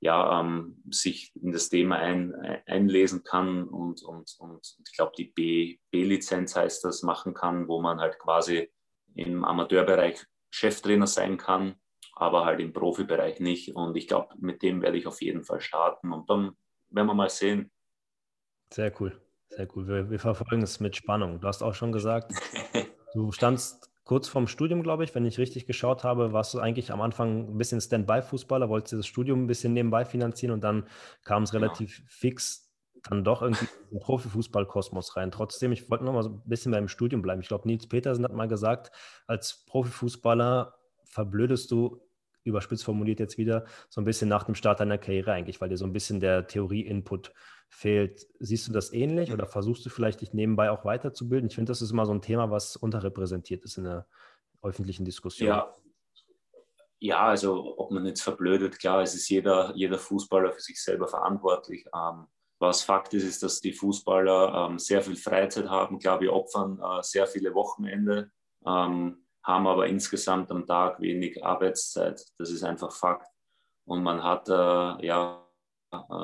ja, 0.00 0.40
ähm, 0.40 0.82
sich 0.90 1.32
in 1.36 1.52
das 1.52 1.68
Thema 1.68 1.96
ein, 1.96 2.34
einlesen 2.66 3.24
kann 3.24 3.64
und, 3.64 4.02
und, 4.02 4.36
und 4.38 4.76
ich 4.86 4.96
glaube, 4.96 5.12
die 5.16 5.80
B-Lizenz 5.90 6.54
heißt 6.54 6.84
das, 6.84 7.02
machen 7.02 7.34
kann, 7.34 7.66
wo 7.68 7.80
man 7.80 7.98
halt 7.98 8.18
quasi 8.18 8.70
im 9.14 9.44
Amateurbereich 9.44 10.24
Cheftrainer 10.50 11.06
sein 11.06 11.38
kann, 11.38 11.76
aber 12.12 12.44
halt 12.44 12.60
im 12.60 12.72
Profibereich 12.72 13.40
nicht. 13.40 13.74
Und 13.74 13.96
ich 13.96 14.06
glaube, 14.08 14.34
mit 14.38 14.62
dem 14.62 14.82
werde 14.82 14.98
ich 14.98 15.06
auf 15.06 15.22
jeden 15.22 15.44
Fall 15.44 15.60
starten 15.60 16.12
und 16.12 16.28
dann 16.28 16.56
werden 16.90 17.06
wir 17.06 17.14
mal 17.14 17.30
sehen. 17.30 17.70
Sehr 18.72 18.92
cool, 19.00 19.20
sehr 19.48 19.68
cool. 19.74 19.88
Wir, 19.88 20.10
wir 20.10 20.18
verfolgen 20.18 20.62
es 20.62 20.80
mit 20.80 20.96
Spannung. 20.96 21.40
Du 21.40 21.48
hast 21.48 21.62
auch 21.62 21.74
schon 21.74 21.92
gesagt, 21.92 22.32
du 23.14 23.32
standst 23.32 23.90
kurz 24.06 24.28
vorm 24.28 24.46
Studium, 24.46 24.82
glaube 24.82 25.04
ich, 25.04 25.14
wenn 25.14 25.26
ich 25.26 25.36
richtig 25.36 25.66
geschaut 25.66 26.04
habe, 26.04 26.32
warst 26.32 26.54
du 26.54 26.60
eigentlich 26.60 26.92
am 26.92 27.02
Anfang 27.02 27.50
ein 27.50 27.58
bisschen 27.58 27.80
Standby-Fußballer, 27.80 28.68
wolltest 28.68 28.92
du 28.92 28.96
das 28.98 29.06
Studium 29.06 29.44
ein 29.44 29.46
bisschen 29.48 29.74
nebenbei 29.74 30.04
finanzieren 30.04 30.54
und 30.54 30.62
dann 30.64 30.86
kam 31.24 31.42
es 31.42 31.50
genau. 31.50 31.66
relativ 31.66 31.96
genau. 31.96 32.08
fix 32.08 32.72
dann 33.08 33.24
doch 33.24 33.42
irgendwie 33.42 33.66
in 33.90 33.98
den 33.98 34.00
Profifußball-Kosmos 34.00 35.16
rein. 35.16 35.30
Trotzdem, 35.30 35.72
ich 35.72 35.90
wollte 35.90 36.04
noch 36.04 36.12
mal 36.12 36.22
so 36.22 36.30
ein 36.30 36.42
bisschen 36.44 36.72
beim 36.72 36.88
Studium 36.88 37.20
bleiben. 37.20 37.40
Ich 37.40 37.48
glaube, 37.48 37.68
Nils 37.68 37.88
Petersen 37.88 38.24
hat 38.24 38.32
mal 38.32 38.48
gesagt, 38.48 38.90
als 39.26 39.64
Profifußballer 39.66 40.74
verblödest 41.04 41.70
du, 41.72 42.00
überspitzt 42.44 42.84
formuliert 42.84 43.18
jetzt 43.18 43.38
wieder, 43.38 43.64
so 43.88 44.00
ein 44.00 44.04
bisschen 44.04 44.28
nach 44.28 44.44
dem 44.44 44.54
Start 44.54 44.78
deiner 44.78 44.98
Karriere 44.98 45.32
eigentlich, 45.32 45.60
weil 45.60 45.68
dir 45.68 45.76
so 45.76 45.84
ein 45.84 45.92
bisschen 45.92 46.20
der 46.20 46.46
Theorie-Input 46.46 47.32
fehlt. 47.68 48.26
Siehst 48.38 48.68
du 48.68 48.72
das 48.72 48.92
ähnlich 48.92 49.32
oder 49.32 49.46
versuchst 49.46 49.84
du 49.84 49.90
vielleicht 49.90 50.20
dich 50.20 50.32
nebenbei 50.32 50.70
auch 50.70 50.84
weiterzubilden? 50.84 51.48
Ich 51.48 51.54
finde, 51.54 51.70
das 51.70 51.82
ist 51.82 51.90
immer 51.90 52.06
so 52.06 52.12
ein 52.12 52.22
Thema, 52.22 52.50
was 52.50 52.76
unterrepräsentiert 52.76 53.64
ist 53.64 53.78
in 53.78 53.84
der 53.84 54.06
öffentlichen 54.62 55.04
Diskussion. 55.04 55.48
Ja. 55.48 55.74
Ja, 56.98 57.26
also 57.26 57.78
ob 57.78 57.90
man 57.90 58.06
jetzt 58.06 58.22
verblödet, 58.22 58.78
klar, 58.78 59.02
es 59.02 59.14
ist 59.14 59.28
jeder, 59.28 59.70
jeder 59.74 59.98
Fußballer 59.98 60.50
für 60.52 60.62
sich 60.62 60.82
selber 60.82 61.06
verantwortlich. 61.06 61.84
Ähm, 61.94 62.26
was 62.58 62.82
Fakt 62.82 63.12
ist, 63.12 63.24
ist, 63.24 63.42
dass 63.42 63.60
die 63.60 63.74
Fußballer 63.74 64.70
ähm, 64.70 64.78
sehr 64.78 65.02
viel 65.02 65.16
Freizeit 65.16 65.68
haben. 65.68 65.98
Klar, 65.98 66.20
wir 66.20 66.32
opfern 66.32 66.80
äh, 66.80 67.02
sehr 67.02 67.26
viele 67.26 67.54
Wochenende, 67.54 68.30
ähm, 68.66 69.26
haben 69.44 69.66
aber 69.66 69.86
insgesamt 69.88 70.50
am 70.50 70.66
Tag 70.66 70.98
wenig 71.00 71.44
Arbeitszeit. 71.44 72.24
Das 72.38 72.50
ist 72.50 72.64
einfach 72.64 72.92
Fakt. 72.92 73.28
Und 73.84 74.02
man 74.02 74.24
hat 74.24 74.48
äh, 74.48 75.06
ja 75.06 75.45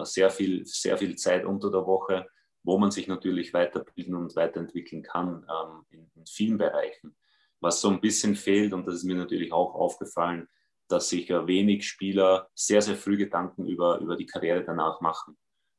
sehr 0.02 0.30
viel, 0.30 0.64
sehr 0.64 0.98
viel 0.98 1.16
Zeit 1.16 1.44
unter 1.44 1.70
der 1.70 1.86
Woche, 1.86 2.26
wo 2.64 2.78
man 2.78 2.90
sich 2.90 3.08
natürlich 3.08 3.52
weiterbilden 3.52 4.14
und 4.14 4.36
weiterentwickeln 4.36 5.02
kann 5.02 5.46
ähm, 5.48 5.84
in, 5.90 6.10
in, 6.14 6.26
vielen 6.26 6.58
Bereichen. 6.58 7.16
Was 7.60 7.80
so 7.80 7.88
ein 7.88 8.00
bisschen 8.00 8.34
fehlt, 8.34 8.72
und 8.72 8.86
das 8.86 8.96
ist 8.96 9.04
mir 9.04 9.16
natürlich 9.16 9.52
auch 9.52 9.74
aufgefallen, 9.74 10.48
dass 10.88 11.08
sich 11.08 11.30
äh, 11.30 11.46
wenig 11.46 11.86
Spieler 11.86 12.48
sehr, 12.54 12.82
sehr 12.82 12.96
früh 12.96 13.16
Gedanken 13.16 13.66
über, 13.66 13.98
über 13.98 14.16
die 14.16 14.26
Karriere 14.26 14.64
danach 14.64 15.00
machen. 15.00 15.36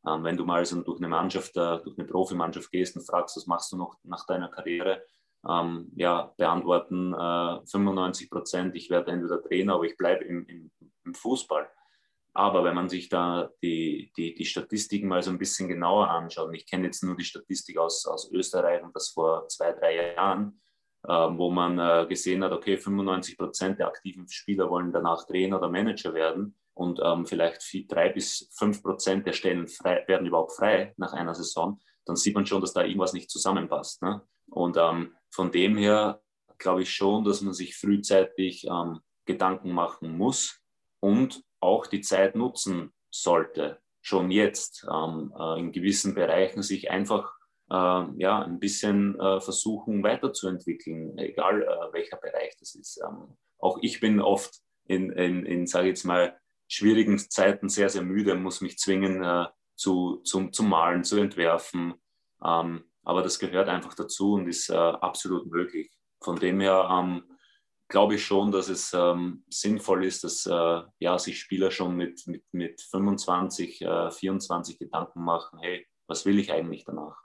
Ähm, 0.08 0.24
wenn 0.24 0.38
du 0.38 0.46
mal 0.46 0.66
so 0.66 0.82
durch 0.82 1.00
eine 1.00 1.08
Mannschaft, 1.08 1.56
äh, 1.56 1.80
durch 1.84 1.98
eine 1.98 2.08
Profimannschaft 2.08 2.72
gehst 2.72 2.96
und 2.96 3.06
fragst, 3.06 3.38
was 3.38 3.48
machst 3.48 3.72
du 3.72 3.78
noch 3.78 3.98
nach 4.04 4.26
deiner 4.26 4.50
Karriere, 4.50 5.04
ähm, 5.48 5.92
ja, 5.96 6.34
beantworten 6.38 7.14
äh, 7.14 7.66
95 7.66 8.30
Prozent, 8.30 8.76
ich 8.76 8.90
werde 8.90 9.12
entweder 9.12 9.42
Trainer, 9.42 9.76
aber 9.76 9.84
ich 9.84 9.98
bleibe 9.98 10.24
im, 10.24 10.46
im, 10.48 10.72
im 11.06 11.14
Fußball. 11.14 11.70
Aber 12.34 12.64
wenn 12.64 12.74
man 12.74 12.90
sich 12.90 13.10
da 13.10 13.52
die, 13.62 14.12
die, 14.18 14.34
die 14.34 14.46
Statistiken 14.46 15.08
mal 15.08 15.22
so 15.22 15.30
ein 15.30 15.38
bisschen 15.38 15.68
genauer 15.68 16.10
anschaut, 16.10 16.48
und 16.48 16.56
ich 16.56 16.66
kenne 16.66 16.86
jetzt 16.86 17.04
nur 17.04 17.16
die 17.16 17.24
Statistik 17.24 17.78
aus, 17.78 18.06
aus 18.08 18.32
Österreich 18.32 18.84
und 18.84 18.96
das 18.96 19.10
vor 19.10 19.48
zwei, 19.50 19.72
drei 19.72 20.14
Jahren, 20.16 20.60
äh, 21.04 21.12
wo 21.12 21.52
man 21.52 21.78
äh, 21.78 22.08
gesehen 22.08 22.44
hat, 22.44 22.52
okay, 22.52 22.78
95 22.78 23.38
Prozent 23.38 23.80
der 23.80 23.88
aktiven 23.88 24.28
Spieler 24.28 24.70
wollen 24.70 24.92
danach 24.92 25.26
Trainer 25.28 25.58
oder 25.58 25.70
Manager 25.70 26.16
werden 26.16 26.58
und 26.74 27.00
ähm, 27.04 27.28
vielleicht 27.28 27.62
vier, 27.62 27.86
drei 27.88 28.10
bis 28.10 28.50
fünf 28.58 28.82
Prozent 28.82 29.28
der 29.28 29.34
Stellen 29.34 29.68
frei, 29.68 30.04
werden 30.08 30.26
überhaupt 30.26 30.54
frei 30.54 30.94
nach 30.98 31.14
einer 31.14 31.36
Saison, 31.36 31.80
dann 32.06 32.16
sieht 32.16 32.34
man 32.34 32.48
schon, 32.48 32.62
dass 32.62 32.74
da 32.74 32.84
irgendwas 32.84 33.14
nicht 33.14 33.30
zusammenpasst. 33.30 34.02
Ne? 34.02 34.24
Und 34.48 34.76
ähm, 34.78 35.14
von 35.30 35.52
dem 35.52 35.78
her 35.78 36.20
glaube 36.58 36.82
ich 36.82 36.92
schon, 36.92 37.24
dass 37.24 37.42
man 37.42 37.54
sich 37.54 37.78
frühzeitig 37.78 38.66
ähm, 38.66 39.02
Gedanken 39.26 39.72
machen 39.72 40.18
muss 40.18 40.63
und 41.04 41.44
auch 41.60 41.86
die 41.86 42.00
Zeit 42.00 42.34
nutzen 42.34 42.94
sollte, 43.12 43.82
schon 44.02 44.32
jetzt 44.32 44.88
ähm, 44.90 45.34
äh, 45.38 45.60
in 45.60 45.74
gewissen 45.74 46.16
Bereichen 46.16 46.64
sich 46.64 46.92
einfach 46.92 47.30
äh, 47.70 47.76
ja, 47.76 48.42
ein 48.42 48.60
bisschen 48.60 49.20
äh, 49.20 49.42
versuchen 49.42 50.02
weiterzuentwickeln, 50.02 51.18
egal 51.18 51.62
äh, 51.62 51.94
welcher 51.94 52.16
Bereich 52.16 52.56
das 52.58 52.76
ist. 52.76 53.02
Ähm, 53.06 53.36
auch 53.60 53.80
ich 53.82 54.00
bin 54.00 54.22
oft 54.22 54.62
in, 54.86 55.12
in, 55.12 55.46
in 55.46 55.68
sage 55.68 55.88
ich 55.88 55.92
jetzt 55.92 56.06
mal, 56.06 56.40
schwierigen 56.70 57.20
Zeiten 57.20 57.68
sehr, 57.68 57.90
sehr 57.90 58.04
müde, 58.04 58.36
muss 58.36 58.62
mich 58.62 58.78
zwingen 58.78 59.26
äh, 59.26 59.48
zu, 59.76 60.22
zum, 60.24 60.54
zum 60.54 60.70
Malen, 60.70 61.04
zu 61.04 61.18
entwerfen. 61.18 61.96
Ähm, 62.46 62.86
aber 63.04 63.24
das 63.24 63.40
gehört 63.40 63.68
einfach 63.68 63.94
dazu 63.94 64.36
und 64.36 64.48
ist 64.48 64.70
äh, 64.70 64.74
absolut 64.74 65.48
möglich. 65.48 65.92
Von 66.22 66.38
dem 66.38 66.62
her 66.62 66.88
ähm, 66.90 67.24
glaube 67.94 68.16
ich 68.16 68.26
schon, 68.26 68.52
dass 68.52 68.70
es 68.70 68.92
ähm, 68.94 69.44
sinnvoll 69.50 70.04
ist, 70.04 70.24
dass 70.24 70.48
äh, 70.48 70.82
ja, 70.98 71.20
sich 71.20 71.40
Spieler 71.40 71.70
schon 71.70 71.96
mit, 71.96 72.26
mit, 72.26 72.44
mit 72.52 72.82
25, 72.82 73.82
äh, 73.84 74.10
24 74.10 74.80
Gedanken 74.80 75.24
machen, 75.24 75.60
hey, 75.60 75.86
was 76.08 76.26
will 76.26 76.40
ich 76.40 76.52
eigentlich 76.52 76.86
danach? 76.86 77.16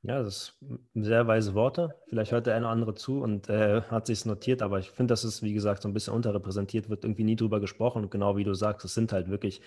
Ja, 0.00 0.22
das 0.22 0.56
sind 0.60 1.04
sehr 1.04 1.26
weise 1.26 1.54
Worte. 1.54 1.94
Vielleicht 2.08 2.32
hört 2.32 2.46
der 2.46 2.54
eine 2.56 2.64
oder 2.64 2.72
andere 2.72 2.94
zu 2.94 3.20
und 3.20 3.50
äh, 3.50 3.82
hat 3.82 4.06
sich 4.06 4.24
notiert, 4.24 4.62
aber 4.62 4.78
ich 4.78 4.90
finde, 4.90 5.12
dass 5.12 5.24
es, 5.24 5.42
wie 5.42 5.52
gesagt, 5.52 5.82
so 5.82 5.88
ein 5.88 5.94
bisschen 5.94 6.14
unterrepräsentiert 6.14 6.88
wird, 6.88 7.04
irgendwie 7.04 7.24
nie 7.24 7.36
drüber 7.36 7.60
gesprochen. 7.60 8.04
Und 8.04 8.10
genau 8.10 8.36
wie 8.38 8.44
du 8.44 8.54
sagst, 8.54 8.86
es 8.86 8.94
sind 8.94 9.12
halt 9.12 9.28
wirklich 9.28 9.60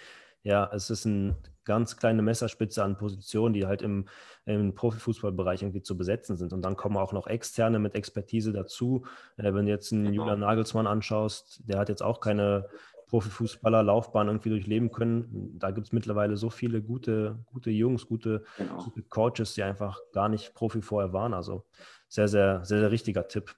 ja, 0.44 0.70
es 0.74 0.90
ist 0.90 1.06
eine 1.06 1.36
ganz 1.66 1.98
kleine 1.98 2.22
Messerspitze 2.22 2.84
an 2.84 2.98
Positionen, 2.98 3.54
die 3.54 3.68
halt 3.68 3.82
im, 3.82 4.08
im 4.46 4.74
Profifußballbereich 4.74 5.62
irgendwie 5.62 5.82
zu 5.82 5.98
besetzen 5.98 6.38
sind. 6.38 6.54
Und 6.54 6.62
dann 6.62 6.78
kommen 6.78 6.96
auch 6.96 7.12
noch 7.12 7.28
Externe 7.28 7.78
mit 7.78 7.94
Expertise 7.94 8.54
dazu. 8.54 9.06
Äh, 9.36 9.54
wenn 9.54 9.66
du 9.66 9.72
jetzt 9.72 9.92
einen 9.92 10.06
genau. 10.06 10.24
Julian 10.24 10.40
Nagelsmann 10.40 10.88
anschaust, 10.88 11.62
der 11.66 11.80
hat 11.80 11.90
jetzt 11.90 12.02
auch 12.02 12.22
keine 12.22 12.70
Profifußballer-Laufbahn 13.08 14.28
irgendwie 14.28 14.50
durchleben 14.50 14.92
können. 14.92 15.58
Da 15.60 15.72
gibt 15.72 15.88
es 15.88 15.94
mittlerweile 15.94 16.38
so 16.38 16.50
viele 16.50 16.82
gute, 16.82 17.40
gute 17.46 17.70
Jungs, 17.70 18.08
gute, 18.08 18.44
genau. 18.58 18.84
gute, 18.84 19.02
Coaches, 19.04 19.54
die 19.54 19.64
einfach 19.64 20.00
gar 20.14 20.30
nicht 20.30 20.54
Profi 20.54 20.82
vorher 20.82 21.14
waren. 21.14 21.34
Also 21.34 21.66
sehr, 22.08 22.28
sehr, 22.28 22.64
sehr, 22.66 22.80
sehr 22.80 22.92
richtiger 22.92 23.28
Tipp. 23.28 23.56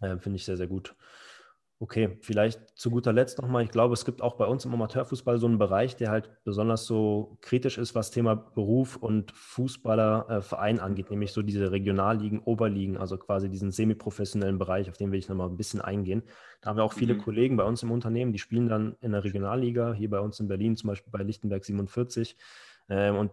Äh, 0.00 0.18
Finde 0.18 0.36
ich 0.36 0.44
sehr, 0.44 0.56
sehr 0.56 0.66
gut. 0.66 0.94
Okay, 1.82 2.16
vielleicht 2.20 2.78
zu 2.78 2.92
guter 2.92 3.12
Letzt 3.12 3.42
nochmal. 3.42 3.64
Ich 3.64 3.72
glaube, 3.72 3.94
es 3.94 4.04
gibt 4.04 4.22
auch 4.22 4.36
bei 4.36 4.44
uns 4.44 4.64
im 4.64 4.72
Amateurfußball 4.72 5.38
so 5.38 5.48
einen 5.48 5.58
Bereich, 5.58 5.96
der 5.96 6.12
halt 6.12 6.30
besonders 6.44 6.86
so 6.86 7.38
kritisch 7.40 7.76
ist, 7.76 7.96
was 7.96 8.12
Thema 8.12 8.36
Beruf 8.36 8.94
und 8.94 9.32
Fußballerverein 9.32 10.76
äh, 10.76 10.80
angeht, 10.80 11.10
nämlich 11.10 11.32
so 11.32 11.42
diese 11.42 11.72
Regionalligen, 11.72 12.38
Oberligen, 12.38 12.98
also 12.98 13.18
quasi 13.18 13.48
diesen 13.50 13.72
semiprofessionellen 13.72 14.60
Bereich, 14.60 14.90
auf 14.90 14.96
den 14.96 15.10
will 15.10 15.18
ich 15.18 15.28
nochmal 15.28 15.48
ein 15.48 15.56
bisschen 15.56 15.80
eingehen. 15.80 16.22
Da 16.60 16.70
haben 16.70 16.76
wir 16.76 16.84
auch 16.84 16.92
viele 16.92 17.14
mhm. 17.14 17.18
Kollegen 17.18 17.56
bei 17.56 17.64
uns 17.64 17.82
im 17.82 17.90
Unternehmen, 17.90 18.32
die 18.32 18.38
spielen 18.38 18.68
dann 18.68 18.94
in 19.00 19.10
der 19.10 19.24
Regionalliga, 19.24 19.92
hier 19.92 20.08
bei 20.08 20.20
uns 20.20 20.38
in 20.38 20.46
Berlin 20.46 20.76
zum 20.76 20.86
Beispiel 20.86 21.10
bei 21.10 21.24
Lichtenberg 21.24 21.64
47. 21.64 22.36
Ähm, 22.90 23.16
und 23.16 23.32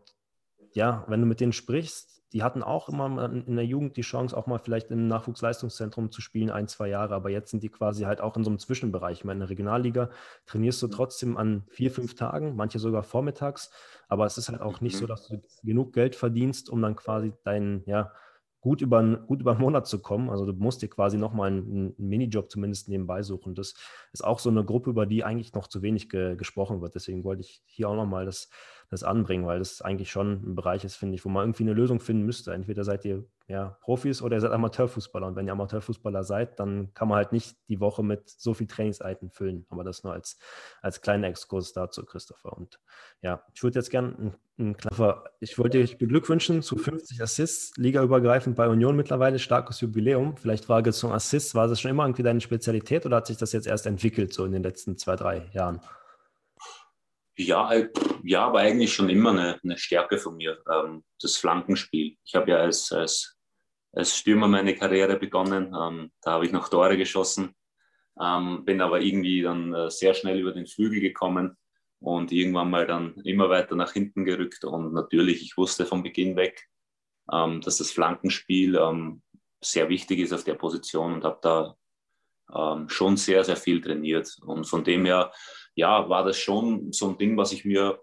ja, 0.74 1.06
wenn 1.08 1.22
du 1.22 1.28
mit 1.28 1.40
denen 1.40 1.54
sprichst, 1.54 2.19
die 2.34 2.44
hatten 2.44 2.62
auch 2.62 2.90
immer 2.90 3.26
in 3.26 3.56
der 3.56 3.66
Jugend 3.66 3.98
die 3.98 4.02
Chance, 4.02 4.38
auch 4.38 4.46
mal 4.46 4.60
vielleicht 4.60 4.92
im 4.92 5.08
Nachwuchsleistungszentrum 5.08 6.12
zu 6.12 6.22
spielen, 6.22 6.52
ein, 6.52 6.68
zwei 6.68 6.88
Jahre. 6.88 7.16
Aber 7.16 7.30
jetzt 7.30 7.52
sind 7.52 7.64
die 7.64 7.70
quasi 7.70 8.04
halt 8.04 8.22
auch 8.22 8.38
in 8.38 8.44
so 8.44 8.52
einem 8.52 8.60
Zwischenbereich. 8.60 9.20
Ich 9.20 9.26
meine, 9.26 9.38
in 9.38 9.42
der 9.42 9.50
Regionalliga 9.50 10.10
trainierst 10.46 10.82
du 10.82 10.88
mhm. 10.88 10.92
trotzdem 10.92 11.38
an 11.38 11.64
vier, 11.70 11.90
fünf 11.92 12.16
Tagen, 12.16 12.56
manche 12.56 12.78
sogar 12.78 13.04
vormittags. 13.04 13.72
Aber 14.08 14.26
es 14.26 14.38
ist 14.38 14.50
halt 14.50 14.62
auch 14.62 14.80
nicht 14.82 14.98
so, 14.98 15.06
mhm. 15.06 15.08
dass 15.08 15.28
du 15.28 15.42
genug 15.64 15.94
Geld 15.94 16.16
verdienst, 16.16 16.70
um 16.70 16.82
dann 16.82 16.96
quasi 16.96 17.34
deinen, 17.44 17.84
ja, 17.86 18.12
gut 18.62 18.82
über, 18.82 19.02
gut 19.18 19.42
über 19.42 19.52
einen 19.52 19.62
Monat 19.62 19.88
zu 19.88 20.00
kommen. 20.00 20.30
Also 20.30 20.46
du 20.46 20.54
musst 20.54 20.82
dir 20.82 20.90
quasi 20.90 21.18
nochmal 21.18 21.48
einen, 21.48 21.96
einen 21.98 22.10
Minijob 22.10 22.52
zumindest 22.52 22.90
nebenbei 22.90 23.24
suchen. 23.24 23.56
Das 23.56 23.74
ist 24.12 24.24
auch 24.24 24.40
so 24.40 24.50
eine 24.50 24.66
Gruppe, 24.66 24.90
über 24.90 25.06
die 25.06 25.24
eigentlich 25.24 25.54
noch 25.54 25.68
zu 25.68 25.82
wenig 25.82 26.10
ge 26.10 26.36
gesprochen 26.36 26.82
wird. 26.82 26.96
Deswegen 26.96 27.24
wollte 27.24 27.42
ich 27.42 27.64
hier 27.66 27.90
auch 27.90 27.96
nochmal 27.96 28.26
das 28.26 28.50
das 28.90 29.04
anbringen, 29.04 29.46
weil 29.46 29.60
das 29.60 29.82
eigentlich 29.82 30.10
schon 30.10 30.42
ein 30.44 30.56
Bereich 30.56 30.84
ist, 30.84 30.96
finde 30.96 31.16
ich, 31.16 31.24
wo 31.24 31.30
man 31.30 31.44
irgendwie 31.44 31.64
eine 31.64 31.74
Lösung 31.74 32.00
finden 32.00 32.26
müsste. 32.26 32.54
Entweder 32.54 32.84
seid 32.84 33.06
ihr 33.06 33.24
ja, 33.48 33.78
Profis 33.82 34.22
oder 34.22 34.38
ihr 34.38 34.42
seid 34.42 34.52
Amateurfußballer. 34.52 35.28
Und 35.28 35.36
wenn 35.36 35.46
ihr 35.48 35.54
Amateurfußballer 35.54 36.24
seid, 36.24 36.60
dann 36.60 36.94
kann 36.94 37.08
man 37.08 37.18
halt 37.18 37.32
nicht 37.32 37.58
die 37.68 37.80
Woche 37.80 38.04
mit 38.04 38.30
so 38.30 38.54
viel 38.54 38.68
Trainingseiten 38.68 39.30
füllen. 39.30 39.66
Aber 39.70 39.84
das 39.84 40.04
nur 40.04 40.14
als, 40.14 40.40
als 40.82 41.02
kleiner 41.02 41.28
Exkurs 41.28 41.74
dazu, 41.74 42.04
Christopher. 42.04 42.56
Und 42.56 42.80
ja, 43.22 43.44
ich 43.54 43.62
würde 43.62 43.78
jetzt 43.78 43.92
gerne 43.92 44.36
ein, 44.58 44.76
ein 44.76 44.78
ich 45.40 45.58
wollte 45.60 45.80
dich 45.80 46.00
beglückwünschen 46.00 46.64
zu 46.64 46.78
50 46.78 47.22
Assists, 47.22 47.78
ligaübergreifend 47.78 48.56
bei 48.56 48.68
Union 48.68 48.96
mittlerweile, 48.96 49.38
starkes 49.38 49.82
Jubiläum. 49.82 50.36
Vielleicht 50.38 50.66
Frage 50.66 50.94
zum 50.94 51.12
Assist, 51.12 51.54
war 51.54 51.68
das 51.68 51.80
schon 51.80 51.92
immer 51.92 52.06
irgendwie 52.06 52.24
deine 52.24 52.42
Spezialität 52.42 53.06
oder 53.06 53.18
hat 53.18 53.28
sich 53.28 53.38
das 53.38 53.52
jetzt 53.52 53.68
erst 53.68 53.86
entwickelt, 53.86 54.34
so 54.34 54.46
in 54.46 54.52
den 54.52 54.64
letzten 54.64 54.98
zwei, 54.98 55.16
drei 55.16 55.48
Jahren? 55.54 55.80
Ja, 57.40 57.72
äh, 57.72 57.90
ja, 58.24 58.48
aber 58.48 58.60
eigentlich 58.60 58.94
schon 58.94 59.10
immer 59.10 59.30
eine, 59.30 59.60
eine 59.64 59.78
Stärke 59.78 60.18
von 60.18 60.36
mir, 60.36 60.62
ähm, 60.70 61.06
das 61.22 61.38
Flankenspiel. 61.38 62.18
Ich 62.26 62.36
habe 62.36 62.52
ja 62.52 62.58
als, 62.58 62.92
als, 62.92 63.38
als 63.94 64.18
Stürmer 64.18 64.50
meine 64.50 64.76
Karriere 64.76 65.18
begonnen. 65.18 65.74
Ähm, 65.74 66.12
da 66.22 66.32
habe 66.32 66.46
ich 66.46 66.52
noch 66.52 66.68
Tore 66.68 66.98
geschossen, 66.98 67.56
ähm, 68.22 68.66
bin 68.66 68.82
aber 68.82 69.00
irgendwie 69.00 69.42
dann 69.42 69.74
äh, 69.74 69.90
sehr 69.90 70.14
schnell 70.14 70.38
über 70.38 70.52
den 70.52 70.68
Flügel 70.68 71.00
gekommen 71.00 71.56
und 72.02 72.34
irgendwann 72.34 72.70
mal 72.72 72.86
dann 72.86 73.16
immer 73.24 73.50
weiter 73.50 73.78
nach 73.78 73.94
hinten 73.94 74.26
gerückt. 74.26 74.66
Und 74.66 74.92
natürlich, 74.92 75.42
ich 75.42 75.56
wusste 75.56 75.86
von 75.86 76.04
Beginn 76.04 76.36
weg, 76.36 76.68
ähm, 77.32 77.62
dass 77.62 77.78
das 77.78 77.92
Flankenspiel 77.92 78.76
ähm, 78.76 79.22
sehr 79.62 79.88
wichtig 79.88 80.20
ist 80.20 80.34
auf 80.34 80.44
der 80.44 80.56
Position 80.56 81.14
und 81.14 81.24
habe 81.24 81.40
da 81.42 81.78
ähm, 82.54 82.90
schon 82.90 83.16
sehr, 83.16 83.46
sehr 83.46 83.56
viel 83.56 83.80
trainiert. 83.80 84.38
Und 84.42 84.66
von 84.66 84.84
dem 84.84 85.06
her, 85.06 85.32
ja, 85.80 86.10
war 86.10 86.24
das 86.24 86.38
schon 86.38 86.92
so 86.92 87.10
ein 87.10 87.18
Ding, 87.18 87.38
was 87.38 87.52
ich 87.52 87.66
mir 87.66 88.00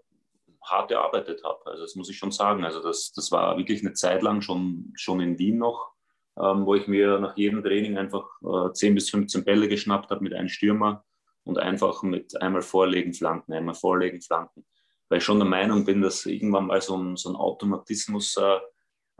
hart 0.63 0.91
erarbeitet 0.91 1.43
habe. 1.43 1.65
Also 1.65 1.83
das 1.83 1.95
muss 1.95 2.09
ich 2.09 2.17
schon 2.17 2.31
sagen. 2.31 2.65
Also 2.65 2.81
das, 2.81 3.13
das 3.13 3.31
war 3.31 3.57
wirklich 3.57 3.81
eine 3.81 3.93
Zeit 3.93 4.21
lang 4.21 4.41
schon, 4.41 4.91
schon 4.95 5.21
in 5.21 5.39
Wien 5.39 5.57
noch, 5.57 5.91
ähm, 6.37 6.65
wo 6.65 6.75
ich 6.75 6.87
mir 6.87 7.19
nach 7.19 7.37
jedem 7.37 7.63
Training 7.63 7.97
einfach 7.97 8.25
äh, 8.41 8.73
10 8.73 8.95
bis 8.95 9.09
15 9.09 9.45
Bälle 9.45 9.67
geschnappt 9.67 10.09
habe 10.11 10.23
mit 10.23 10.33
einem 10.33 10.49
Stürmer 10.49 11.05
und 11.43 11.57
einfach 11.57 12.03
mit 12.03 12.41
einmal 12.41 12.61
vorlegen, 12.61 13.13
flanken, 13.13 13.53
einmal 13.53 13.75
vorlegen, 13.75 14.21
flanken. 14.21 14.65
Weil 15.07 15.19
ich 15.19 15.23
schon 15.23 15.39
der 15.39 15.47
Meinung 15.47 15.85
bin, 15.85 16.01
dass 16.01 16.25
irgendwann 16.25 16.67
mal 16.67 16.81
so 16.81 16.97
ein, 16.97 17.15
so 17.15 17.29
ein 17.29 17.35
Automatismus 17.35 18.35
äh, 18.37 18.59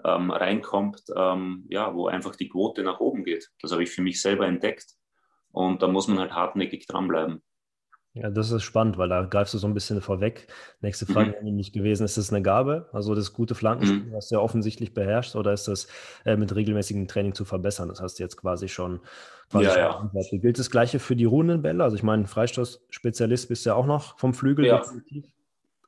ähm, 0.03 0.31
reinkommt, 0.31 1.03
ähm, 1.15 1.65
ja, 1.69 1.93
wo 1.95 2.07
einfach 2.07 2.35
die 2.35 2.49
Quote 2.49 2.83
nach 2.83 2.99
oben 2.99 3.23
geht. 3.23 3.49
Das 3.61 3.71
habe 3.71 3.83
ich 3.83 3.89
für 3.89 4.01
mich 4.01 4.21
selber 4.21 4.45
entdeckt. 4.45 4.85
Und 5.51 5.81
da 5.81 5.87
muss 5.87 6.07
man 6.07 6.19
halt 6.19 6.33
hartnäckig 6.33 6.87
dranbleiben. 6.87 7.41
Ja, 8.21 8.29
das 8.29 8.51
ist 8.51 8.63
spannend, 8.63 8.97
weil 8.97 9.09
da 9.09 9.23
greifst 9.23 9.53
du 9.53 9.57
so 9.57 9.67
ein 9.67 9.73
bisschen 9.73 10.01
vorweg. 10.01 10.47
Nächste 10.81 11.05
Frage 11.05 11.29
mhm. 11.29 11.33
wäre 11.33 11.43
nämlich 11.43 11.71
gewesen, 11.71 12.03
ist 12.03 12.17
das 12.17 12.31
eine 12.31 12.41
Gabe, 12.41 12.89
also 12.93 13.13
das 13.13 13.33
gute 13.33 13.53
Flankenspiel, 13.53 14.05
mhm. 14.05 14.13
was 14.13 14.29
du 14.29 14.35
ja 14.35 14.41
offensichtlich 14.41 14.93
beherrschst, 14.93 15.35
oder 15.35 15.53
ist 15.53 15.67
das 15.67 15.87
äh, 16.25 16.35
mit 16.35 16.55
regelmäßigem 16.55 17.07
Training 17.07 17.33
zu 17.33 17.45
verbessern? 17.45 17.89
Das 17.89 18.01
hast 18.01 18.19
du 18.19 18.23
jetzt 18.23 18.37
quasi 18.37 18.67
schon, 18.67 19.01
quasi 19.51 19.65
ja, 19.65 19.91
schon 19.91 20.11
ja. 20.13 20.39
Gilt 20.39 20.57
das 20.57 20.71
Gleiche 20.71 20.99
für 20.99 21.15
die 21.15 21.25
ruhenden 21.25 21.61
Bälle? 21.61 21.83
Also 21.83 21.95
ich 21.95 22.03
meine, 22.03 22.27
Freistoßspezialist 22.27 23.49
bist 23.49 23.65
du 23.65 23.69
ja 23.69 23.75
auch 23.75 23.85
noch 23.85 24.17
vom 24.17 24.33
Flügel 24.33 24.65
ja. 24.65 24.79
definitiv. 24.79 25.25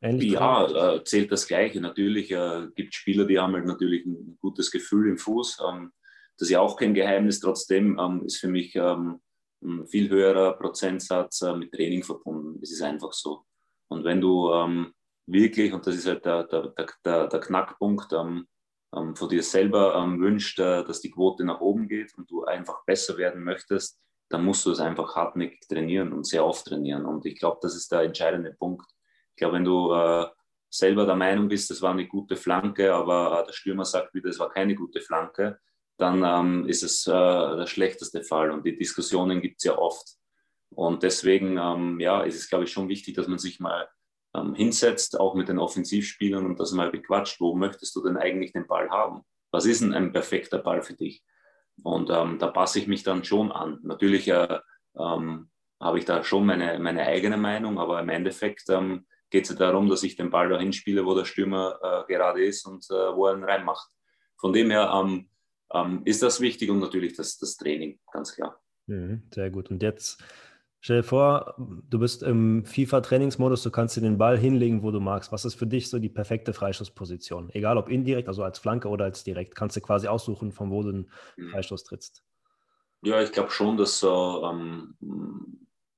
Ähnlich 0.01 0.31
ja, 0.31 0.95
äh, 0.95 1.03
zählt 1.03 1.31
das 1.31 1.47
Gleiche. 1.47 1.81
Natürlich 1.81 2.31
äh, 2.31 2.67
gibt 2.75 2.93
es 2.93 2.95
Spieler, 2.95 3.25
die 3.25 3.39
haben 3.39 3.53
halt 3.53 3.65
natürlich 3.65 4.05
ein 4.05 4.37
gutes 4.39 4.71
Gefühl 4.71 5.09
im 5.09 5.17
Fuß. 5.17 5.59
Ähm, 5.69 5.91
das 6.37 6.47
ist 6.47 6.51
ja 6.51 6.61
auch 6.61 6.77
kein 6.77 6.93
Geheimnis. 6.93 7.41
Trotzdem 7.41 7.99
ähm, 7.99 8.23
ist 8.25 8.37
für 8.37 8.47
mich 8.47 8.75
ähm, 8.75 9.19
ein 9.61 9.87
viel 9.87 10.09
höherer 10.09 10.53
Prozentsatz 10.53 11.41
äh, 11.41 11.55
mit 11.55 11.71
Training 11.71 12.03
verbunden. 12.03 12.59
Es 12.61 12.71
ist 12.71 12.81
einfach 12.81 13.13
so. 13.13 13.43
Und 13.89 14.03
wenn 14.03 14.21
du 14.21 14.51
ähm, 14.53 14.93
wirklich, 15.25 15.73
und 15.73 15.85
das 15.85 15.95
ist 15.95 16.07
halt 16.07 16.25
der, 16.25 16.43
der, 16.43 16.73
der, 17.05 17.27
der 17.27 17.39
Knackpunkt, 17.39 18.13
ähm, 18.13 18.47
ähm, 18.95 19.15
von 19.15 19.29
dir 19.29 19.43
selber 19.43 19.95
ähm, 19.95 20.19
wünscht, 20.19 20.59
äh, 20.59 20.83
dass 20.83 21.01
die 21.01 21.11
Quote 21.11 21.43
nach 21.43 21.61
oben 21.61 21.87
geht 21.87 22.13
und 22.17 22.29
du 22.29 22.45
einfach 22.45 22.83
besser 22.85 23.17
werden 23.17 23.43
möchtest, 23.43 23.99
dann 24.29 24.45
musst 24.45 24.65
du 24.65 24.71
es 24.71 24.79
einfach 24.79 25.15
hartnäckig 25.15 25.67
trainieren 25.67 26.13
und 26.13 26.25
sehr 26.25 26.45
oft 26.45 26.65
trainieren. 26.65 27.05
Und 27.05 27.25
ich 27.25 27.37
glaube, 27.37 27.59
das 27.61 27.75
ist 27.75 27.91
der 27.91 28.01
entscheidende 28.01 28.53
Punkt. 28.53 28.85
Ich 29.31 29.37
glaube, 29.37 29.55
wenn 29.55 29.63
du 29.63 29.93
äh, 29.93 30.27
selber 30.69 31.05
der 31.05 31.15
Meinung 31.15 31.47
bist, 31.47 31.69
das 31.69 31.81
war 31.81 31.91
eine 31.91 32.07
gute 32.07 32.35
Flanke, 32.35 32.93
aber 32.93 33.41
äh, 33.41 33.45
der 33.45 33.53
Stürmer 33.53 33.85
sagt 33.85 34.13
wieder, 34.13 34.29
es 34.29 34.39
war 34.39 34.49
keine 34.49 34.75
gute 34.75 35.01
Flanke, 35.01 35.59
dann 35.99 36.23
ähm, 36.23 36.67
ist 36.67 36.81
es 36.81 37.05
äh, 37.07 37.11
der 37.11 37.67
schlechteste 37.67 38.23
Fall. 38.23 38.51
Und 38.51 38.65
die 38.65 38.77
Diskussionen 38.77 39.41
gibt 39.41 39.57
es 39.57 39.65
ja 39.65 39.77
oft. 39.77 40.15
Und 40.69 41.03
deswegen 41.03 41.57
ähm, 41.57 41.99
ja, 41.99 42.21
ist 42.21 42.35
es, 42.35 42.49
glaube 42.49 42.63
ich, 42.63 42.71
schon 42.71 42.89
wichtig, 42.89 43.15
dass 43.15 43.27
man 43.27 43.37
sich 43.37 43.59
mal 43.59 43.89
ähm, 44.35 44.53
hinsetzt, 44.55 45.19
auch 45.19 45.35
mit 45.35 45.49
den 45.49 45.59
Offensivspielern 45.59 46.45
und 46.45 46.59
das 46.59 46.71
mal 46.71 46.89
bequatscht. 46.89 47.41
Wo 47.41 47.55
möchtest 47.55 47.95
du 47.95 48.03
denn 48.03 48.17
eigentlich 48.17 48.53
den 48.53 48.67
Ball 48.67 48.89
haben? 48.89 49.23
Was 49.51 49.65
ist 49.65 49.81
denn 49.81 49.93
ein 49.93 50.13
perfekter 50.13 50.59
Ball 50.59 50.81
für 50.81 50.93
dich? 50.93 51.23
Und 51.83 52.09
ähm, 52.09 52.39
da 52.39 52.47
passe 52.47 52.79
ich 52.79 52.87
mich 52.87 53.03
dann 53.03 53.23
schon 53.23 53.51
an. 53.51 53.79
Natürlich 53.83 54.27
äh, 54.27 54.59
ähm, 54.97 55.49
habe 55.81 55.99
ich 55.99 56.05
da 56.05 56.23
schon 56.23 56.45
meine, 56.45 56.79
meine 56.79 57.05
eigene 57.05 57.37
Meinung, 57.37 57.79
aber 57.79 57.99
im 57.99 58.09
Endeffekt 58.09 58.69
ähm, 58.69 59.05
geht 59.29 59.45
es 59.45 59.49
ja 59.51 59.55
darum, 59.55 59.89
dass 59.89 60.03
ich 60.03 60.15
den 60.15 60.29
Ball 60.29 60.49
dahin 60.49 60.73
spiele, 60.73 61.05
wo 61.05 61.15
der 61.15 61.25
Stürmer 61.25 61.79
äh, 61.81 62.13
gerade 62.13 62.43
ist 62.43 62.65
und 62.65 62.85
äh, 62.89 63.15
wo 63.15 63.27
er 63.27 63.35
ihn 63.35 63.43
reinmacht. 63.43 63.89
Von 64.37 64.53
dem 64.53 64.71
her 64.71 64.91
ähm, 64.93 65.29
ähm, 65.73 66.01
ist 66.05 66.23
das 66.23 66.41
wichtig 66.41 66.69
und 66.69 66.79
natürlich 66.79 67.15
das, 67.15 67.37
das 67.37 67.57
Training, 67.57 67.99
ganz 68.11 68.33
klar. 68.33 68.59
Mhm, 68.87 69.23
sehr 69.33 69.49
gut. 69.51 69.69
Und 69.69 69.83
jetzt 69.83 70.23
stell 70.81 70.97
dir 70.97 71.03
vor, 71.03 71.55
du 71.57 71.99
bist 71.99 72.23
im 72.23 72.65
FIFA-Trainingsmodus, 72.65 73.63
du 73.63 73.71
kannst 73.71 73.95
dir 73.95 74.01
den 74.01 74.17
Ball 74.17 74.37
hinlegen, 74.37 74.83
wo 74.83 74.91
du 74.91 74.99
magst. 74.99 75.31
Was 75.31 75.45
ist 75.45 75.55
für 75.55 75.67
dich 75.67 75.89
so 75.89 75.99
die 75.99 76.09
perfekte 76.09 76.53
Freischussposition? 76.53 77.49
Egal 77.51 77.77
ob 77.77 77.89
indirekt, 77.89 78.27
also 78.27 78.43
als 78.43 78.59
Flanke 78.59 78.89
oder 78.89 79.05
als 79.05 79.23
direkt, 79.23 79.55
kannst 79.55 79.75
du 79.75 79.81
quasi 79.81 80.07
aussuchen, 80.07 80.51
von 80.51 80.71
wo 80.71 80.83
du 80.83 80.91
den 80.91 81.11
mhm. 81.37 81.51
Freistoß 81.51 81.83
trittst. 81.83 82.23
Ja, 83.01 83.21
ich 83.21 83.31
glaube 83.31 83.51
schon, 83.51 83.77
dass 83.77 83.99
so 83.99 84.43
ähm, 84.43 84.95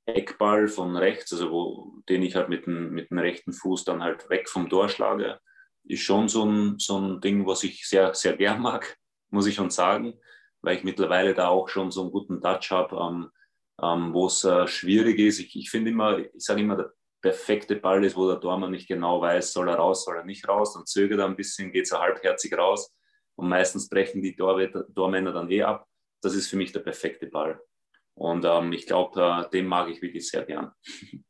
Eckball 0.06 0.68
von 0.68 0.96
rechts, 0.98 1.32
also 1.34 1.50
wo, 1.50 2.04
den 2.10 2.22
ich 2.22 2.36
halt 2.36 2.50
mit 2.50 2.68
dem, 2.68 2.92
mit 2.92 3.10
dem 3.10 3.18
rechten 3.18 3.54
Fuß 3.54 3.86
dann 3.86 4.04
halt 4.04 4.30
weg 4.30 4.50
vom 4.50 4.70
Tor 4.70 4.90
schlage, 4.90 5.40
ist 5.84 6.02
schon 6.02 6.30
so 6.30 6.46
ein, 6.46 6.78
so 6.78 7.00
ein 7.00 7.22
Ding, 7.22 7.48
was 7.48 7.64
ich 7.64 7.88
sehr, 7.88 8.14
sehr 8.14 8.38
gern 8.38 8.62
mag 8.62 9.00
muss 9.32 9.48
ich 9.48 9.56
schon 9.56 9.70
sagen, 9.70 10.14
weil 10.62 10.78
ich 10.78 10.84
mittlerweile 10.84 11.34
da 11.34 11.48
auch 11.48 11.70
schon 11.70 11.92
so 11.92 12.02
einen 12.02 12.12
guten 12.12 12.42
Touch 12.42 12.70
habe, 12.72 12.96
ähm, 12.96 13.30
ähm, 13.82 14.14
wo 14.14 14.28
es 14.28 14.44
äh, 14.44 14.68
schwierig 14.68 15.20
ist. 15.20 15.40
Ich, 15.40 15.56
ich 15.56 15.70
finde 15.70 15.92
immer, 15.92 16.20
ich 16.20 16.30
sage 16.38 16.62
immer, 16.62 16.78
der 16.78 16.94
perfekte 17.22 17.76
Ball 17.76 18.04
ist, 18.04 18.16
wo 18.16 18.28
der 18.28 18.40
Tormann 18.40 18.72
nicht 18.72 18.88
genau 18.88 19.22
weiß, 19.22 19.54
soll 19.54 19.70
er 19.70 19.76
raus, 19.76 20.06
soll 20.06 20.18
er 20.18 20.26
nicht 20.26 20.48
raus, 20.48 20.74
dann 20.74 20.86
zögert 20.86 21.20
er 21.20 21.26
ein 21.26 21.36
bisschen, 21.36 21.72
geht 21.72 21.88
so 21.88 22.00
halbherzig 22.00 22.58
raus 22.58 22.94
und 23.36 23.50
meistens 23.50 23.90
brechen 23.90 24.22
die 24.22 24.36
Tormänner 24.36 25.32
dann 25.32 25.50
eh 25.50 25.64
ab. 25.64 25.88
Das 26.22 26.36
ist 26.36 26.48
für 26.48 26.58
mich 26.58 26.72
der 26.72 26.82
perfekte 26.82 27.28
Ball. 27.28 27.60
Und 28.14 28.46
ähm, 28.46 28.74
ich 28.74 28.86
glaube, 28.86 29.20
äh, 29.22 29.50
den 29.50 29.66
mag 29.66 29.90
ich 29.90 30.02
wirklich 30.02 30.30
sehr 30.30 30.44
gern. 30.44 30.72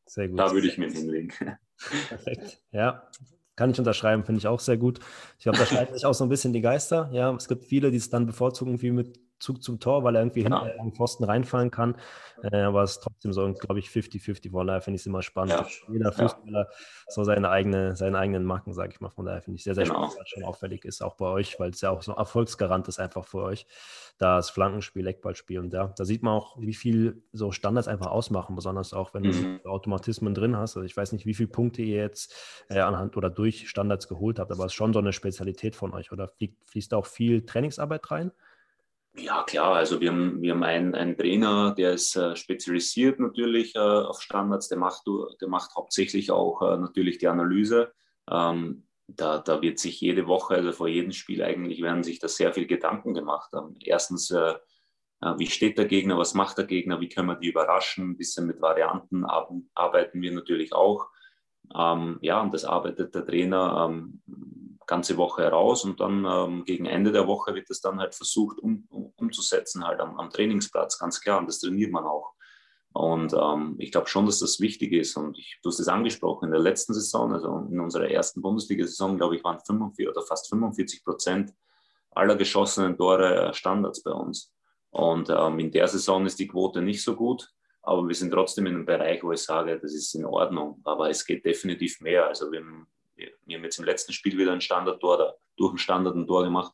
Sehr 0.05 0.27
gut. 0.27 0.39
Da 0.39 0.51
würde 0.51 0.67
ich 0.67 0.77
mich 0.77 0.93
hinlegen. 0.93 1.33
Perfekt. 2.09 2.61
Ja, 2.71 3.09
kann 3.61 3.69
ich 3.69 3.77
unterschreiben, 3.77 4.23
finde 4.23 4.39
ich 4.39 4.47
auch 4.47 4.59
sehr 4.59 4.77
gut. 4.77 4.99
Ich 5.37 5.43
glaube, 5.43 5.59
da 5.59 5.65
scheiden 5.67 5.93
sich 5.93 6.03
auch 6.07 6.15
so 6.15 6.25
ein 6.25 6.29
bisschen 6.29 6.51
die 6.51 6.61
Geister. 6.61 7.11
Ja, 7.13 7.31
es 7.35 7.47
gibt 7.47 7.63
viele, 7.63 7.91
die 7.91 7.97
es 7.97 8.09
dann 8.09 8.25
bevorzugen, 8.25 8.81
wie 8.81 8.89
mit 8.89 9.19
Zug 9.41 9.61
zum 9.63 9.79
Tor, 9.79 10.03
weil 10.03 10.15
er 10.15 10.21
irgendwie 10.21 10.43
genau. 10.43 10.63
hinten 10.63 10.79
am 10.79 10.93
Pfosten 10.93 11.23
reinfallen 11.23 11.71
kann. 11.71 11.95
Äh, 12.43 12.61
aber 12.61 12.83
es 12.83 12.91
ist 12.91 13.03
trotzdem 13.03 13.33
so, 13.33 13.51
glaube 13.53 13.79
ich, 13.79 13.87
50-50. 13.87 14.51
Von 14.51 14.67
daher 14.67 14.81
finde 14.81 14.95
ich 14.95 15.01
es 15.01 15.07
immer 15.07 15.21
spannend. 15.21 15.53
Ja. 15.53 15.65
Jeder 15.91 16.11
Fußballer 16.11 16.67
ja. 16.69 16.75
so 17.07 17.23
seine, 17.23 17.49
eigene, 17.49 17.95
seine 17.95 18.17
eigenen 18.17 18.45
Marken, 18.45 18.73
sage 18.73 18.93
ich 18.93 19.01
mal. 19.01 19.09
Von 19.09 19.25
daher 19.25 19.41
finde 19.41 19.57
ich 19.57 19.63
sehr, 19.63 19.75
sehr 19.75 19.83
genau. 19.83 19.95
spannend, 19.95 20.15
was 20.19 20.29
schon 20.29 20.43
auffällig 20.43 20.85
ist, 20.85 21.03
auch 21.03 21.15
bei 21.15 21.27
euch, 21.27 21.59
weil 21.59 21.71
es 21.71 21.81
ja 21.81 21.89
auch 21.89 22.01
so 22.01 22.13
Erfolgsgarant 22.13 22.87
ist 22.87 22.99
einfach 22.99 23.25
für 23.25 23.43
euch. 23.43 23.65
Das 24.17 24.49
Flankenspiel, 24.49 25.07
Eckballspiel. 25.07 25.59
Und 25.59 25.73
ja, 25.73 25.87
da 25.87 26.05
sieht 26.05 26.23
man 26.23 26.33
auch, 26.33 26.59
wie 26.59 26.73
viel 26.73 27.23
so 27.33 27.51
Standards 27.51 27.87
einfach 27.87 28.07
ausmachen, 28.07 28.55
besonders 28.55 28.93
auch, 28.93 29.13
wenn 29.13 29.23
mhm. 29.23 29.59
du 29.63 29.69
Automatismen 29.69 30.33
drin 30.33 30.55
hast. 30.55 30.77
Also 30.77 30.85
ich 30.85 30.95
weiß 30.95 31.11
nicht, 31.11 31.25
wie 31.25 31.33
viele 31.33 31.49
Punkte 31.49 31.81
ihr 31.81 31.97
jetzt 31.97 32.35
äh, 32.69 32.79
anhand 32.79 33.17
oder 33.17 33.29
durch 33.29 33.69
Standards 33.69 34.07
geholt 34.07 34.39
habt, 34.39 34.51
aber 34.51 34.65
es 34.65 34.71
ist 34.71 34.75
schon 34.75 34.93
so 34.93 34.99
eine 34.99 35.13
Spezialität 35.13 35.75
von 35.75 35.93
euch. 35.93 36.11
Oder 36.11 36.31
fließt 36.65 36.91
da 36.91 36.97
auch 36.97 37.05
viel 37.05 37.45
Trainingsarbeit 37.45 38.11
rein? 38.11 38.31
Ja, 39.13 39.43
klar. 39.43 39.75
Also 39.75 39.99
wir 39.99 40.09
haben, 40.09 40.41
wir 40.41 40.53
haben 40.53 40.63
einen, 40.63 40.95
einen 40.95 41.17
Trainer, 41.17 41.75
der 41.75 41.93
ist 41.93 42.15
äh, 42.15 42.35
spezialisiert 42.35 43.19
natürlich 43.19 43.75
äh, 43.75 43.79
auf 43.79 44.21
Standards. 44.21 44.69
Der 44.69 44.77
macht, 44.77 45.03
der 45.41 45.49
macht 45.49 45.75
hauptsächlich 45.75 46.31
auch 46.31 46.61
äh, 46.61 46.77
natürlich 46.77 47.17
die 47.17 47.27
Analyse. 47.27 47.91
Ähm, 48.29 48.87
da, 49.07 49.39
da 49.39 49.61
wird 49.61 49.79
sich 49.79 49.99
jede 49.99 50.27
Woche, 50.27 50.55
also 50.55 50.71
vor 50.71 50.87
jedem 50.87 51.11
Spiel 51.11 51.43
eigentlich, 51.43 51.81
werden 51.81 52.03
sich 52.03 52.19
da 52.19 52.29
sehr 52.29 52.53
viel 52.53 52.67
Gedanken 52.67 53.13
gemacht. 53.13 53.51
Ähm, 53.53 53.75
erstens, 53.83 54.31
äh, 54.31 54.53
äh, 55.21 55.33
wie 55.37 55.47
steht 55.47 55.77
der 55.77 55.85
Gegner, 55.85 56.17
was 56.17 56.33
macht 56.33 56.57
der 56.57 56.65
Gegner, 56.65 57.01
wie 57.01 57.09
können 57.09 57.27
wir 57.27 57.35
die 57.35 57.49
überraschen. 57.49 58.11
Ein 58.11 58.17
bisschen 58.17 58.47
mit 58.47 58.61
Varianten 58.61 59.25
arbeiten 59.25 60.21
wir 60.21 60.31
natürlich 60.31 60.73
auch. 60.73 61.09
Ähm, 61.75 62.17
ja, 62.21 62.41
und 62.41 62.53
das 62.53 62.63
arbeitet 62.63 63.13
der 63.13 63.25
Trainer 63.25 63.89
ähm, 63.89 64.21
ganze 64.91 65.15
Woche 65.15 65.43
heraus 65.43 65.85
und 65.85 66.01
dann 66.01 66.25
ähm, 66.25 66.65
gegen 66.65 66.85
Ende 66.85 67.13
der 67.13 67.25
Woche 67.25 67.55
wird 67.55 67.69
es 67.69 67.79
dann 67.79 67.99
halt 67.99 68.13
versucht 68.13 68.59
um, 68.59 68.85
um, 68.89 69.13
umzusetzen, 69.15 69.87
halt 69.87 70.01
am, 70.01 70.19
am, 70.19 70.29
Trainingsplatz, 70.29 70.99
ganz 70.99 71.21
klar. 71.21 71.39
Und 71.39 71.47
das 71.47 71.59
trainiert 71.59 71.93
man 71.93 72.03
auch. 72.03 72.33
Und 72.91 73.33
ähm, 73.33 73.75
ich 73.79 73.93
glaube 73.93 74.07
schon, 74.07 74.25
dass 74.25 74.39
das 74.39 74.59
wichtig 74.59 74.91
ist. 74.91 75.15
Und 75.15 75.37
ich, 75.37 75.59
du 75.63 75.69
hast 75.69 75.79
es 75.79 75.87
angesprochen, 75.87 76.47
in 76.47 76.51
der 76.51 76.59
letzten 76.59 76.93
Saison, 76.93 77.31
also 77.31 77.65
in 77.71 77.79
unserer 77.79 78.11
ersten 78.11 78.41
Bundesliga-Saison, 78.41 79.15
glaube 79.15 79.37
ich, 79.37 79.43
waren 79.45 79.61
45 79.65 80.09
oder 80.09 80.23
fast 80.23 80.49
45 80.49 81.05
Prozent 81.05 81.53
aller 82.11 82.35
geschossenen 82.35 82.97
Tore 82.97 83.47
äh, 83.47 83.53
Standards 83.53 84.03
bei 84.03 84.11
uns. 84.11 84.51
Und 84.89 85.29
ähm, 85.29 85.57
in 85.59 85.71
der 85.71 85.87
Saison 85.87 86.25
ist 86.25 86.37
die 86.37 86.49
Quote 86.49 86.81
nicht 86.81 87.01
so 87.01 87.15
gut, 87.15 87.49
aber 87.81 88.05
wir 88.05 88.15
sind 88.15 88.31
trotzdem 88.31 88.65
in 88.65 88.75
einem 88.75 88.85
Bereich, 88.85 89.23
wo 89.23 89.31
ich 89.31 89.41
sage, 89.41 89.79
das 89.79 89.93
ist 89.93 90.13
in 90.15 90.25
Ordnung. 90.25 90.81
Aber 90.83 91.09
es 91.09 91.25
geht 91.25 91.45
definitiv 91.45 92.01
mehr. 92.01 92.27
Also 92.27 92.51
wir 92.51 92.59
haben, 92.59 92.87
wir 93.45 93.57
haben 93.57 93.63
jetzt 93.63 93.79
im 93.79 93.85
letzten 93.85 94.13
Spiel 94.13 94.37
wieder 94.37 94.51
ein 94.53 94.61
Standardtor 94.61 95.15
oder 95.15 95.35
durch 95.57 95.73
ein 95.73 95.77
Standard 95.77 96.15
ein 96.15 96.27
Tor 96.27 96.43
gemacht. 96.43 96.73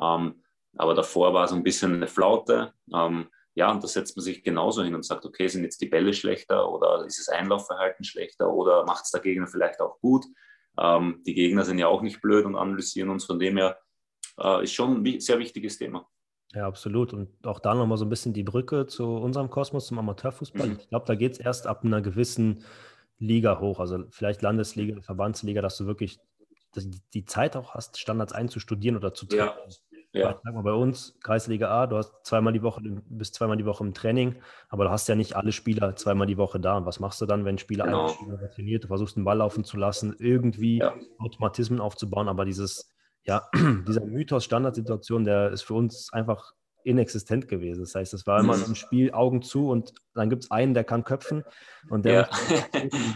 Ähm, 0.00 0.42
aber 0.76 0.94
davor 0.94 1.34
war 1.34 1.48
so 1.48 1.54
ein 1.54 1.62
bisschen 1.62 1.94
eine 1.94 2.06
Flaute. 2.06 2.72
Ähm, 2.94 3.28
ja, 3.54 3.70
und 3.70 3.82
da 3.82 3.88
setzt 3.88 4.16
man 4.16 4.24
sich 4.24 4.42
genauso 4.42 4.82
hin 4.82 4.94
und 4.94 5.04
sagt, 5.04 5.26
okay, 5.26 5.46
sind 5.46 5.64
jetzt 5.64 5.80
die 5.80 5.88
Bälle 5.88 6.14
schlechter 6.14 6.70
oder 6.70 7.04
ist 7.04 7.18
das 7.18 7.28
Einlaufverhalten 7.28 8.04
schlechter 8.04 8.50
oder 8.50 8.84
macht 8.84 9.04
es 9.04 9.10
der 9.10 9.20
Gegner 9.20 9.46
vielleicht 9.46 9.80
auch 9.80 10.00
gut? 10.00 10.24
Ähm, 10.80 11.22
die 11.26 11.34
Gegner 11.34 11.64
sind 11.64 11.78
ja 11.78 11.88
auch 11.88 12.00
nicht 12.00 12.22
blöd 12.22 12.46
und 12.46 12.56
analysieren 12.56 13.10
uns. 13.10 13.26
Von 13.26 13.38
dem 13.38 13.58
her 13.58 13.78
äh, 14.38 14.64
ist 14.64 14.72
schon 14.72 15.02
ein 15.02 15.20
sehr 15.20 15.38
wichtiges 15.38 15.76
Thema. 15.76 16.08
Ja, 16.54 16.66
absolut. 16.66 17.12
Und 17.12 17.28
auch 17.46 17.60
da 17.60 17.74
nochmal 17.74 17.98
so 17.98 18.04
ein 18.04 18.10
bisschen 18.10 18.32
die 18.32 18.42
Brücke 18.42 18.86
zu 18.86 19.06
unserem 19.06 19.50
Kosmos, 19.50 19.86
zum 19.86 19.98
Amateurfußball. 19.98 20.68
Mhm. 20.68 20.78
Ich 20.80 20.88
glaube, 20.88 21.06
da 21.06 21.14
geht 21.14 21.32
es 21.32 21.38
erst 21.38 21.66
ab 21.66 21.84
einer 21.84 22.02
gewissen 22.02 22.64
Liga 23.22 23.60
hoch, 23.60 23.80
also 23.80 24.04
vielleicht 24.10 24.42
Landesliga, 24.42 25.00
Verbandsliga, 25.00 25.62
dass 25.62 25.76
du 25.76 25.86
wirklich 25.86 26.18
die 27.14 27.24
Zeit 27.24 27.56
auch 27.56 27.74
hast, 27.74 27.98
Standards 27.98 28.32
einzustudieren 28.32 28.96
oder 28.96 29.14
zu 29.14 29.26
trainieren. 29.26 29.56
Ja. 29.68 29.76
Ja. 30.14 30.38
Sag 30.44 30.54
mal, 30.54 30.62
bei 30.62 30.72
uns, 30.72 31.18
Kreisliga 31.22 31.70
A, 31.70 31.86
du 31.86 31.96
hast 31.96 32.12
zweimal 32.24 32.52
die 32.52 32.62
Woche, 32.62 32.82
bist 32.82 33.34
zweimal 33.34 33.56
die 33.56 33.64
Woche 33.64 33.82
im 33.82 33.94
Training, 33.94 34.36
aber 34.68 34.84
du 34.84 34.90
hast 34.90 35.08
ja 35.08 35.14
nicht 35.14 35.36
alle 35.36 35.52
Spieler 35.52 35.96
zweimal 35.96 36.26
die 36.26 36.36
Woche 36.36 36.60
da. 36.60 36.76
Und 36.76 36.84
was 36.84 37.00
machst 37.00 37.22
du 37.22 37.26
dann, 37.26 37.46
wenn 37.46 37.56
Spieler 37.56 37.86
genau. 37.86 38.08
Spieler 38.08 38.50
trainiert, 38.50 38.84
du 38.84 38.88
versuchst 38.88 39.16
den 39.16 39.24
Ball 39.24 39.38
laufen 39.38 39.64
zu 39.64 39.78
lassen, 39.78 40.14
irgendwie 40.18 40.80
ja. 40.80 40.94
Automatismen 41.18 41.80
aufzubauen, 41.80 42.28
aber 42.28 42.44
dieses, 42.44 42.90
ja, 43.24 43.48
dieser 43.88 44.04
Mythos 44.04 44.44
Standardsituation, 44.44 45.24
der 45.24 45.50
ist 45.50 45.62
für 45.62 45.74
uns 45.74 46.12
einfach 46.12 46.52
inexistent 46.84 47.48
gewesen. 47.48 47.80
Das 47.80 47.94
heißt, 47.94 48.14
es 48.14 48.26
war 48.26 48.40
immer 48.40 48.56
mhm. 48.56 48.64
im 48.68 48.74
Spiel 48.74 49.12
Augen 49.12 49.42
zu 49.42 49.68
und 49.68 49.94
dann 50.14 50.30
gibt 50.30 50.44
es 50.44 50.50
einen, 50.50 50.74
der 50.74 50.84
kann 50.84 51.04
köpfen 51.04 51.44
und 51.88 52.04
der 52.04 52.12
ja. 52.12 52.28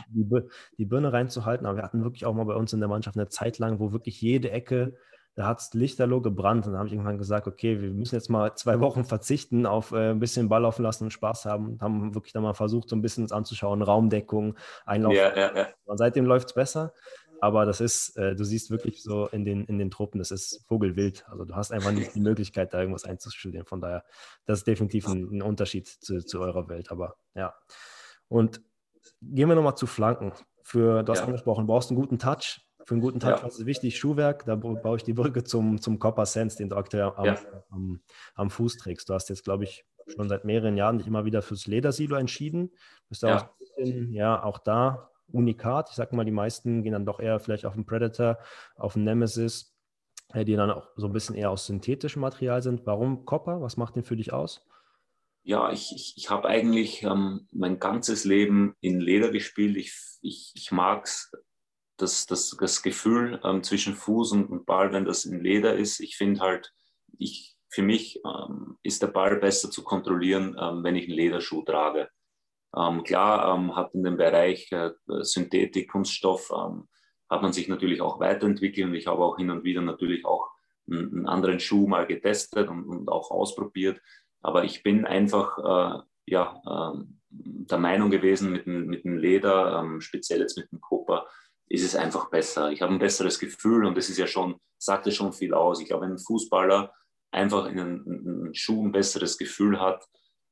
die, 0.09 0.27
die 0.79 0.85
Birne 0.85 1.13
reinzuhalten. 1.13 1.67
Aber 1.67 1.77
wir 1.79 1.85
hatten 1.85 2.05
wirklich 2.05 2.27
auch 2.27 2.35
mal 2.35 2.45
bei 2.45 2.55
uns 2.55 2.73
in 2.73 2.81
der 2.81 2.89
Mannschaft 2.89 3.17
eine 3.17 3.29
Zeit 3.29 3.59
lang, 3.59 3.79
wo 3.81 3.93
wirklich 3.93 4.21
jede 4.21 4.51
Ecke 4.51 4.95
da 5.37 5.47
hat 5.47 5.61
es 5.61 5.75
lichterloh 5.75 6.23
gebrannt. 6.23 6.67
Und 6.67 6.73
da 6.73 6.79
habe 6.79 6.89
ich 6.89 6.95
irgendwann 6.95 7.19
gesagt, 7.19 7.47
okay, 7.47 7.83
wir 7.83 7.91
müssen 7.91 8.15
jetzt 8.15 8.31
mal 8.31 8.55
zwei 8.55 8.81
Wochen 8.81 9.05
verzichten 9.05 9.67
auf 9.67 9.93
äh, 9.93 10.11
ein 10.11 10.19
bisschen 10.19 10.49
Ball 10.49 10.63
laufen 10.63 10.83
lassen 10.83 11.05
und 11.05 11.11
Spaß 11.11 11.45
haben. 11.45 11.69
Und 11.69 11.83
haben 11.83 12.15
wirklich 12.15 12.33
dann 12.33 12.43
mal 12.43 12.55
versucht, 12.55 12.89
so 12.89 12.97
ein 12.97 13.03
bisschen 13.03 13.25
uns 13.25 13.33
anzuschauen, 13.33 13.83
Raumdeckung, 13.83 14.57
Einlauf. 14.87 15.13
Ja, 15.13 15.37
ja. 15.37 15.69
Und 15.85 15.99
seitdem 15.99 16.25
läuft 16.25 16.49
es 16.49 16.55
besser. 16.55 16.95
Aber 17.41 17.67
das 17.67 17.81
ist, 17.81 18.17
äh, 18.17 18.35
du 18.35 18.45
siehst 18.45 18.71
wirklich 18.71 19.03
so 19.03 19.27
in 19.29 19.45
den, 19.45 19.65
in 19.65 19.79
den 19.79 19.91
Truppen, 19.91 20.19
das 20.19 20.31
ist 20.31 20.65
Vogelwild. 20.67 21.25
Also 21.29 21.45
du 21.45 21.55
hast 21.55 21.73
einfach 21.73 21.93
nicht 21.93 22.15
die 22.15 22.21
Möglichkeit, 22.21 22.73
da 22.73 22.81
irgendwas 22.81 23.05
einzustudieren. 23.05 23.67
Von 23.67 23.81
daher, 23.81 24.05
das 24.47 24.61
ist 24.61 24.67
definitiv 24.67 25.07
ein, 25.09 25.29
ein 25.31 25.43
Unterschied 25.43 25.87
zu, 25.87 26.25
zu 26.25 26.41
eurer 26.41 26.69
Welt. 26.69 26.91
Aber 26.91 27.17
ja. 27.35 27.55
Und 28.29 28.63
gehen 29.21 29.49
wir 29.49 29.55
nochmal 29.55 29.77
zu 29.77 29.87
Flanken. 29.87 30.33
Für, 30.63 31.03
du 31.03 31.13
hast 31.13 31.21
ja. 31.21 31.27
angesprochen, 31.27 31.67
du 31.67 31.73
brauchst 31.73 31.91
einen 31.91 32.01
guten 32.01 32.19
Touch. 32.19 32.61
Für 32.85 32.95
einen 32.95 33.03
guten 33.03 33.19
Tag 33.19 33.41
ja. 33.41 33.49
ist 33.49 33.67
wichtig 33.67 33.99
Schuhwerk. 33.99 34.45
Da 34.45 34.55
baue 34.55 34.97
ich 34.97 35.03
die 35.03 35.13
Brücke 35.13 35.43
zum, 35.43 35.81
zum 35.81 35.99
Copper 35.99 36.25
Sense, 36.25 36.57
den 36.57 36.69
du 36.69 36.77
aktuell 36.77 37.13
am, 37.17 37.25
ja. 37.25 37.37
am, 37.71 38.01
am, 38.35 38.51
Fuß 38.51 38.77
trägst. 38.77 39.09
Du 39.09 39.15
hast 39.15 39.29
jetzt, 39.29 39.43
glaube 39.43 39.65
ich, 39.65 39.85
schon 40.07 40.29
seit 40.29 40.45
mehreren 40.45 40.77
Jahren 40.77 40.99
dich 40.99 41.07
immer 41.09 41.25
wieder 41.25 41.43
fürs 41.43 41.67
Ledersilo 41.67 42.15
entschieden. 42.17 42.71
Bist 43.09 43.23
ja. 43.23 43.39
auch, 43.39 43.49
bisschen, 43.59 44.13
ja, 44.13 44.41
auch 44.43 44.59
da 44.59 45.11
unikat. 45.33 45.91
Ich 45.91 45.97
sage 45.97 46.15
mal, 46.15 46.25
die 46.25 46.31
meisten 46.31 46.83
gehen 46.83 46.93
dann 46.93 47.07
doch 47.07 47.21
eher 47.21 47.41
vielleicht 47.41 47.67
auf 47.67 47.75
einen 47.75 47.87
Predator, 47.87 48.39
auf 48.77 48.97
einen 48.97 49.05
Nemesis, 49.05 49.77
äh, 50.33 50.45
die 50.45 50.57
dann 50.57 50.71
auch 50.71 50.89
so 50.97 51.07
ein 51.07 51.13
bisschen 51.13 51.35
eher 51.35 51.51
aus 51.51 51.67
synthetischem 51.67 52.21
Material 52.21 52.63
sind. 52.63 52.87
Warum 52.87 53.25
Copper? 53.25 53.61
Was 53.61 53.77
macht 53.77 53.97
den 53.97 54.05
für 54.05 54.17
dich 54.17 54.33
aus? 54.33 54.67
Ja, 55.43 55.71
ich, 55.71 55.93
ich, 55.95 56.15
ich 56.17 56.29
habe 56.29 56.49
eigentlich 56.49 57.05
ähm, 57.05 57.47
mein 57.53 57.79
ganzes 57.79 58.25
Leben 58.25 58.75
in 58.81 58.99
Leder 58.99 59.31
gespielt. 59.31 59.77
Ich, 59.77 59.95
ich, 60.21 60.53
ich 60.57 60.73
mag 60.73 61.09
das, 61.97 62.27
das, 62.27 62.57
das 62.59 62.83
Gefühl 62.83 63.41
ähm, 63.45 63.63
zwischen 63.63 63.95
Fuß 63.95 64.33
und, 64.33 64.47
und, 64.47 64.67
Ball, 64.67 64.93
wenn 64.93 65.05
das 65.05 65.25
in 65.25 65.41
Leder 65.41 65.77
ist. 65.77 66.01
Ich 66.01 66.17
finde 66.17 66.41
halt, 66.41 66.73
ich, 67.19 67.57
für 67.69 67.83
mich 67.83 68.21
ähm, 68.25 68.77
ist 68.83 69.03
der 69.03 69.09
Ball 69.09 69.37
besser 69.37 69.71
zu 69.71 69.85
kontrollieren, 69.85 70.57
ähm, 70.61 70.83
wenn 70.83 70.97
ich 70.97 71.05
einen 71.05 71.17
Lederschuh 71.17 71.63
trage. 71.63 72.11
Ähm, 72.75 73.05
klar 73.05 73.55
ähm, 73.55 73.77
hat 73.77 73.95
in 73.95 74.03
dem 74.03 74.17
Bereich 74.17 74.71
äh, 74.73 74.91
Synthetik, 75.21 75.91
Kunststoff, 75.91 76.51
ähm, 76.51 76.89
hat 77.29 77.43
man 77.43 77.53
sich 77.53 77.69
natürlich 77.69 78.01
auch 78.01 78.21
weiterentwickelt 78.21 78.87
und 78.87 78.95
ich 78.95 79.07
habe 79.07 79.23
auch 79.23 79.37
hin 79.37 79.51
und 79.51 79.65
wieder 79.65 79.83
natürlich 79.83 80.25
auch 80.25 80.49
einen, 80.89 81.13
einen 81.13 81.27
anderen 81.27 81.61
Schuh 81.61 81.87
mal 81.87 82.07
getestet 82.07 82.69
und, 82.69 82.85
und, 82.85 83.09
auch 83.09 83.31
ausprobiert. 83.31 84.01
Aber 84.43 84.65
ich 84.65 84.83
bin 84.83 85.05
einfach 85.05 85.59
äh, 85.59 86.03
ja, 86.27 86.61
der 87.31 87.79
Meinung 87.79 88.11
gewesen 88.11 88.51
mit 88.51 88.67
dem, 88.67 88.87
mit 88.87 89.05
dem 89.05 89.17
Leder, 89.17 90.01
speziell 90.01 90.41
jetzt 90.41 90.57
mit 90.57 90.71
dem 90.73 90.81
Kupfer, 90.81 91.27
ist 91.69 91.85
es 91.85 91.97
einfach 91.97 92.31
besser. 92.31 92.71
Ich 92.71 92.83
habe 92.83 92.93
ein 92.93 92.99
besseres 92.99 93.39
Gefühl 93.39 93.85
und 93.85 93.97
das 93.97 94.09
ist 94.09 94.19
ja 94.19 94.27
schon, 94.27 94.57
sagt 94.79 95.07
ja 95.07 95.13
schon 95.13 95.33
viel 95.33 95.55
aus. 95.55 95.81
Ich 95.81 95.89
glaube, 95.89 96.05
wenn 96.05 96.13
ein 96.13 96.19
Fußballer 96.19 96.93
einfach 97.31 97.67
in 97.67 97.79
einen 97.79 98.55
Schuh 98.55 98.85
ein 98.85 98.93
besseres 98.93 99.37
Gefühl 99.37 99.81
hat, 99.81 100.07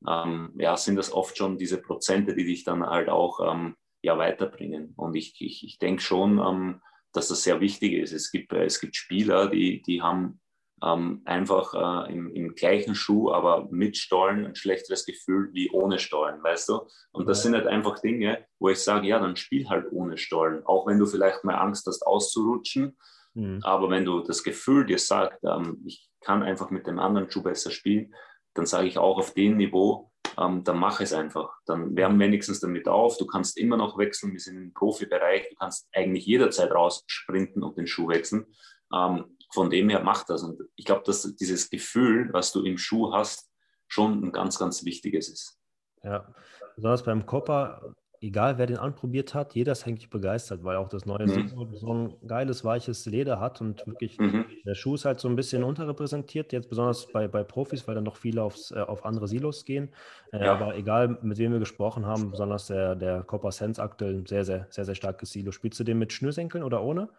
ähm, 0.07 0.53
ja, 0.57 0.77
sind 0.77 0.95
das 0.95 1.11
oft 1.11 1.37
schon 1.37 1.57
diese 1.57 1.81
Prozente, 1.81 2.35
die 2.35 2.45
dich 2.45 2.63
dann 2.63 2.85
halt 2.85 3.09
auch 3.09 3.39
ähm, 3.41 3.75
ja, 4.01 4.17
weiterbringen. 4.17 4.93
Und 4.95 5.15
ich, 5.15 5.35
ich, 5.39 5.63
ich 5.63 5.79
denke 5.79 6.01
schon, 6.01 6.39
ähm, 6.39 6.81
dass 7.13 7.29
das 7.29 7.43
sehr 7.43 7.61
wichtig 7.61 7.93
ist. 7.93 8.11
Es 8.11 8.31
gibt, 8.31 8.53
es 8.53 8.79
gibt 8.79 8.95
Spieler, 8.95 9.47
die, 9.49 9.81
die 9.81 10.01
haben 10.01 10.39
ähm, 10.83 11.21
einfach 11.25 12.07
äh, 12.07 12.13
im, 12.13 12.33
im, 12.33 12.53
gleichen 12.55 12.95
Schuh, 12.95 13.31
aber 13.31 13.67
mit 13.71 13.97
Stollen 13.97 14.45
ein 14.45 14.55
schlechteres 14.55 15.05
Gefühl 15.05 15.49
wie 15.53 15.69
ohne 15.71 15.99
Stollen, 15.99 16.43
weißt 16.43 16.69
du? 16.69 16.87
Und 17.11 17.27
das 17.27 17.43
sind 17.43 17.55
halt 17.55 17.67
einfach 17.67 17.99
Dinge, 17.99 18.45
wo 18.59 18.69
ich 18.69 18.79
sage, 18.79 19.07
ja, 19.07 19.19
dann 19.19 19.37
spiel 19.37 19.69
halt 19.69 19.87
ohne 19.91 20.17
Stollen, 20.17 20.65
auch 20.65 20.85
wenn 20.85 20.99
du 20.99 21.05
vielleicht 21.05 21.43
mal 21.43 21.55
Angst 21.55 21.87
hast 21.87 22.05
auszurutschen. 22.05 22.97
Mhm. 23.33 23.59
Aber 23.63 23.89
wenn 23.89 24.05
du 24.05 24.21
das 24.21 24.43
Gefühl 24.43 24.85
dir 24.85 24.99
sagst, 24.99 25.39
ähm, 25.43 25.81
ich 25.85 26.09
kann 26.21 26.43
einfach 26.43 26.69
mit 26.69 26.87
dem 26.87 26.99
anderen 26.99 27.31
Schuh 27.31 27.43
besser 27.43 27.71
spielen, 27.71 28.13
dann 28.55 28.65
sage 28.65 28.87
ich 28.87 28.97
auch 28.97 29.17
auf 29.17 29.33
dem 29.33 29.57
Niveau, 29.57 30.11
ähm, 30.37 30.63
dann 30.63 30.77
mach 30.77 30.99
es 31.01 31.13
einfach. 31.13 31.53
Dann 31.65 31.95
wärmen 31.95 32.19
wenigstens 32.19 32.59
damit 32.59 32.87
auf. 32.87 33.17
Du 33.17 33.25
kannst 33.25 33.57
immer 33.57 33.77
noch 33.77 33.97
wechseln. 33.97 34.33
Wir 34.33 34.39
sind 34.39 34.57
im 34.57 34.73
Profibereich. 34.73 35.49
Du 35.49 35.55
kannst 35.55 35.87
eigentlich 35.93 36.25
jederzeit 36.25 36.71
raussprinten 36.71 37.63
und 37.63 37.77
den 37.77 37.87
Schuh 37.87 38.07
wechseln. 38.07 38.45
Ähm, 38.93 39.37
von 39.53 39.69
dem 39.69 39.89
her 39.89 40.03
macht 40.03 40.29
das. 40.29 40.43
Und 40.43 40.61
ich 40.75 40.85
glaube, 40.85 41.03
dass 41.05 41.35
dieses 41.35 41.69
Gefühl, 41.69 42.29
was 42.33 42.51
du 42.51 42.63
im 42.63 42.77
Schuh 42.77 43.13
hast, 43.13 43.49
schon 43.87 44.23
ein 44.23 44.31
ganz, 44.31 44.57
ganz 44.57 44.83
wichtiges 44.83 45.29
ist. 45.29 45.59
Ja, 46.03 46.33
besonders 46.75 47.03
beim 47.03 47.25
Copper, 47.25 47.93
egal 48.21 48.57
wer 48.57 48.65
den 48.65 48.77
anprobiert 48.77 49.33
hat, 49.33 49.55
jeder 49.55 49.73
ist 49.73 49.85
eigentlich 49.85 50.09
begeistert, 50.09 50.63
weil 50.63 50.77
auch 50.77 50.89
das 50.89 51.05
neue 51.05 51.27
mhm. 51.27 51.51
so 51.73 51.93
ein 51.93 52.13
geiles, 52.27 52.63
weiches 52.63 53.05
Leder 53.05 53.39
hat 53.39 53.61
und 53.61 53.85
wirklich 53.85 54.17
mhm. 54.19 54.45
der 54.65 54.75
Schuh 54.75 54.95
ist 54.95 55.05
halt 55.05 55.19
so 55.19 55.27
ein 55.27 55.35
bisschen 55.35 55.63
unterrepräsentiert, 55.63 56.53
jetzt 56.53 56.69
besonders 56.69 57.07
bei, 57.11 57.27
bei 57.27 57.43
Profis, 57.43 57.87
weil 57.87 57.95
dann 57.95 58.03
noch 58.03 58.15
viele 58.15 58.43
aufs, 58.43 58.71
äh, 58.71 58.79
auf 58.79 59.05
andere 59.05 59.27
Silos 59.27 59.65
gehen. 59.65 59.89
Äh, 60.31 60.45
ja. 60.45 60.53
Aber 60.53 60.75
egal, 60.75 61.17
mit 61.21 61.37
wem 61.37 61.51
wir 61.51 61.59
gesprochen 61.59 62.05
haben, 62.05 62.31
besonders 62.31 62.67
der, 62.67 62.95
der 62.95 63.23
Copper 63.23 63.51
Sense 63.51 63.81
aktuell 63.81 64.15
ein 64.15 64.25
sehr, 64.25 64.45
sehr, 64.45 64.67
sehr, 64.69 64.85
sehr 64.85 64.95
starkes 64.95 65.31
Silo. 65.31 65.51
Spielst 65.51 65.79
du 65.79 65.83
den 65.83 65.99
mit 65.99 66.13
Schnürsenkeln 66.13 66.63
oder 66.63 66.83
ohne? 66.83 67.09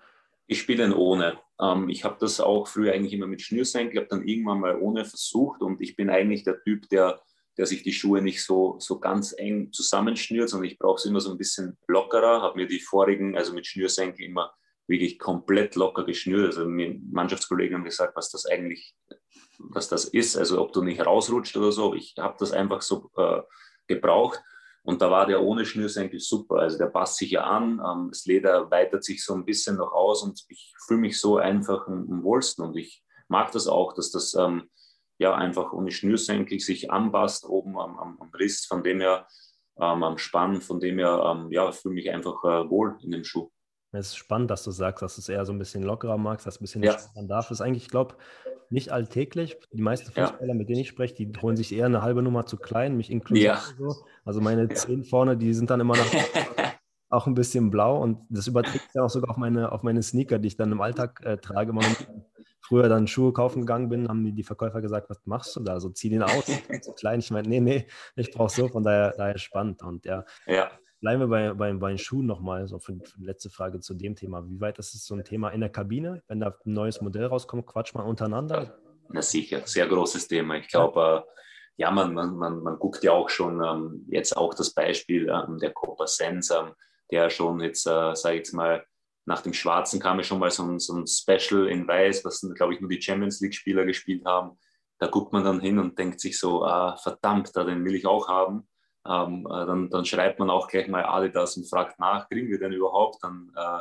Ich 0.48 0.60
spiele 0.60 0.84
ihn 0.84 0.92
ohne. 0.92 1.38
Ähm, 1.60 1.88
ich 1.88 2.04
habe 2.04 2.16
das 2.20 2.40
auch 2.40 2.68
früher 2.68 2.92
eigentlich 2.92 3.12
immer 3.12 3.26
mit 3.26 3.42
Schnürsenkel, 3.42 3.98
habe 3.98 4.08
dann 4.08 4.26
irgendwann 4.26 4.60
mal 4.60 4.80
ohne 4.80 5.04
versucht 5.04 5.60
und 5.62 5.80
ich 5.80 5.96
bin 5.96 6.08
eigentlich 6.08 6.44
der 6.44 6.60
Typ, 6.62 6.88
der, 6.88 7.20
der 7.56 7.66
sich 7.66 7.82
die 7.82 7.92
Schuhe 7.92 8.22
nicht 8.22 8.44
so, 8.44 8.76
so 8.78 8.98
ganz 8.98 9.34
eng 9.36 9.72
zusammenschnürt, 9.72 10.48
sondern 10.48 10.70
ich 10.70 10.78
brauche 10.78 10.96
es 10.96 11.06
immer 11.06 11.20
so 11.20 11.30
ein 11.30 11.38
bisschen 11.38 11.78
lockerer, 11.86 12.42
habe 12.42 12.56
mir 12.56 12.66
die 12.66 12.80
vorigen, 12.80 13.36
also 13.36 13.54
mit 13.54 13.66
Schnürsenkel 13.66 14.26
immer 14.26 14.52
wirklich 14.86 15.18
komplett 15.18 15.74
locker 15.74 16.04
geschnürt. 16.04 16.46
Also 16.46 16.66
mir 16.66 16.98
Mannschaftskollegen 17.10 17.76
haben 17.76 17.84
gesagt, 17.84 18.16
was 18.16 18.30
das 18.30 18.46
eigentlich, 18.46 18.94
was 19.58 19.88
das 19.88 20.04
ist, 20.04 20.36
also 20.36 20.60
ob 20.60 20.72
du 20.72 20.82
nicht 20.82 21.04
rausrutscht 21.04 21.56
oder 21.56 21.72
so. 21.72 21.94
Ich 21.94 22.14
habe 22.18 22.36
das 22.38 22.52
einfach 22.52 22.82
so 22.82 23.10
äh, 23.16 23.42
gebraucht. 23.86 24.40
Und 24.82 25.02
da 25.02 25.10
war 25.10 25.26
der 25.26 25.42
ohne 25.42 25.66
Schnürsenkel 25.66 26.20
super. 26.20 26.56
Also 26.56 26.78
der 26.78 26.86
passt 26.86 27.16
sich 27.16 27.32
ja 27.32 27.42
an, 27.42 27.80
ähm, 27.84 28.08
das 28.10 28.24
Leder 28.24 28.70
weitet 28.70 29.02
sich 29.02 29.24
so 29.24 29.34
ein 29.34 29.44
bisschen 29.44 29.76
noch 29.76 29.92
aus 29.92 30.22
und 30.22 30.44
ich 30.48 30.72
fühle 30.86 31.00
mich 31.00 31.20
so 31.20 31.38
einfach 31.38 31.88
am, 31.88 32.22
wohlsten. 32.22 32.64
Und 32.64 32.76
ich 32.76 33.02
mag 33.26 33.50
das 33.50 33.66
auch, 33.66 33.94
dass 33.94 34.12
das 34.12 34.34
ähm, 34.34 34.70
ja 35.18 35.34
einfach 35.34 35.72
ohne 35.72 35.90
Schnürsenkel 35.90 36.60
sich 36.60 36.90
anpasst, 36.90 37.44
oben 37.44 37.78
am, 37.78 37.98
am, 37.98 38.20
am 38.20 38.30
Riss, 38.30 38.66
von 38.66 38.82
dem 38.82 39.00
her 39.00 39.26
ähm, 39.80 40.02
am 40.02 40.18
Spann, 40.18 40.60
von 40.60 40.80
dem 40.80 40.98
her 40.98 41.22
ähm, 41.24 41.50
ja, 41.50 41.70
fühle 41.72 41.94
mich 41.94 42.10
einfach 42.10 42.42
äh, 42.44 42.68
wohl 42.70 42.96
in 43.02 43.10
dem 43.10 43.24
Schuh. 43.24 43.50
Es 43.92 44.08
ist 44.08 44.16
spannend, 44.16 44.50
dass 44.50 44.62
du 44.62 44.70
sagst, 44.70 45.02
dass 45.02 45.14
du 45.14 45.20
es 45.20 45.28
eher 45.28 45.44
so 45.46 45.52
ein 45.52 45.58
bisschen 45.58 45.82
lockerer 45.82 46.18
magst, 46.18 46.46
dass 46.46 46.60
ein 46.60 46.64
bisschen 46.64 46.82
ja. 46.82 46.96
man 47.14 47.28
darf. 47.28 47.48
Das 47.48 47.60
ist 47.60 47.66
eigentlich, 47.66 47.84
ich 47.84 47.90
glaube, 47.90 48.16
nicht 48.68 48.90
alltäglich. 48.90 49.56
Die 49.72 49.82
meisten 49.82 50.06
Fußballer, 50.06 50.48
ja. 50.48 50.54
mit 50.54 50.68
denen 50.68 50.80
ich 50.80 50.88
spreche, 50.88 51.14
die 51.14 51.32
holen 51.40 51.56
sich 51.56 51.72
eher 51.72 51.86
eine 51.86 52.02
halbe 52.02 52.22
Nummer 52.22 52.46
zu 52.46 52.56
klein, 52.56 52.96
mich 52.96 53.10
inklusive. 53.10 53.46
Ja. 53.46 53.62
So. 53.78 53.94
Also 54.24 54.40
meine 54.40 54.62
ja. 54.62 54.74
Zehen 54.74 55.04
vorne, 55.04 55.36
die 55.36 55.54
sind 55.54 55.70
dann 55.70 55.80
immer 55.80 55.96
noch 55.96 56.06
auch 57.08 57.26
ein 57.26 57.34
bisschen 57.34 57.70
blau 57.70 58.02
und 58.02 58.18
das 58.28 58.46
überträgt 58.46 58.84
sich 58.84 58.92
dann 58.92 59.04
auch 59.04 59.10
sogar 59.10 59.30
auf 59.30 59.36
meine, 59.36 59.72
auf 59.72 59.82
meine 59.82 60.02
Sneaker, 60.02 60.38
die 60.38 60.48
ich 60.48 60.56
dann 60.56 60.72
im 60.72 60.80
Alltag 60.80 61.20
äh, 61.24 61.38
trage. 61.38 61.72
Man 61.72 61.84
früher 62.66 62.88
dann 62.88 63.06
Schuhe 63.06 63.32
kaufen 63.32 63.60
gegangen 63.60 63.88
bin, 63.88 64.08
haben 64.08 64.24
die, 64.24 64.32
die 64.32 64.42
Verkäufer 64.42 64.80
gesagt, 64.80 65.08
was 65.08 65.24
machst 65.24 65.54
du 65.54 65.60
da? 65.60 65.78
So, 65.78 65.90
zieh 65.90 66.10
den 66.10 66.22
aus. 66.22 66.46
so 66.82 66.92
klein. 66.92 67.20
Ich 67.20 67.30
meine, 67.30 67.48
nee, 67.48 67.60
nee, 67.60 67.86
ich 68.16 68.30
brauche 68.32 68.50
so, 68.50 68.68
von 68.68 68.82
daher, 68.82 69.14
daher 69.16 69.38
spannend. 69.38 69.82
Und 69.82 70.04
ja, 70.04 70.24
Ja, 70.46 70.70
bleiben 71.00 71.20
wir 71.20 71.28
bei, 71.28 71.54
bei, 71.54 71.72
bei 71.72 71.88
den 71.90 71.98
Schuhen 71.98 72.26
nochmal, 72.26 72.66
so 72.66 72.78
für, 72.78 72.94
für 73.04 73.18
die 73.18 73.24
letzte 73.24 73.50
Frage 73.50 73.80
zu 73.80 73.94
dem 73.94 74.16
Thema. 74.16 74.44
Wie 74.48 74.60
weit 74.60 74.78
ist 74.78 74.94
es 74.94 75.06
so 75.06 75.14
ein 75.14 75.24
Thema 75.24 75.50
in 75.50 75.60
der 75.60 75.70
Kabine? 75.70 76.22
Wenn 76.26 76.40
da 76.40 76.48
ein 76.48 76.72
neues 76.72 77.00
Modell 77.00 77.26
rauskommt, 77.26 77.66
quatscht 77.66 77.94
mal 77.94 78.02
untereinander. 78.02 78.78
na 79.08 79.22
sicher, 79.22 79.62
sehr 79.64 79.86
großes 79.86 80.26
Thema. 80.26 80.56
Ich 80.56 80.68
glaube, 80.68 81.24
äh, 81.24 81.32
ja, 81.76 81.90
man, 81.90 82.14
man, 82.14 82.36
man, 82.36 82.62
man 82.62 82.78
guckt 82.78 83.04
ja 83.04 83.12
auch 83.12 83.28
schon 83.28 83.62
ähm, 83.62 84.06
jetzt 84.08 84.36
auch 84.36 84.54
das 84.54 84.72
Beispiel 84.74 85.28
ähm, 85.28 85.58
der 85.58 85.72
Copa 85.72 86.06
Sens, 86.06 86.50
ähm, 86.50 86.72
der 87.12 87.30
schon 87.30 87.60
jetzt, 87.60 87.86
äh, 87.86 88.14
sage 88.14 88.34
ich 88.34 88.38
jetzt 88.38 88.54
mal, 88.54 88.84
nach 89.26 89.42
dem 89.42 89.52
Schwarzen 89.52 90.00
kam 90.00 90.18
ja 90.18 90.24
schon 90.24 90.38
mal 90.38 90.50
so 90.50 90.62
ein, 90.62 90.78
so 90.78 90.94
ein 90.94 91.06
Special 91.06 91.68
in 91.68 91.86
Weiß, 91.86 92.24
was, 92.24 92.40
glaube 92.54 92.74
ich, 92.74 92.80
nur 92.80 92.88
die 92.88 93.02
Champions 93.02 93.40
League-Spieler 93.40 93.84
gespielt 93.84 94.24
haben. 94.24 94.58
Da 94.98 95.08
guckt 95.08 95.32
man 95.32 95.44
dann 95.44 95.60
hin 95.60 95.78
und 95.78 95.98
denkt 95.98 96.20
sich 96.20 96.38
so, 96.38 96.64
ah, 96.64 96.96
verdammt, 96.96 97.50
da 97.54 97.64
den 97.64 97.84
will 97.84 97.96
ich 97.96 98.06
auch 98.06 98.28
haben. 98.28 98.68
Ähm, 99.06 99.46
äh, 99.46 99.66
dann, 99.66 99.90
dann 99.90 100.04
schreibt 100.04 100.38
man 100.38 100.48
auch 100.48 100.68
gleich 100.68 100.88
mal 100.88 101.04
Adidas 101.04 101.56
und 101.56 101.68
fragt 101.68 101.98
nach, 101.98 102.28
kriegen 102.28 102.48
wir 102.48 102.58
den 102.58 102.72
überhaupt? 102.72 103.22
Dann, 103.22 103.52
äh, 103.56 103.80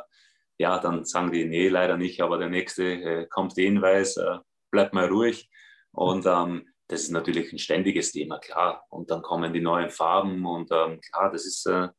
ja, 0.57 0.79
dann 0.79 1.05
sagen 1.05 1.31
die, 1.31 1.45
nee, 1.45 1.69
leider 1.69 1.97
nicht, 1.97 2.21
aber 2.21 2.37
der 2.39 2.49
nächste 2.49 2.83
äh, 2.83 3.27
kommt 3.27 3.57
eh 3.57 3.67
in 3.67 3.81
Weiß, 3.81 4.17
äh, 4.17 4.39
bleibt 4.71 4.93
mal 4.93 5.07
ruhig. 5.07 5.49
Und 5.91 6.25
ähm, 6.25 6.67
das 6.87 7.03
ist 7.03 7.11
natürlich 7.11 7.53
ein 7.53 7.59
ständiges 7.59 8.11
Thema, 8.11 8.39
klar. 8.39 8.83
Und 8.89 9.11
dann 9.11 9.21
kommen 9.21 9.53
die 9.53 9.61
neuen 9.61 9.91
Farben 9.91 10.45
und 10.45 10.71
ähm, 10.71 10.99
klar, 11.01 11.31
das 11.31 11.45
ist 11.45 11.67
äh, 11.67 11.89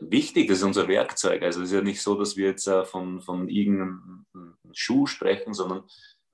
wichtig, 0.00 0.48
das 0.48 0.58
ist 0.58 0.64
unser 0.64 0.88
Werkzeug. 0.88 1.42
Also 1.42 1.62
es 1.62 1.68
ist 1.68 1.74
ja 1.74 1.82
nicht 1.82 2.02
so, 2.02 2.16
dass 2.16 2.36
wir 2.36 2.48
jetzt 2.48 2.66
äh, 2.66 2.84
von, 2.84 3.20
von 3.20 3.48
irgendeinem 3.48 4.26
Schuh 4.72 5.06
sprechen, 5.06 5.54
sondern 5.54 5.84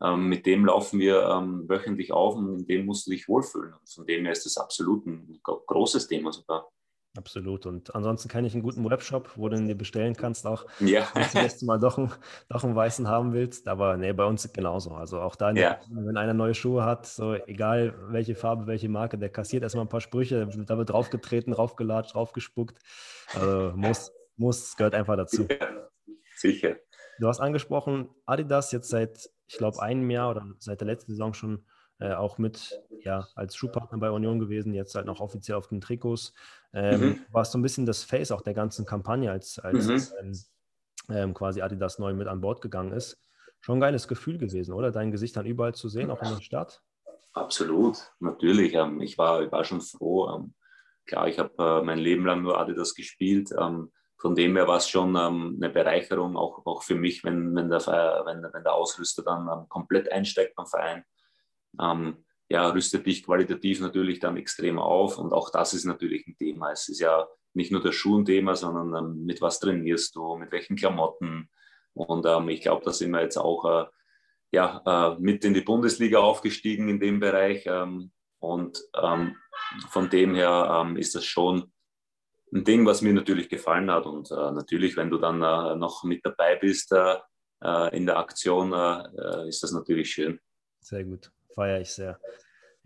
ähm, 0.02 0.28
mit 0.28 0.44
dem 0.46 0.66
laufen 0.66 0.98
wir 0.98 1.22
ähm, 1.28 1.68
wöchentlich 1.68 2.12
auf 2.12 2.36
und 2.36 2.58
in 2.58 2.66
dem 2.66 2.86
musst 2.86 3.06
du 3.06 3.10
dich 3.10 3.28
wohlfühlen. 3.28 3.74
Und 3.74 3.90
von 3.90 4.06
dem 4.06 4.24
her 4.24 4.32
ist 4.32 4.44
das 4.44 4.56
absolut 4.56 5.06
ein 5.06 5.38
gro- 5.42 5.62
großes 5.66 6.08
Thema 6.08 6.32
sogar. 6.32 6.68
Absolut. 7.16 7.64
Und 7.66 7.94
ansonsten 7.94 8.28
kenne 8.28 8.48
ich 8.48 8.54
einen 8.54 8.62
guten 8.64 8.88
Webshop, 8.88 9.36
wo 9.36 9.48
du 9.48 9.56
ihn 9.56 9.68
dir 9.68 9.76
bestellen 9.76 10.16
kannst, 10.16 10.46
auch 10.46 10.66
Ja, 10.80 11.06
wenn 11.14 11.22
du 11.32 11.42
das 11.42 11.62
mal 11.62 11.78
doch 11.78 11.96
einen, 11.96 12.12
doch 12.48 12.64
einen 12.64 12.74
weißen 12.74 13.06
haben 13.06 13.32
willst. 13.32 13.68
Aber 13.68 13.96
nee, 13.96 14.12
bei 14.12 14.24
uns 14.24 14.52
genauso. 14.52 14.90
Also 14.90 15.20
auch 15.20 15.36
da, 15.36 15.52
Ja. 15.52 15.78
Wenn 15.90 16.16
einer 16.16 16.34
neue 16.34 16.54
Schuhe 16.54 16.84
hat, 16.84 17.06
so 17.06 17.34
egal 17.34 17.94
welche 18.08 18.34
Farbe, 18.34 18.66
welche 18.66 18.88
Marke, 18.88 19.16
der 19.16 19.28
kassiert 19.28 19.62
erstmal 19.62 19.84
ein 19.84 19.88
paar 19.88 20.00
Sprüche, 20.00 20.48
da 20.66 20.76
wird 20.76 20.90
draufgetreten, 20.90 21.52
draufgelatscht, 21.52 22.14
draufgespuckt. 22.14 22.78
Also 23.34 23.72
muss, 23.76 24.12
muss, 24.36 24.76
gehört 24.76 24.94
einfach 24.94 25.16
dazu. 25.16 25.46
sicher. 26.36 26.76
Du 27.20 27.28
hast 27.28 27.38
angesprochen, 27.38 28.08
Adidas 28.26 28.72
jetzt 28.72 28.88
seit, 28.88 29.30
ich 29.46 29.56
glaube, 29.56 29.80
einem 29.80 30.10
Jahr 30.10 30.30
oder 30.30 30.44
seit 30.58 30.80
der 30.80 30.88
letzten 30.88 31.12
Saison 31.12 31.32
schon 31.32 31.64
äh, 32.00 32.12
auch 32.12 32.38
mit, 32.38 32.80
ja, 33.02 33.28
als 33.36 33.54
Schuhpartner 33.54 33.98
bei 33.98 34.10
Union 34.10 34.40
gewesen, 34.40 34.74
jetzt 34.74 34.96
halt 34.96 35.06
noch 35.06 35.20
offiziell 35.20 35.56
auf 35.56 35.68
den 35.68 35.80
Trikots. 35.80 36.34
Ähm, 36.74 37.00
Mhm. 37.00 37.20
Warst 37.30 37.52
so 37.52 37.58
ein 37.58 37.62
bisschen 37.62 37.86
das 37.86 38.02
Face 38.04 38.32
auch 38.32 38.42
der 38.42 38.54
ganzen 38.54 38.84
Kampagne, 38.84 39.30
als, 39.30 39.58
als 39.58 39.86
Mhm. 39.86 40.16
ähm, 40.20 40.32
ähm, 41.10 41.34
quasi 41.34 41.62
Adidas 41.62 41.98
neu 41.98 42.14
mit 42.14 42.26
an 42.28 42.40
Bord 42.40 42.60
gegangen 42.60 42.92
ist. 42.92 43.20
Schon 43.60 43.78
ein 43.78 43.80
geiles 43.80 44.08
Gefühl 44.08 44.38
gewesen, 44.38 44.74
oder? 44.74 44.90
Dein 44.90 45.10
Gesicht 45.10 45.36
dann 45.36 45.46
überall 45.46 45.74
zu 45.74 45.88
sehen, 45.88 46.10
auch 46.10 46.20
in 46.22 46.28
der 46.34 46.42
Stadt. 46.42 46.82
Absolut, 47.32 47.98
natürlich. 48.20 48.74
Ähm, 48.74 49.00
ich, 49.00 49.16
war, 49.18 49.42
ich 49.42 49.52
war 49.52 49.64
schon 49.64 49.80
froh. 49.80 50.28
Ähm, 50.34 50.54
klar, 51.06 51.28
ich 51.28 51.38
habe 51.38 51.52
äh, 51.58 51.82
mein 51.84 51.98
Leben 51.98 52.26
lang 52.26 52.42
nur 52.42 52.58
Adidas 52.58 52.94
gespielt. 52.94 53.50
Von 54.16 54.34
dem 54.34 54.56
her 54.56 54.66
war 54.66 54.78
es 54.78 54.88
schon 54.88 55.14
eine 55.16 55.68
Bereicherung, 55.68 56.36
auch, 56.36 56.64
auch 56.64 56.82
für 56.82 56.94
mich, 56.94 57.24
wenn, 57.24 57.54
wenn, 57.54 57.68
der, 57.68 57.80
wenn, 58.24 58.42
wenn 58.42 58.64
der 58.64 58.72
Ausrüster 58.72 59.22
dann 59.22 59.68
komplett 59.68 60.10
einsteigt 60.10 60.54
beim 60.54 60.66
Verein. 60.66 61.04
Ja, 62.48 62.68
rüstet 62.68 63.06
dich 63.06 63.24
qualitativ 63.24 63.80
natürlich 63.80 64.20
dann 64.20 64.36
extrem 64.36 64.78
auf. 64.78 65.18
Und 65.18 65.32
auch 65.32 65.50
das 65.50 65.74
ist 65.74 65.84
natürlich 65.84 66.26
ein 66.26 66.36
Thema. 66.36 66.72
Es 66.72 66.88
ist 66.88 67.00
ja 67.00 67.26
nicht 67.54 67.72
nur 67.72 67.82
das 67.82 67.94
Schuh 67.94 68.18
ein 68.18 68.24
Thema, 68.24 68.54
sondern 68.54 68.94
ähm, 68.94 69.24
mit 69.24 69.40
was 69.40 69.60
trainierst 69.60 70.14
du, 70.16 70.36
mit 70.36 70.52
welchen 70.52 70.76
Klamotten. 70.76 71.48
Und 71.94 72.26
ähm, 72.26 72.48
ich 72.48 72.60
glaube, 72.60 72.84
da 72.84 72.92
sind 72.92 73.12
wir 73.12 73.22
jetzt 73.22 73.38
auch 73.38 73.64
äh, 73.64 73.86
ja, 74.52 74.82
äh, 74.86 75.20
mit 75.20 75.44
in 75.44 75.54
die 75.54 75.60
Bundesliga 75.60 76.18
aufgestiegen 76.18 76.88
in 76.88 77.00
dem 77.00 77.20
Bereich. 77.20 77.64
Ähm, 77.66 78.12
und 78.40 78.78
ähm, 79.00 79.36
von 79.88 80.10
dem 80.10 80.34
her 80.34 80.82
ähm, 80.82 80.96
ist 80.96 81.14
das 81.14 81.24
schon 81.24 81.72
ein 82.52 82.64
Ding, 82.64 82.84
was 82.86 83.02
mir 83.02 83.12
natürlich 83.12 83.48
gefallen 83.48 83.90
hat. 83.90 84.06
Und 84.06 84.30
äh, 84.30 84.52
natürlich, 84.52 84.96
wenn 84.96 85.10
du 85.10 85.18
dann 85.18 85.42
äh, 85.42 85.76
noch 85.76 86.04
mit 86.04 86.24
dabei 86.24 86.56
bist 86.56 86.92
äh, 86.92 87.16
äh, 87.62 87.96
in 87.96 88.06
der 88.06 88.18
Aktion, 88.18 88.72
ist 89.48 89.62
das 89.62 89.72
natürlich 89.72 90.12
schön. 90.12 90.38
Sehr 90.80 91.04
gut, 91.04 91.32
feiere 91.54 91.80
ich 91.80 91.90
sehr. 91.90 92.18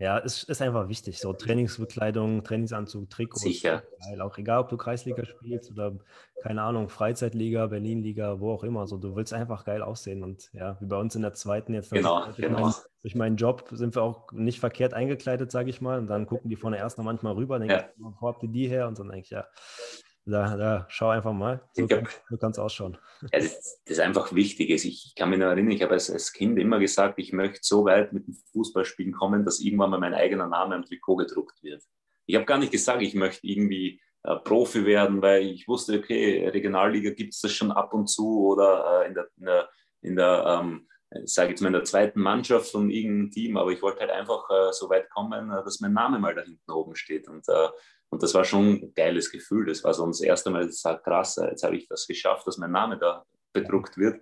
Ja, 0.01 0.17
es 0.17 0.43
ist 0.43 0.61
einfach 0.61 0.87
wichtig. 0.87 1.19
So 1.19 1.33
Trainingsbekleidung, 1.33 2.45
Trainingsanzug, 2.45 3.09
Trikot. 3.09 3.39
Sicher. 3.39 3.83
Geil. 4.01 4.21
Auch 4.21 4.37
egal, 4.37 4.59
ob 4.59 4.69
du 4.69 4.77
Kreisliga 4.77 5.25
spielst 5.25 5.69
oder, 5.71 5.97
keine 6.41 6.61
Ahnung, 6.61 6.87
Freizeitliga, 6.87 7.67
Berlinliga, 7.67 8.39
wo 8.39 8.53
auch 8.53 8.63
immer. 8.63 8.87
So, 8.87 8.97
du 8.97 9.17
willst 9.17 9.33
einfach 9.33 9.65
geil 9.65 9.81
aussehen. 9.81 10.23
Und 10.23 10.49
ja, 10.53 10.77
wie 10.79 10.85
bei 10.85 10.95
uns 10.95 11.15
in 11.15 11.21
der 11.21 11.33
zweiten 11.33 11.73
jetzt. 11.73 11.91
Genau, 11.91 12.23
durch, 12.23 12.37
genau. 12.37 12.61
Meinen, 12.61 12.73
durch 13.01 13.15
meinen 13.15 13.35
Job 13.35 13.67
sind 13.71 13.93
wir 13.93 14.03
auch 14.03 14.31
nicht 14.31 14.61
verkehrt 14.61 14.93
eingekleidet, 14.93 15.51
sage 15.51 15.69
ich 15.69 15.81
mal. 15.81 15.99
Und 15.99 16.07
dann 16.07 16.27
gucken 16.27 16.49
die 16.49 16.55
von 16.55 16.71
der 16.71 16.79
ersten 16.79 17.03
manchmal 17.03 17.33
rüber, 17.33 17.59
denken, 17.59 17.73
Ja. 17.75 17.89
wo 17.97 18.25
habt 18.29 18.41
ihr 18.43 18.49
die 18.49 18.69
her? 18.69 18.87
Und 18.87 18.97
dann 18.99 19.09
denke 19.09 19.25
ich, 19.25 19.29
ja, 19.31 19.47
da, 20.29 20.55
da 20.55 20.85
schau 20.89 21.09
einfach 21.09 21.33
mal. 21.33 21.61
So 21.73 21.83
hab- 21.83 21.89
kann, 21.89 22.07
so 22.29 22.37
kann 22.37 22.51
es 22.51 22.59
ausschauen. 22.59 22.97
Ja, 23.21 23.39
das, 23.39 23.81
das 23.85 23.97
ist 23.97 23.99
einfach 23.99 24.33
wichtig. 24.33 24.69
ist. 24.69 24.85
Ich 24.85 25.13
kann 25.15 25.29
mich 25.29 25.39
noch 25.39 25.47
erinnern, 25.47 25.71
ich 25.71 25.81
habe 25.81 25.93
als, 25.93 26.09
als 26.09 26.31
Kind 26.31 26.57
immer 26.57 26.79
gesagt, 26.79 27.19
ich 27.19 27.33
möchte 27.33 27.59
so 27.61 27.85
weit 27.85 28.13
mit 28.13 28.27
dem 28.27 28.35
Fußballspielen 28.53 29.13
kommen, 29.13 29.45
dass 29.45 29.59
irgendwann 29.59 29.89
mal 29.89 29.99
mein 29.99 30.13
eigener 30.13 30.47
Name 30.47 30.75
am 30.75 30.85
Trikot 30.85 31.17
gedruckt 31.17 31.61
wird. 31.63 31.83
Ich 32.25 32.35
habe 32.35 32.45
gar 32.45 32.57
nicht 32.59 32.71
gesagt, 32.71 33.01
ich 33.01 33.15
möchte 33.15 33.45
irgendwie 33.47 34.01
äh, 34.23 34.35
Profi 34.37 34.85
werden, 34.85 35.21
weil 35.21 35.43
ich 35.47 35.67
wusste, 35.67 35.97
okay, 35.97 36.47
Regionalliga 36.47 37.11
gibt 37.11 37.33
es 37.33 37.41
das 37.41 37.51
schon 37.51 37.71
ab 37.71 37.93
und 37.93 38.07
zu 38.07 38.47
oder 38.47 39.03
äh, 39.03 39.07
in 39.07 39.13
der, 39.15 39.27
in 39.37 39.45
der, 39.45 39.69
in 40.01 40.15
der 40.15 40.61
ähm, 40.61 40.87
sage 41.25 41.49
jetzt 41.49 41.61
mal, 41.61 41.67
in 41.67 41.73
der 41.73 41.83
zweiten 41.83 42.19
Mannschaft 42.19 42.71
von 42.71 42.89
irgendeinem 42.89 43.31
Team, 43.31 43.57
aber 43.57 43.71
ich 43.71 43.81
wollte 43.81 44.01
halt 44.01 44.11
einfach 44.11 44.49
äh, 44.49 44.71
so 44.71 44.89
weit 44.89 45.09
kommen, 45.09 45.51
äh, 45.51 45.63
dass 45.63 45.79
mein 45.79 45.93
Name 45.93 46.19
mal 46.19 46.35
da 46.35 46.41
hinten 46.41 46.71
oben 46.71 46.95
steht. 46.95 47.27
Und, 47.27 47.47
äh, 47.49 47.67
und 48.09 48.23
das 48.23 48.33
war 48.33 48.43
schon 48.43 48.81
ein 48.81 48.93
geiles 48.95 49.31
Gefühl. 49.31 49.67
Das 49.67 49.83
war 49.83 49.93
so 49.93 50.05
das 50.05 50.21
erste 50.21 50.49
Mal, 50.49 50.67
ich 50.67 50.79
sage, 50.79 51.01
krass, 51.03 51.35
jetzt 51.35 51.63
habe 51.63 51.77
ich 51.77 51.87
das 51.87 52.07
geschafft, 52.07 52.47
dass 52.47 52.57
mein 52.57 52.71
Name 52.71 52.97
da 52.97 53.25
bedruckt 53.53 53.97
wird. 53.97 54.21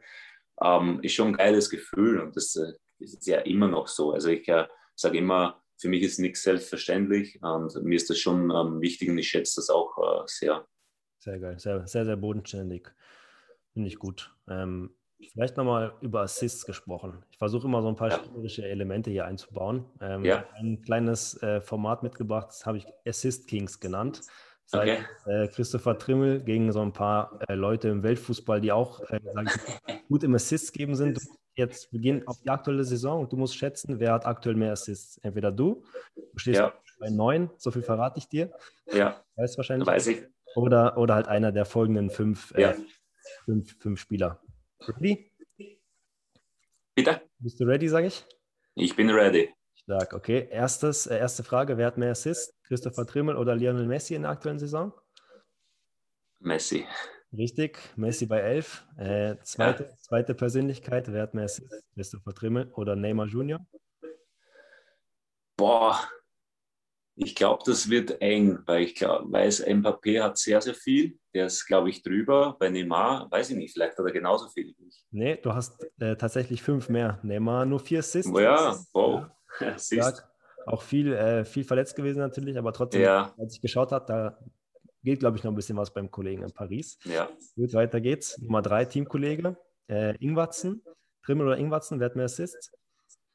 Ähm, 0.62 1.00
ist 1.02 1.14
schon 1.14 1.28
ein 1.28 1.38
geiles 1.38 1.70
Gefühl 1.70 2.20
und 2.20 2.36
das 2.36 2.56
äh, 2.56 2.74
ist 3.00 3.28
ja 3.28 3.40
immer 3.40 3.68
noch 3.68 3.88
so. 3.88 4.12
Also 4.12 4.30
ich 4.30 4.48
äh, 4.48 4.66
sage 4.96 5.18
immer, 5.18 5.64
für 5.80 5.90
mich 5.90 6.02
ist 6.02 6.20
nichts 6.20 6.44
selbstverständlich 6.44 7.40
und 7.42 7.76
mir 7.84 7.96
ist 7.96 8.10
das 8.10 8.18
schon 8.18 8.52
ähm, 8.52 8.82
wichtig 8.82 9.10
und 9.10 9.18
ich 9.18 9.30
schätze 9.30 9.58
das 9.58 9.70
auch 9.70 9.98
äh, 9.98 10.24
sehr. 10.26 10.68
Sehr 11.20 11.40
geil, 11.40 11.60
sehr, 11.60 11.86
sehr, 11.88 12.06
sehr 12.06 12.18
bodenständig. 12.18 12.90
Finde 13.74 13.90
ich 13.90 14.00
gut. 14.00 14.36
Ähm, 14.50 14.97
vielleicht 15.32 15.57
nochmal 15.57 15.93
über 16.01 16.22
Assists 16.22 16.65
gesprochen. 16.65 17.24
Ich 17.32 17.38
versuche 17.38 17.68
immer 17.68 17.82
so 17.82 17.88
ein 17.89 17.95
paar 17.95 18.09
Ja. 18.09 18.18
spielerische 18.18 18.65
Elemente 18.65 19.09
hier 19.11 19.26
einzubauen. 19.26 19.86
Ähm, 20.01 20.24
Ja. 20.26 20.45
Ein 20.55 20.82
kleines 20.82 21.41
äh, 21.41 21.61
Format 21.61 22.03
mitgebracht, 22.03 22.47
das 22.49 22.65
habe 22.65 22.78
ich 22.78 22.86
Assist 23.05 23.47
Kings 23.47 23.80
genannt. 23.80 24.22
Das 24.70 24.82
Okay. 24.82 24.97
heißt, 24.97 25.28
äh, 25.28 25.47
Christopher 25.55 25.97
Trimmel 25.97 26.41
gegen 26.43 26.72
so 26.72 26.82
ein 26.82 26.91
paar 26.93 27.39
äh, 27.47 27.55
Leute 27.55 27.88
im 27.89 28.03
Weltfußball, 28.03 28.59
die 28.61 28.72
auch 28.72 28.99
äh, 29.09 29.20
ich, 29.45 29.51
gut 30.09 30.24
im 30.24 30.36
Assists 30.36 30.72
geben 30.72 30.95
sind. 30.95 31.18
Du 31.18 31.22
jetzt 31.55 31.89
beginnen 31.91 32.28
auf 32.28 32.38
die 32.43 32.49
aktuelle 32.49 32.84
Saison 32.84 33.22
und 33.22 33.32
du 33.32 33.38
musst 33.38 33.55
schätzen, 33.55 33.99
wer 33.99 34.13
hat 34.13 34.26
aktuell 34.26 34.55
mehr 34.55 34.72
Assists. 34.74 35.18
Entweder 35.24 35.51
du, 35.51 35.84
du 36.15 36.38
stehst 36.38 36.59
Ja. 36.59 36.74
bei 36.99 37.09
neun, 37.09 37.49
so 37.57 37.72
viel 37.72 37.82
verrate 37.82 38.20
ich 38.20 38.28
dir, 38.28 38.51
Ja, 38.91 39.24
weißt 39.36 39.57
wahrscheinlich. 39.57 39.88
weiß 39.88 40.07
ich. 40.07 40.24
Oder, 40.55 40.97
oder 40.97 41.15
halt 41.15 41.28
einer 41.28 41.51
der 41.51 41.65
folgenden 41.65 42.09
fünf, 42.09 42.51
äh, 42.55 42.74
fünf, 43.45 43.78
fünf 43.80 43.99
Spieler. 43.99 44.41
Ready? 44.82 45.32
Bitte? 46.95 47.21
Bist 47.39 47.59
du 47.59 47.65
ready, 47.65 47.88
sage 47.88 48.07
ich? 48.07 48.25
Ich 48.75 48.95
bin 48.95 49.09
ready. 49.09 49.53
Stark, 49.75 50.13
okay. 50.13 50.47
Erstes, 50.49 51.07
äh, 51.07 51.17
erste 51.17 51.43
Frage: 51.43 51.78
Wer 51.78 51.88
hat 51.88 51.97
mehr 51.97 52.11
Assists? 52.11 52.53
Christopher 52.63 53.05
Trimmel 53.05 53.36
oder 53.36 53.55
Lionel 53.55 53.88
Messi 53.88 54.15
in 54.15 54.23
der 54.23 54.32
aktuellen 54.32 54.59
Saison? 54.59 54.93
Messi. 56.39 56.86
Richtig, 57.34 57.80
Messi 57.95 58.25
bei 58.25 58.39
11. 58.39 58.86
Äh, 58.97 59.36
zweite, 59.43 59.93
zweite 59.99 60.36
Persönlichkeit: 60.36 61.11
Wer 61.11 61.23
hat 61.23 61.34
mehr 61.34 61.45
Assists? 61.45 61.84
Christopher 61.93 62.34
Trimmel 62.34 62.71
oder 62.73 62.95
Neymar 62.95 63.28
Junior? 63.28 63.59
Boah, 65.57 65.99
ich 67.20 67.36
glaube, 67.36 67.63
das 67.65 67.89
wird 67.89 68.22
eng, 68.22 68.59
weil 68.68 68.84
ich 68.84 68.95
glaub, 68.95 69.32
weiß, 69.32 69.65
Mbappé 69.65 70.22
hat 70.22 70.38
sehr, 70.38 70.61
sehr 70.61 70.76
viel. 70.76 71.18
Der 71.34 71.47
ist, 71.47 71.65
glaube 71.65 71.89
ich, 71.89 72.03
drüber. 72.03 72.55
Bei 72.59 72.70
Neymar, 72.70 73.30
weiß 73.32 73.49
ich 73.49 73.57
nicht, 73.57 73.74
vielleicht 73.74 73.97
hat 73.97 74.05
er 74.05 74.11
genauso 74.11 74.47
viel 74.49 74.68
wie 74.78 74.88
ich. 74.88 75.03
Nee, 75.11 75.38
du 75.38 75.53
hast 75.53 75.84
äh, 75.99 76.15
tatsächlich 76.15 76.61
fünf 76.61 76.89
mehr. 76.89 77.20
Neymar 77.24 77.65
nur 77.65 77.80
vier 77.80 77.99
Assists. 77.99 78.32
Oh 78.32 78.39
ja, 78.39 78.78
wow. 78.93 79.26
Stark. 79.78 80.30
Auch 80.68 80.82
viel, 80.84 81.13
äh, 81.13 81.43
viel 81.43 81.63
verletzt 81.63 81.95
gewesen 81.95 82.20
natürlich, 82.20 82.57
aber 82.57 82.72
trotzdem, 82.72 83.01
Ja, 83.01 83.34
als 83.38 83.55
ich 83.55 83.61
geschaut 83.61 83.91
habe, 83.91 84.05
da 84.05 84.38
geht, 85.03 85.20
glaube 85.20 85.38
ich, 85.38 85.43
noch 85.43 85.51
ein 85.51 85.55
bisschen 85.55 85.78
was 85.78 85.91
beim 85.93 86.11
Kollegen 86.11 86.43
in 86.43 86.51
Paris. 86.53 86.99
ja. 87.05 87.30
Gut, 87.55 87.74
weiter 87.74 87.99
geht's. 87.99 88.38
Nummer 88.38 88.61
drei, 88.61 88.86
Teamkollege. 88.86 89.57
Äh, 89.88 90.15
Ingwatzen. 90.18 90.84
Trimmel 91.26 91.47
oder 91.47 91.57
Ingwatzen, 91.57 91.99
wer 91.99 92.05
hat 92.09 92.15
mehr 92.15 92.26
Assists? 92.26 92.72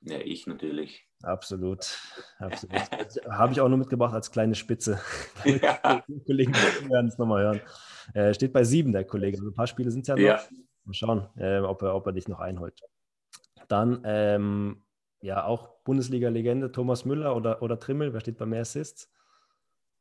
Ja, 0.04 0.18
ich 0.18 0.46
natürlich. 0.46 1.06
Absolut, 1.22 1.98
absolut. 2.38 2.74
Habe 3.30 3.52
ich 3.52 3.60
auch 3.60 3.68
nur 3.68 3.78
mitgebracht 3.78 4.14
als 4.14 4.30
kleine 4.30 4.54
Spitze. 4.54 5.00
Ja. 5.44 6.02
Die 6.08 6.20
Kollegen 6.24 6.52
werden 6.54 7.08
es 7.08 7.18
nochmal 7.18 7.42
hören. 7.44 7.60
Äh, 8.14 8.34
steht 8.34 8.52
bei 8.52 8.64
sieben, 8.64 8.92
der 8.92 9.04
Kollege. 9.04 9.36
Also 9.38 9.50
ein 9.50 9.54
paar 9.54 9.66
Spiele 9.66 9.90
sind 9.90 10.02
es 10.02 10.08
ja 10.08 10.14
noch. 10.14 10.22
Ja. 10.22 10.40
Mal 10.84 10.94
schauen, 10.94 11.28
äh, 11.36 11.60
ob, 11.60 11.82
er, 11.82 11.94
ob 11.94 12.06
er 12.06 12.12
dich 12.12 12.26
noch 12.26 12.40
einholt. 12.40 12.80
Dann, 13.68 14.02
ähm, 14.04 14.84
ja, 15.20 15.44
auch 15.44 15.68
Bundesliga-Legende 15.84 16.72
Thomas 16.72 17.04
Müller 17.04 17.36
oder, 17.36 17.62
oder 17.62 17.78
Trimmel. 17.78 18.12
Wer 18.12 18.20
steht 18.20 18.38
bei 18.38 18.46
mehr 18.46 18.62
Assists? 18.62 19.08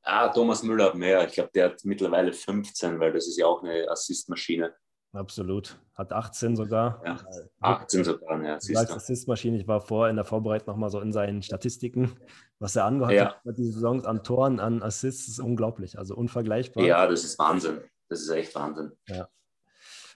Ah, 0.03 0.29
Thomas 0.29 0.63
Müller 0.63 0.85
hat 0.85 0.95
mehr. 0.95 1.27
Ich 1.27 1.33
glaube, 1.33 1.51
der 1.53 1.65
hat 1.65 1.85
mittlerweile 1.85 2.33
15, 2.33 2.99
weil 2.99 3.13
das 3.13 3.27
ist 3.27 3.37
ja 3.37 3.45
auch 3.45 3.61
eine 3.61 3.87
Assistmaschine. 3.89 4.73
Absolut. 5.13 5.77
Hat 5.95 6.13
18 6.13 6.55
sogar. 6.55 7.01
Ja, 7.05 7.19
18 7.59 8.03
sogar, 8.05 8.41
ja. 8.43 8.57
Du 8.57 8.73
sagst 8.73 8.95
Assistmaschine. 8.95 9.57
Ich 9.57 9.67
war 9.67 9.81
vorher 9.81 10.09
in 10.09 10.15
der 10.15 10.25
Vorbereitung 10.25 10.67
nochmal 10.67 10.89
so 10.89 11.01
in 11.01 11.11
seinen 11.11 11.41
Statistiken, 11.41 12.15
was 12.59 12.75
er 12.77 12.85
angehört 12.85 13.13
ja. 13.13 13.35
hat 13.45 13.57
diese 13.57 13.73
Saison 13.73 14.05
an 14.05 14.23
Toren, 14.23 14.59
an 14.59 14.81
Assists, 14.81 15.27
ist 15.27 15.39
unglaublich. 15.39 15.97
Also 15.97 16.15
unvergleichbar. 16.15 16.83
Ja, 16.83 17.05
das 17.07 17.25
ist 17.25 17.37
Wahnsinn. 17.37 17.81
Das 18.07 18.21
ist 18.21 18.29
echt 18.29 18.55
Wahnsinn. 18.55 18.91
Ja. 19.07 19.27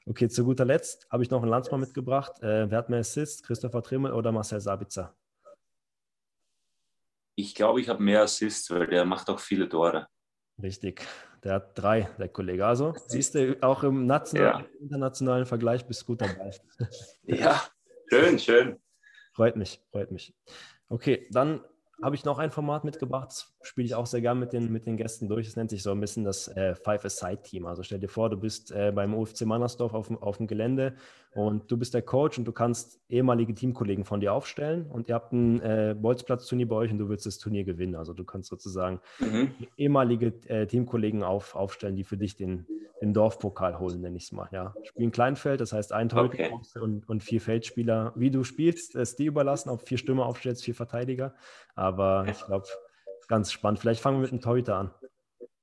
Okay, 0.08 0.30
zu 0.30 0.46
guter 0.46 0.66
Letzt 0.66 1.08
habe 1.10 1.24
ich 1.24 1.30
noch 1.30 1.41
einen 1.41 1.52
Landsmann 1.52 1.82
mitgebracht. 1.82 2.41
Äh, 2.41 2.70
wer 2.70 2.78
hat 2.78 2.89
mehr 2.89 3.00
Assists? 3.00 3.43
Christopher 3.43 3.82
Trimmel 3.82 4.14
oder 4.14 4.32
Marcel 4.32 4.62
Sabitzer? 4.62 5.16
Ich 7.36 7.54
glaube, 7.54 7.82
ich 7.82 7.89
habe 7.89 8.02
mehr 8.02 8.22
Assists, 8.22 8.70
weil 8.70 8.88
der 8.88 9.04
macht 9.04 9.30
auch 9.30 9.39
viele 9.39 9.68
Tore. 9.68 10.08
Richtig. 10.62 11.06
Der 11.43 11.53
hat 11.53 11.78
drei, 11.78 12.10
der 12.18 12.30
Kollege. 12.30 12.66
Also 12.66 12.93
siehst 13.08 13.36
du, 13.36 13.58
auch 13.62 13.84
im 13.84 14.06
nationalen, 14.06 14.66
ja. 14.66 14.82
internationalen 14.82 15.45
Vergleich 15.45 15.86
bist 15.86 16.01
du 16.03 16.06
gut 16.08 16.22
dabei. 16.22 16.51
Ja, 17.24 17.62
schön, 18.10 18.39
schön. 18.39 18.80
Freut 19.34 19.56
mich, 19.56 19.82
freut 19.91 20.12
mich. 20.12 20.34
Okay, 20.88 21.28
dann 21.32 21.62
habe 22.01 22.16
ich 22.16 22.26
noch 22.26 22.39
ein 22.39 22.51
Format 22.51 22.84
mitgebracht, 22.84 23.30
das 23.30 23.56
spiele 23.62 23.86
ich 23.86 23.95
auch 23.95 24.06
sehr 24.06 24.22
gern 24.22 24.39
mit 24.39 24.53
den, 24.53 24.72
mit 24.72 24.86
den 24.86 24.97
Gästen 24.97 25.28
durch. 25.28 25.47
Es 25.47 25.56
nennt 25.56 25.70
sich 25.70 25.82
so 25.82 25.91
ein 25.91 25.99
bisschen 25.99 26.24
das 26.24 26.47
äh, 26.49 26.76
Five-A-Side-Team. 26.76 27.66
Also 27.66 27.84
stell 27.84 27.99
dir 27.99 28.10
vor, 28.10 28.30
du 28.30 28.38
bist 28.38 28.72
äh, 28.72 28.91
beim 28.93 29.14
UFC 29.14 29.41
Mannersdorf 29.41 29.93
auf, 29.93 30.12
auf 30.22 30.38
dem 30.38 30.47
Gelände 30.47 30.95
und 31.36 31.70
du 31.70 31.76
bist 31.76 31.94
der 31.94 32.02
Coach 32.02 32.38
und 32.38 32.46
du 32.46 32.54
kannst 32.54 33.02
ehemalige 33.10 33.54
Teamkollegen 33.54 34.06
von 34.06 34.22
dir 34.22 34.32
aufstellen 34.32 34.90
und 34.90 35.10
ihr 35.10 35.16
habt 35.16 35.34
ein 35.34 35.62
äh, 35.62 35.94
Bolzplatz-Turnier 35.94 36.66
bei 36.66 36.78
euch 36.78 36.92
und 36.92 36.98
du 36.98 37.10
willst 37.10 37.26
das 37.26 37.40
Turnier 37.40 37.66
gewinnen. 37.66 37.96
Also 37.96 38.14
du 38.14 38.24
kannst 38.24 38.50
sozusagen 38.50 39.02
mhm. 39.20 39.54
ehemalige 39.76 40.28
äh, 40.48 40.66
Teamkollegen 40.66 41.24
auf, 41.24 41.54
aufstellen, 41.54 41.98
die 41.98 42.06
für 42.06 42.16
dich 42.16 42.38
den, 42.38 42.66
den 43.02 43.14
Dorfpokal 43.14 43.80
holen, 43.80 44.00
nenne 44.00 44.16
ich 44.16 44.24
es 44.24 44.32
mal. 44.32 44.48
Ja. 44.54 44.74
Spielen 44.84 45.12
Kleinfeld, 45.12 45.60
das 45.60 45.74
heißt 45.74 45.92
ein 45.92 46.08
Torhüter 46.08 46.54
okay. 46.54 46.80
und, 46.80 47.10
und 47.10 47.22
vier 47.22 47.42
Feldspieler. 47.42 48.14
Wie 48.16 48.32
du 48.32 48.46
spielst, 48.46 48.96
ist 48.96 49.20
dir 49.20 49.28
überlassen, 49.28 49.70
ob 49.70 49.86
vier 49.86 49.98
Stürmer 49.98 50.28
aufstellst, 50.28 50.64
vier 50.64 50.76
Verteidiger. 50.76 51.36
Aber 51.76 52.28
ich 52.30 52.46
glaube, 52.46 52.66
ganz 53.28 53.52
spannend. 53.52 53.80
Vielleicht 53.80 54.00
fangen 54.00 54.20
wir 54.20 54.22
mit 54.22 54.32
einem 54.32 54.40
Torhüter 54.40 54.78
an. 54.78 54.92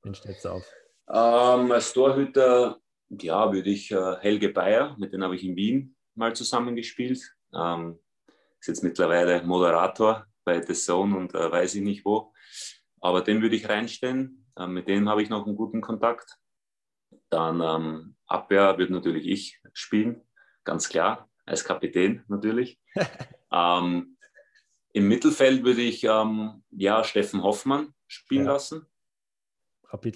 Den 0.04 0.12
stellst 0.12 0.44
du 0.44 0.50
auf. 0.50 0.70
Ähm, 1.08 1.72
als 1.72 1.94
Torhüter, 1.94 2.76
ja, 3.20 3.52
würde 3.52 3.70
ich 3.70 3.90
äh, 3.90 4.16
Helge 4.20 4.48
Bayer, 4.48 4.96
mit 4.98 5.12
dem 5.12 5.22
habe 5.22 5.36
ich 5.36 5.44
in 5.44 5.56
Wien 5.56 5.96
mal 6.14 6.34
zusammengespielt. 6.34 7.34
Ähm, 7.54 7.98
ist 8.60 8.68
jetzt 8.68 8.84
mittlerweile 8.84 9.42
Moderator 9.42 10.26
bei 10.44 10.62
The 10.62 10.72
Zone 10.72 11.16
und 11.16 11.34
äh, 11.34 11.50
weiß 11.50 11.74
ich 11.74 11.82
nicht 11.82 12.04
wo. 12.04 12.32
Aber 13.00 13.20
den 13.20 13.42
würde 13.42 13.56
ich 13.56 13.68
reinstellen. 13.68 14.46
Ähm, 14.56 14.72
mit 14.72 14.88
dem 14.88 15.08
habe 15.08 15.22
ich 15.22 15.28
noch 15.28 15.46
einen 15.46 15.56
guten 15.56 15.80
Kontakt. 15.80 16.38
Dann 17.28 17.60
ähm, 17.60 18.16
Abwehr 18.26 18.78
wird 18.78 18.90
natürlich 18.90 19.26
ich 19.26 19.60
spielen, 19.72 20.22
ganz 20.64 20.88
klar, 20.88 21.28
als 21.44 21.64
Kapitän 21.64 22.24
natürlich. 22.28 22.80
ähm, 23.52 24.16
Im 24.92 25.08
Mittelfeld 25.08 25.64
würde 25.64 25.82
ich 25.82 26.04
ähm, 26.04 26.62
ja, 26.70 27.04
Steffen 27.04 27.42
Hoffmann 27.42 27.94
spielen 28.06 28.46
ja. 28.46 28.52
lassen. 28.52 28.86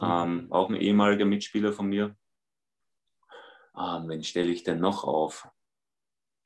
Ähm, 0.00 0.46
auch 0.50 0.70
ein 0.70 0.76
ehemaliger 0.76 1.26
Mitspieler 1.26 1.72
von 1.72 1.88
mir. 1.88 2.16
Ähm, 3.78 4.08
wen 4.08 4.24
stelle 4.24 4.50
ich 4.50 4.62
denn 4.62 4.80
noch 4.80 5.04
auf? 5.04 5.48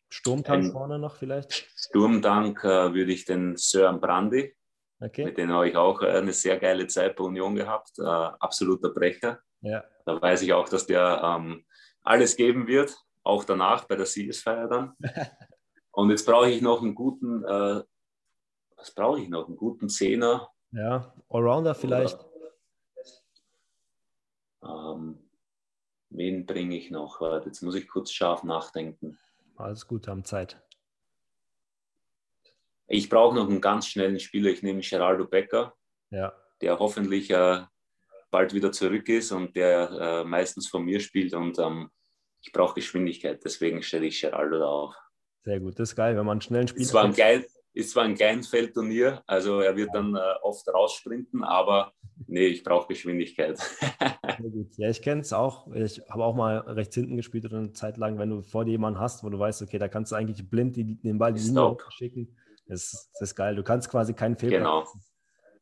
Sturmtank 0.08 0.64
ein, 0.64 0.72
vorne 0.72 0.98
noch 0.98 1.16
vielleicht? 1.16 1.52
Sturmtank 1.76 2.64
äh, 2.64 2.92
würde 2.92 3.12
ich 3.12 3.24
den 3.24 3.56
Sören 3.56 4.00
Brandy. 4.00 4.56
Okay. 5.00 5.24
Mit 5.24 5.38
dem 5.38 5.50
habe 5.50 5.68
ich 5.68 5.76
auch 5.76 6.02
äh, 6.02 6.08
eine 6.08 6.32
sehr 6.32 6.58
geile 6.58 6.86
Zeit 6.88 7.16
bei 7.16 7.24
Union 7.24 7.54
gehabt. 7.54 7.98
Äh, 7.98 8.02
absoluter 8.02 8.90
Brecher. 8.90 9.40
Ja. 9.60 9.84
Da 10.04 10.20
weiß 10.20 10.42
ich 10.42 10.52
auch, 10.52 10.68
dass 10.68 10.86
der 10.86 11.22
ähm, 11.22 11.64
alles 12.02 12.36
geben 12.36 12.66
wird, 12.66 12.96
auch 13.22 13.44
danach 13.44 13.84
bei 13.84 13.96
der 13.96 14.06
Siegesfeier 14.06 14.68
dann. 14.68 14.96
Und 15.92 16.10
jetzt 16.10 16.26
brauche 16.26 16.50
ich 16.50 16.60
noch 16.62 16.82
einen 16.82 16.94
guten, 16.94 17.44
äh, 17.44 17.82
was 18.76 18.94
brauche 18.94 19.20
ich 19.20 19.28
noch? 19.28 19.46
Einen 19.46 19.56
guten 19.56 19.88
Zehner. 19.88 20.50
Ja, 20.72 21.12
Allrounder 21.28 21.74
vielleicht. 21.74 22.18
Oder, 24.60 24.94
ähm, 24.94 25.19
wen 26.10 26.46
bringe 26.46 26.76
ich 26.76 26.90
noch? 26.90 27.20
Jetzt 27.44 27.62
muss 27.62 27.74
ich 27.74 27.88
kurz 27.88 28.12
scharf 28.12 28.42
nachdenken. 28.44 29.18
Alles 29.56 29.86
gut, 29.86 30.08
haben 30.08 30.24
Zeit. 30.24 30.62
Ich 32.86 33.08
brauche 33.08 33.36
noch 33.36 33.48
einen 33.48 33.60
ganz 33.60 33.86
schnellen 33.86 34.18
Spieler. 34.18 34.50
Ich 34.50 34.62
nehme 34.62 34.80
Geraldo 34.80 35.24
Becker, 35.24 35.74
ja. 36.10 36.32
der 36.60 36.78
hoffentlich 36.78 37.30
äh, 37.30 37.62
bald 38.30 38.52
wieder 38.52 38.72
zurück 38.72 39.08
ist 39.08 39.30
und 39.32 39.54
der 39.54 39.90
äh, 39.90 40.24
meistens 40.24 40.68
von 40.68 40.84
mir 40.84 40.98
spielt. 40.98 41.32
Und 41.34 41.58
ähm, 41.58 41.90
ich 42.42 42.52
brauche 42.52 42.74
Geschwindigkeit, 42.74 43.44
deswegen 43.44 43.82
stelle 43.82 44.06
ich 44.06 44.20
Geraldo 44.20 44.58
da 44.58 44.66
auf. 44.66 44.94
Sehr 45.44 45.60
gut, 45.60 45.78
das 45.78 45.90
ist 45.90 45.96
geil, 45.96 46.16
wenn 46.16 46.26
man 46.26 46.32
einen 46.32 46.40
schnellen 46.40 46.68
Spieler. 46.68 46.84
Es 46.84 46.94
war 46.94 47.04
ein 47.04 47.14
geil, 47.14 47.46
ist 47.72 47.92
zwar 47.92 48.04
ein 48.04 48.14
Kleinfeldturnier, 48.14 49.22
also 49.26 49.60
er 49.60 49.76
wird 49.76 49.94
dann 49.94 50.14
äh, 50.16 50.34
oft 50.42 50.66
raussprinten, 50.68 51.44
aber 51.44 51.92
nee, 52.26 52.46
ich 52.46 52.62
brauche 52.62 52.88
Geschwindigkeit. 52.88 53.58
ja, 54.76 54.90
ich 54.90 55.02
kenne 55.02 55.20
es 55.22 55.32
auch. 55.32 55.72
Ich 55.72 56.00
habe 56.08 56.24
auch 56.24 56.34
mal 56.34 56.58
rechts 56.58 56.94
hinten 56.94 57.16
gespielt 57.16 57.44
oder 57.44 57.58
eine 57.58 57.72
Zeit 57.72 57.96
lang, 57.96 58.18
wenn 58.18 58.30
du 58.30 58.42
vor 58.42 58.64
dir 58.64 58.72
jemanden 58.72 59.00
hast, 59.00 59.24
wo 59.24 59.28
du 59.28 59.38
weißt, 59.38 59.62
okay, 59.62 59.78
da 59.78 59.88
kannst 59.88 60.12
du 60.12 60.16
eigentlich 60.16 60.48
blind 60.48 60.76
die, 60.76 61.00
den 61.00 61.18
Ball 61.18 61.32
die 61.32 61.40
Linie 61.40 61.76
schicken. 61.90 62.36
Das, 62.66 63.10
das, 63.14 63.30
ist 63.30 63.34
geil. 63.34 63.56
Du 63.56 63.62
kannst 63.62 63.88
quasi 63.88 64.14
keinen 64.14 64.36
Fehler 64.36 64.58
Genau. 64.58 64.86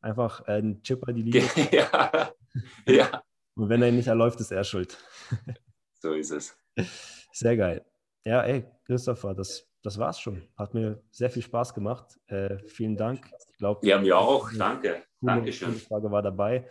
Einfach 0.00 0.46
äh, 0.46 0.52
einen 0.52 0.82
Chipper 0.82 1.12
die 1.12 1.22
Linie. 1.30 1.48
ja. 1.72 2.32
ja. 2.86 3.22
Und 3.54 3.68
wenn 3.68 3.82
er 3.82 3.88
ihn 3.88 3.96
nicht 3.96 4.08
erläuft, 4.08 4.40
ist 4.40 4.52
er 4.52 4.64
schuld. 4.64 4.96
so 6.00 6.12
ist 6.12 6.30
es. 6.30 6.56
Sehr 7.32 7.56
geil. 7.56 7.84
Ja, 8.24 8.42
ey, 8.42 8.64
Christopher, 8.84 9.34
das 9.34 9.67
das 9.82 9.98
war's 9.98 10.20
schon. 10.20 10.42
Hat 10.56 10.74
mir 10.74 11.00
sehr 11.10 11.30
viel 11.30 11.42
Spaß 11.42 11.74
gemacht. 11.74 12.18
Äh, 12.26 12.58
vielen 12.66 12.96
Dank. 12.96 13.30
Ich 13.50 13.58
glaube, 13.58 13.86
ja, 13.86 13.98
mir 13.98 14.18
auch. 14.18 14.50
Danke. 14.56 15.02
Dankeschön. 15.20 15.74
Die 15.74 15.80
Frage 15.80 16.10
war 16.10 16.22
dabei. 16.22 16.66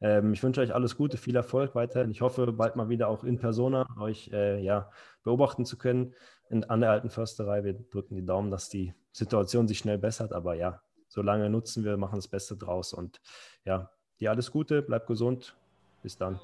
Ähm, 0.00 0.32
ich 0.32 0.42
wünsche 0.42 0.60
euch 0.60 0.74
alles 0.74 0.96
Gute, 0.96 1.16
viel 1.16 1.36
Erfolg 1.36 1.74
weiterhin. 1.74 2.10
Ich 2.10 2.20
hoffe, 2.20 2.52
bald 2.52 2.76
mal 2.76 2.88
wieder 2.88 3.08
auch 3.08 3.24
in 3.24 3.38
Persona 3.38 3.86
euch 4.00 4.30
äh, 4.32 4.60
ja, 4.60 4.90
beobachten 5.22 5.64
zu 5.64 5.78
können 5.78 6.14
in, 6.50 6.64
an 6.64 6.80
der 6.80 6.90
alten 6.90 7.10
Försterei. 7.10 7.64
Wir 7.64 7.74
drücken 7.74 8.16
die 8.16 8.26
Daumen, 8.26 8.50
dass 8.50 8.68
die 8.68 8.94
Situation 9.12 9.68
sich 9.68 9.78
schnell 9.78 9.98
bessert. 9.98 10.32
Aber 10.32 10.54
ja, 10.54 10.82
solange 11.08 11.48
nutzen 11.50 11.84
wir, 11.84 11.96
machen 11.96 12.16
das 12.16 12.28
Beste 12.28 12.56
draus. 12.56 12.92
Und 12.92 13.20
ja, 13.64 13.90
dir 14.18 14.30
alles 14.30 14.50
Gute, 14.50 14.82
bleib 14.82 15.06
gesund. 15.06 15.56
Bis 16.02 16.16
dann. 16.16 16.40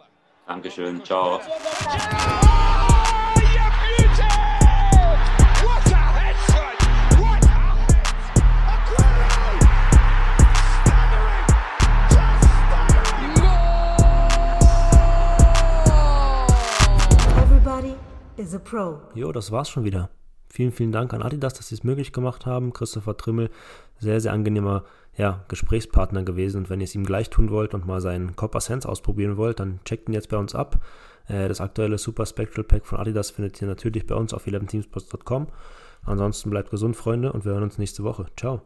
Dankeschön. 0.47 1.05
Ciao. 1.05 1.41
Is 18.39 18.55
a 18.55 18.59
pro. 18.59 19.01
Jo, 19.15 19.33
das 19.33 19.53
war's 19.53 19.69
schon 19.69 19.85
wieder. 19.85 20.11
Vielen, 20.49 20.73
vielen 20.73 20.93
Dank 20.93 21.13
an 21.13 21.23
Adidas, 21.23 21.55
dass 21.55 21.69
sie 21.69 21.75
es 21.75 21.85
möglich 21.85 22.13
gemacht 22.13 22.47
haben. 22.47 22.73
Christopher 22.73 23.17
Trimmel, 23.17 23.51
sehr, 23.99 24.21
sehr 24.21 24.33
angenehmer 24.33 24.85
ja, 25.17 25.45
Gesprächspartner 25.49 26.23
gewesen. 26.23 26.59
Und 26.59 26.71
wenn 26.71 26.81
ihr 26.81 26.85
es 26.85 26.95
ihm 26.95 27.05
gleich 27.05 27.29
tun 27.29 27.51
wollt 27.51 27.75
und 27.75 27.87
mal 27.87 28.01
seinen 28.01 28.37
Copper 28.37 28.61
Sense 28.61 28.89
ausprobieren 28.89 29.37
wollt, 29.37 29.61
dann 29.61 29.81
checkt 29.85 30.09
ihn 30.09 30.15
jetzt 30.15 30.31
bei 30.31 30.37
uns 30.37 30.55
ab. 30.55 30.81
Äh, 31.27 31.49
das 31.49 31.61
aktuelle 31.61 31.99
Super 31.99 32.25
Spectral 32.25 32.65
Pack 32.65 32.87
von 32.87 32.99
Adidas 32.99 33.31
findet 33.31 33.61
ihr 33.61 33.69
natürlich 33.69 34.07
bei 34.07 34.15
uns 34.15 34.33
auf 34.33 34.47
11teamsports.com. 34.47 35.49
Ansonsten 36.05 36.51
bleibt 36.51 36.71
gesund, 36.71 36.97
Freunde, 36.97 37.33
und 37.33 37.45
wir 37.45 37.53
hören 37.53 37.65
uns 37.65 37.79
nächste 37.79 38.05
Woche. 38.05 38.27
Ciao. 38.37 38.63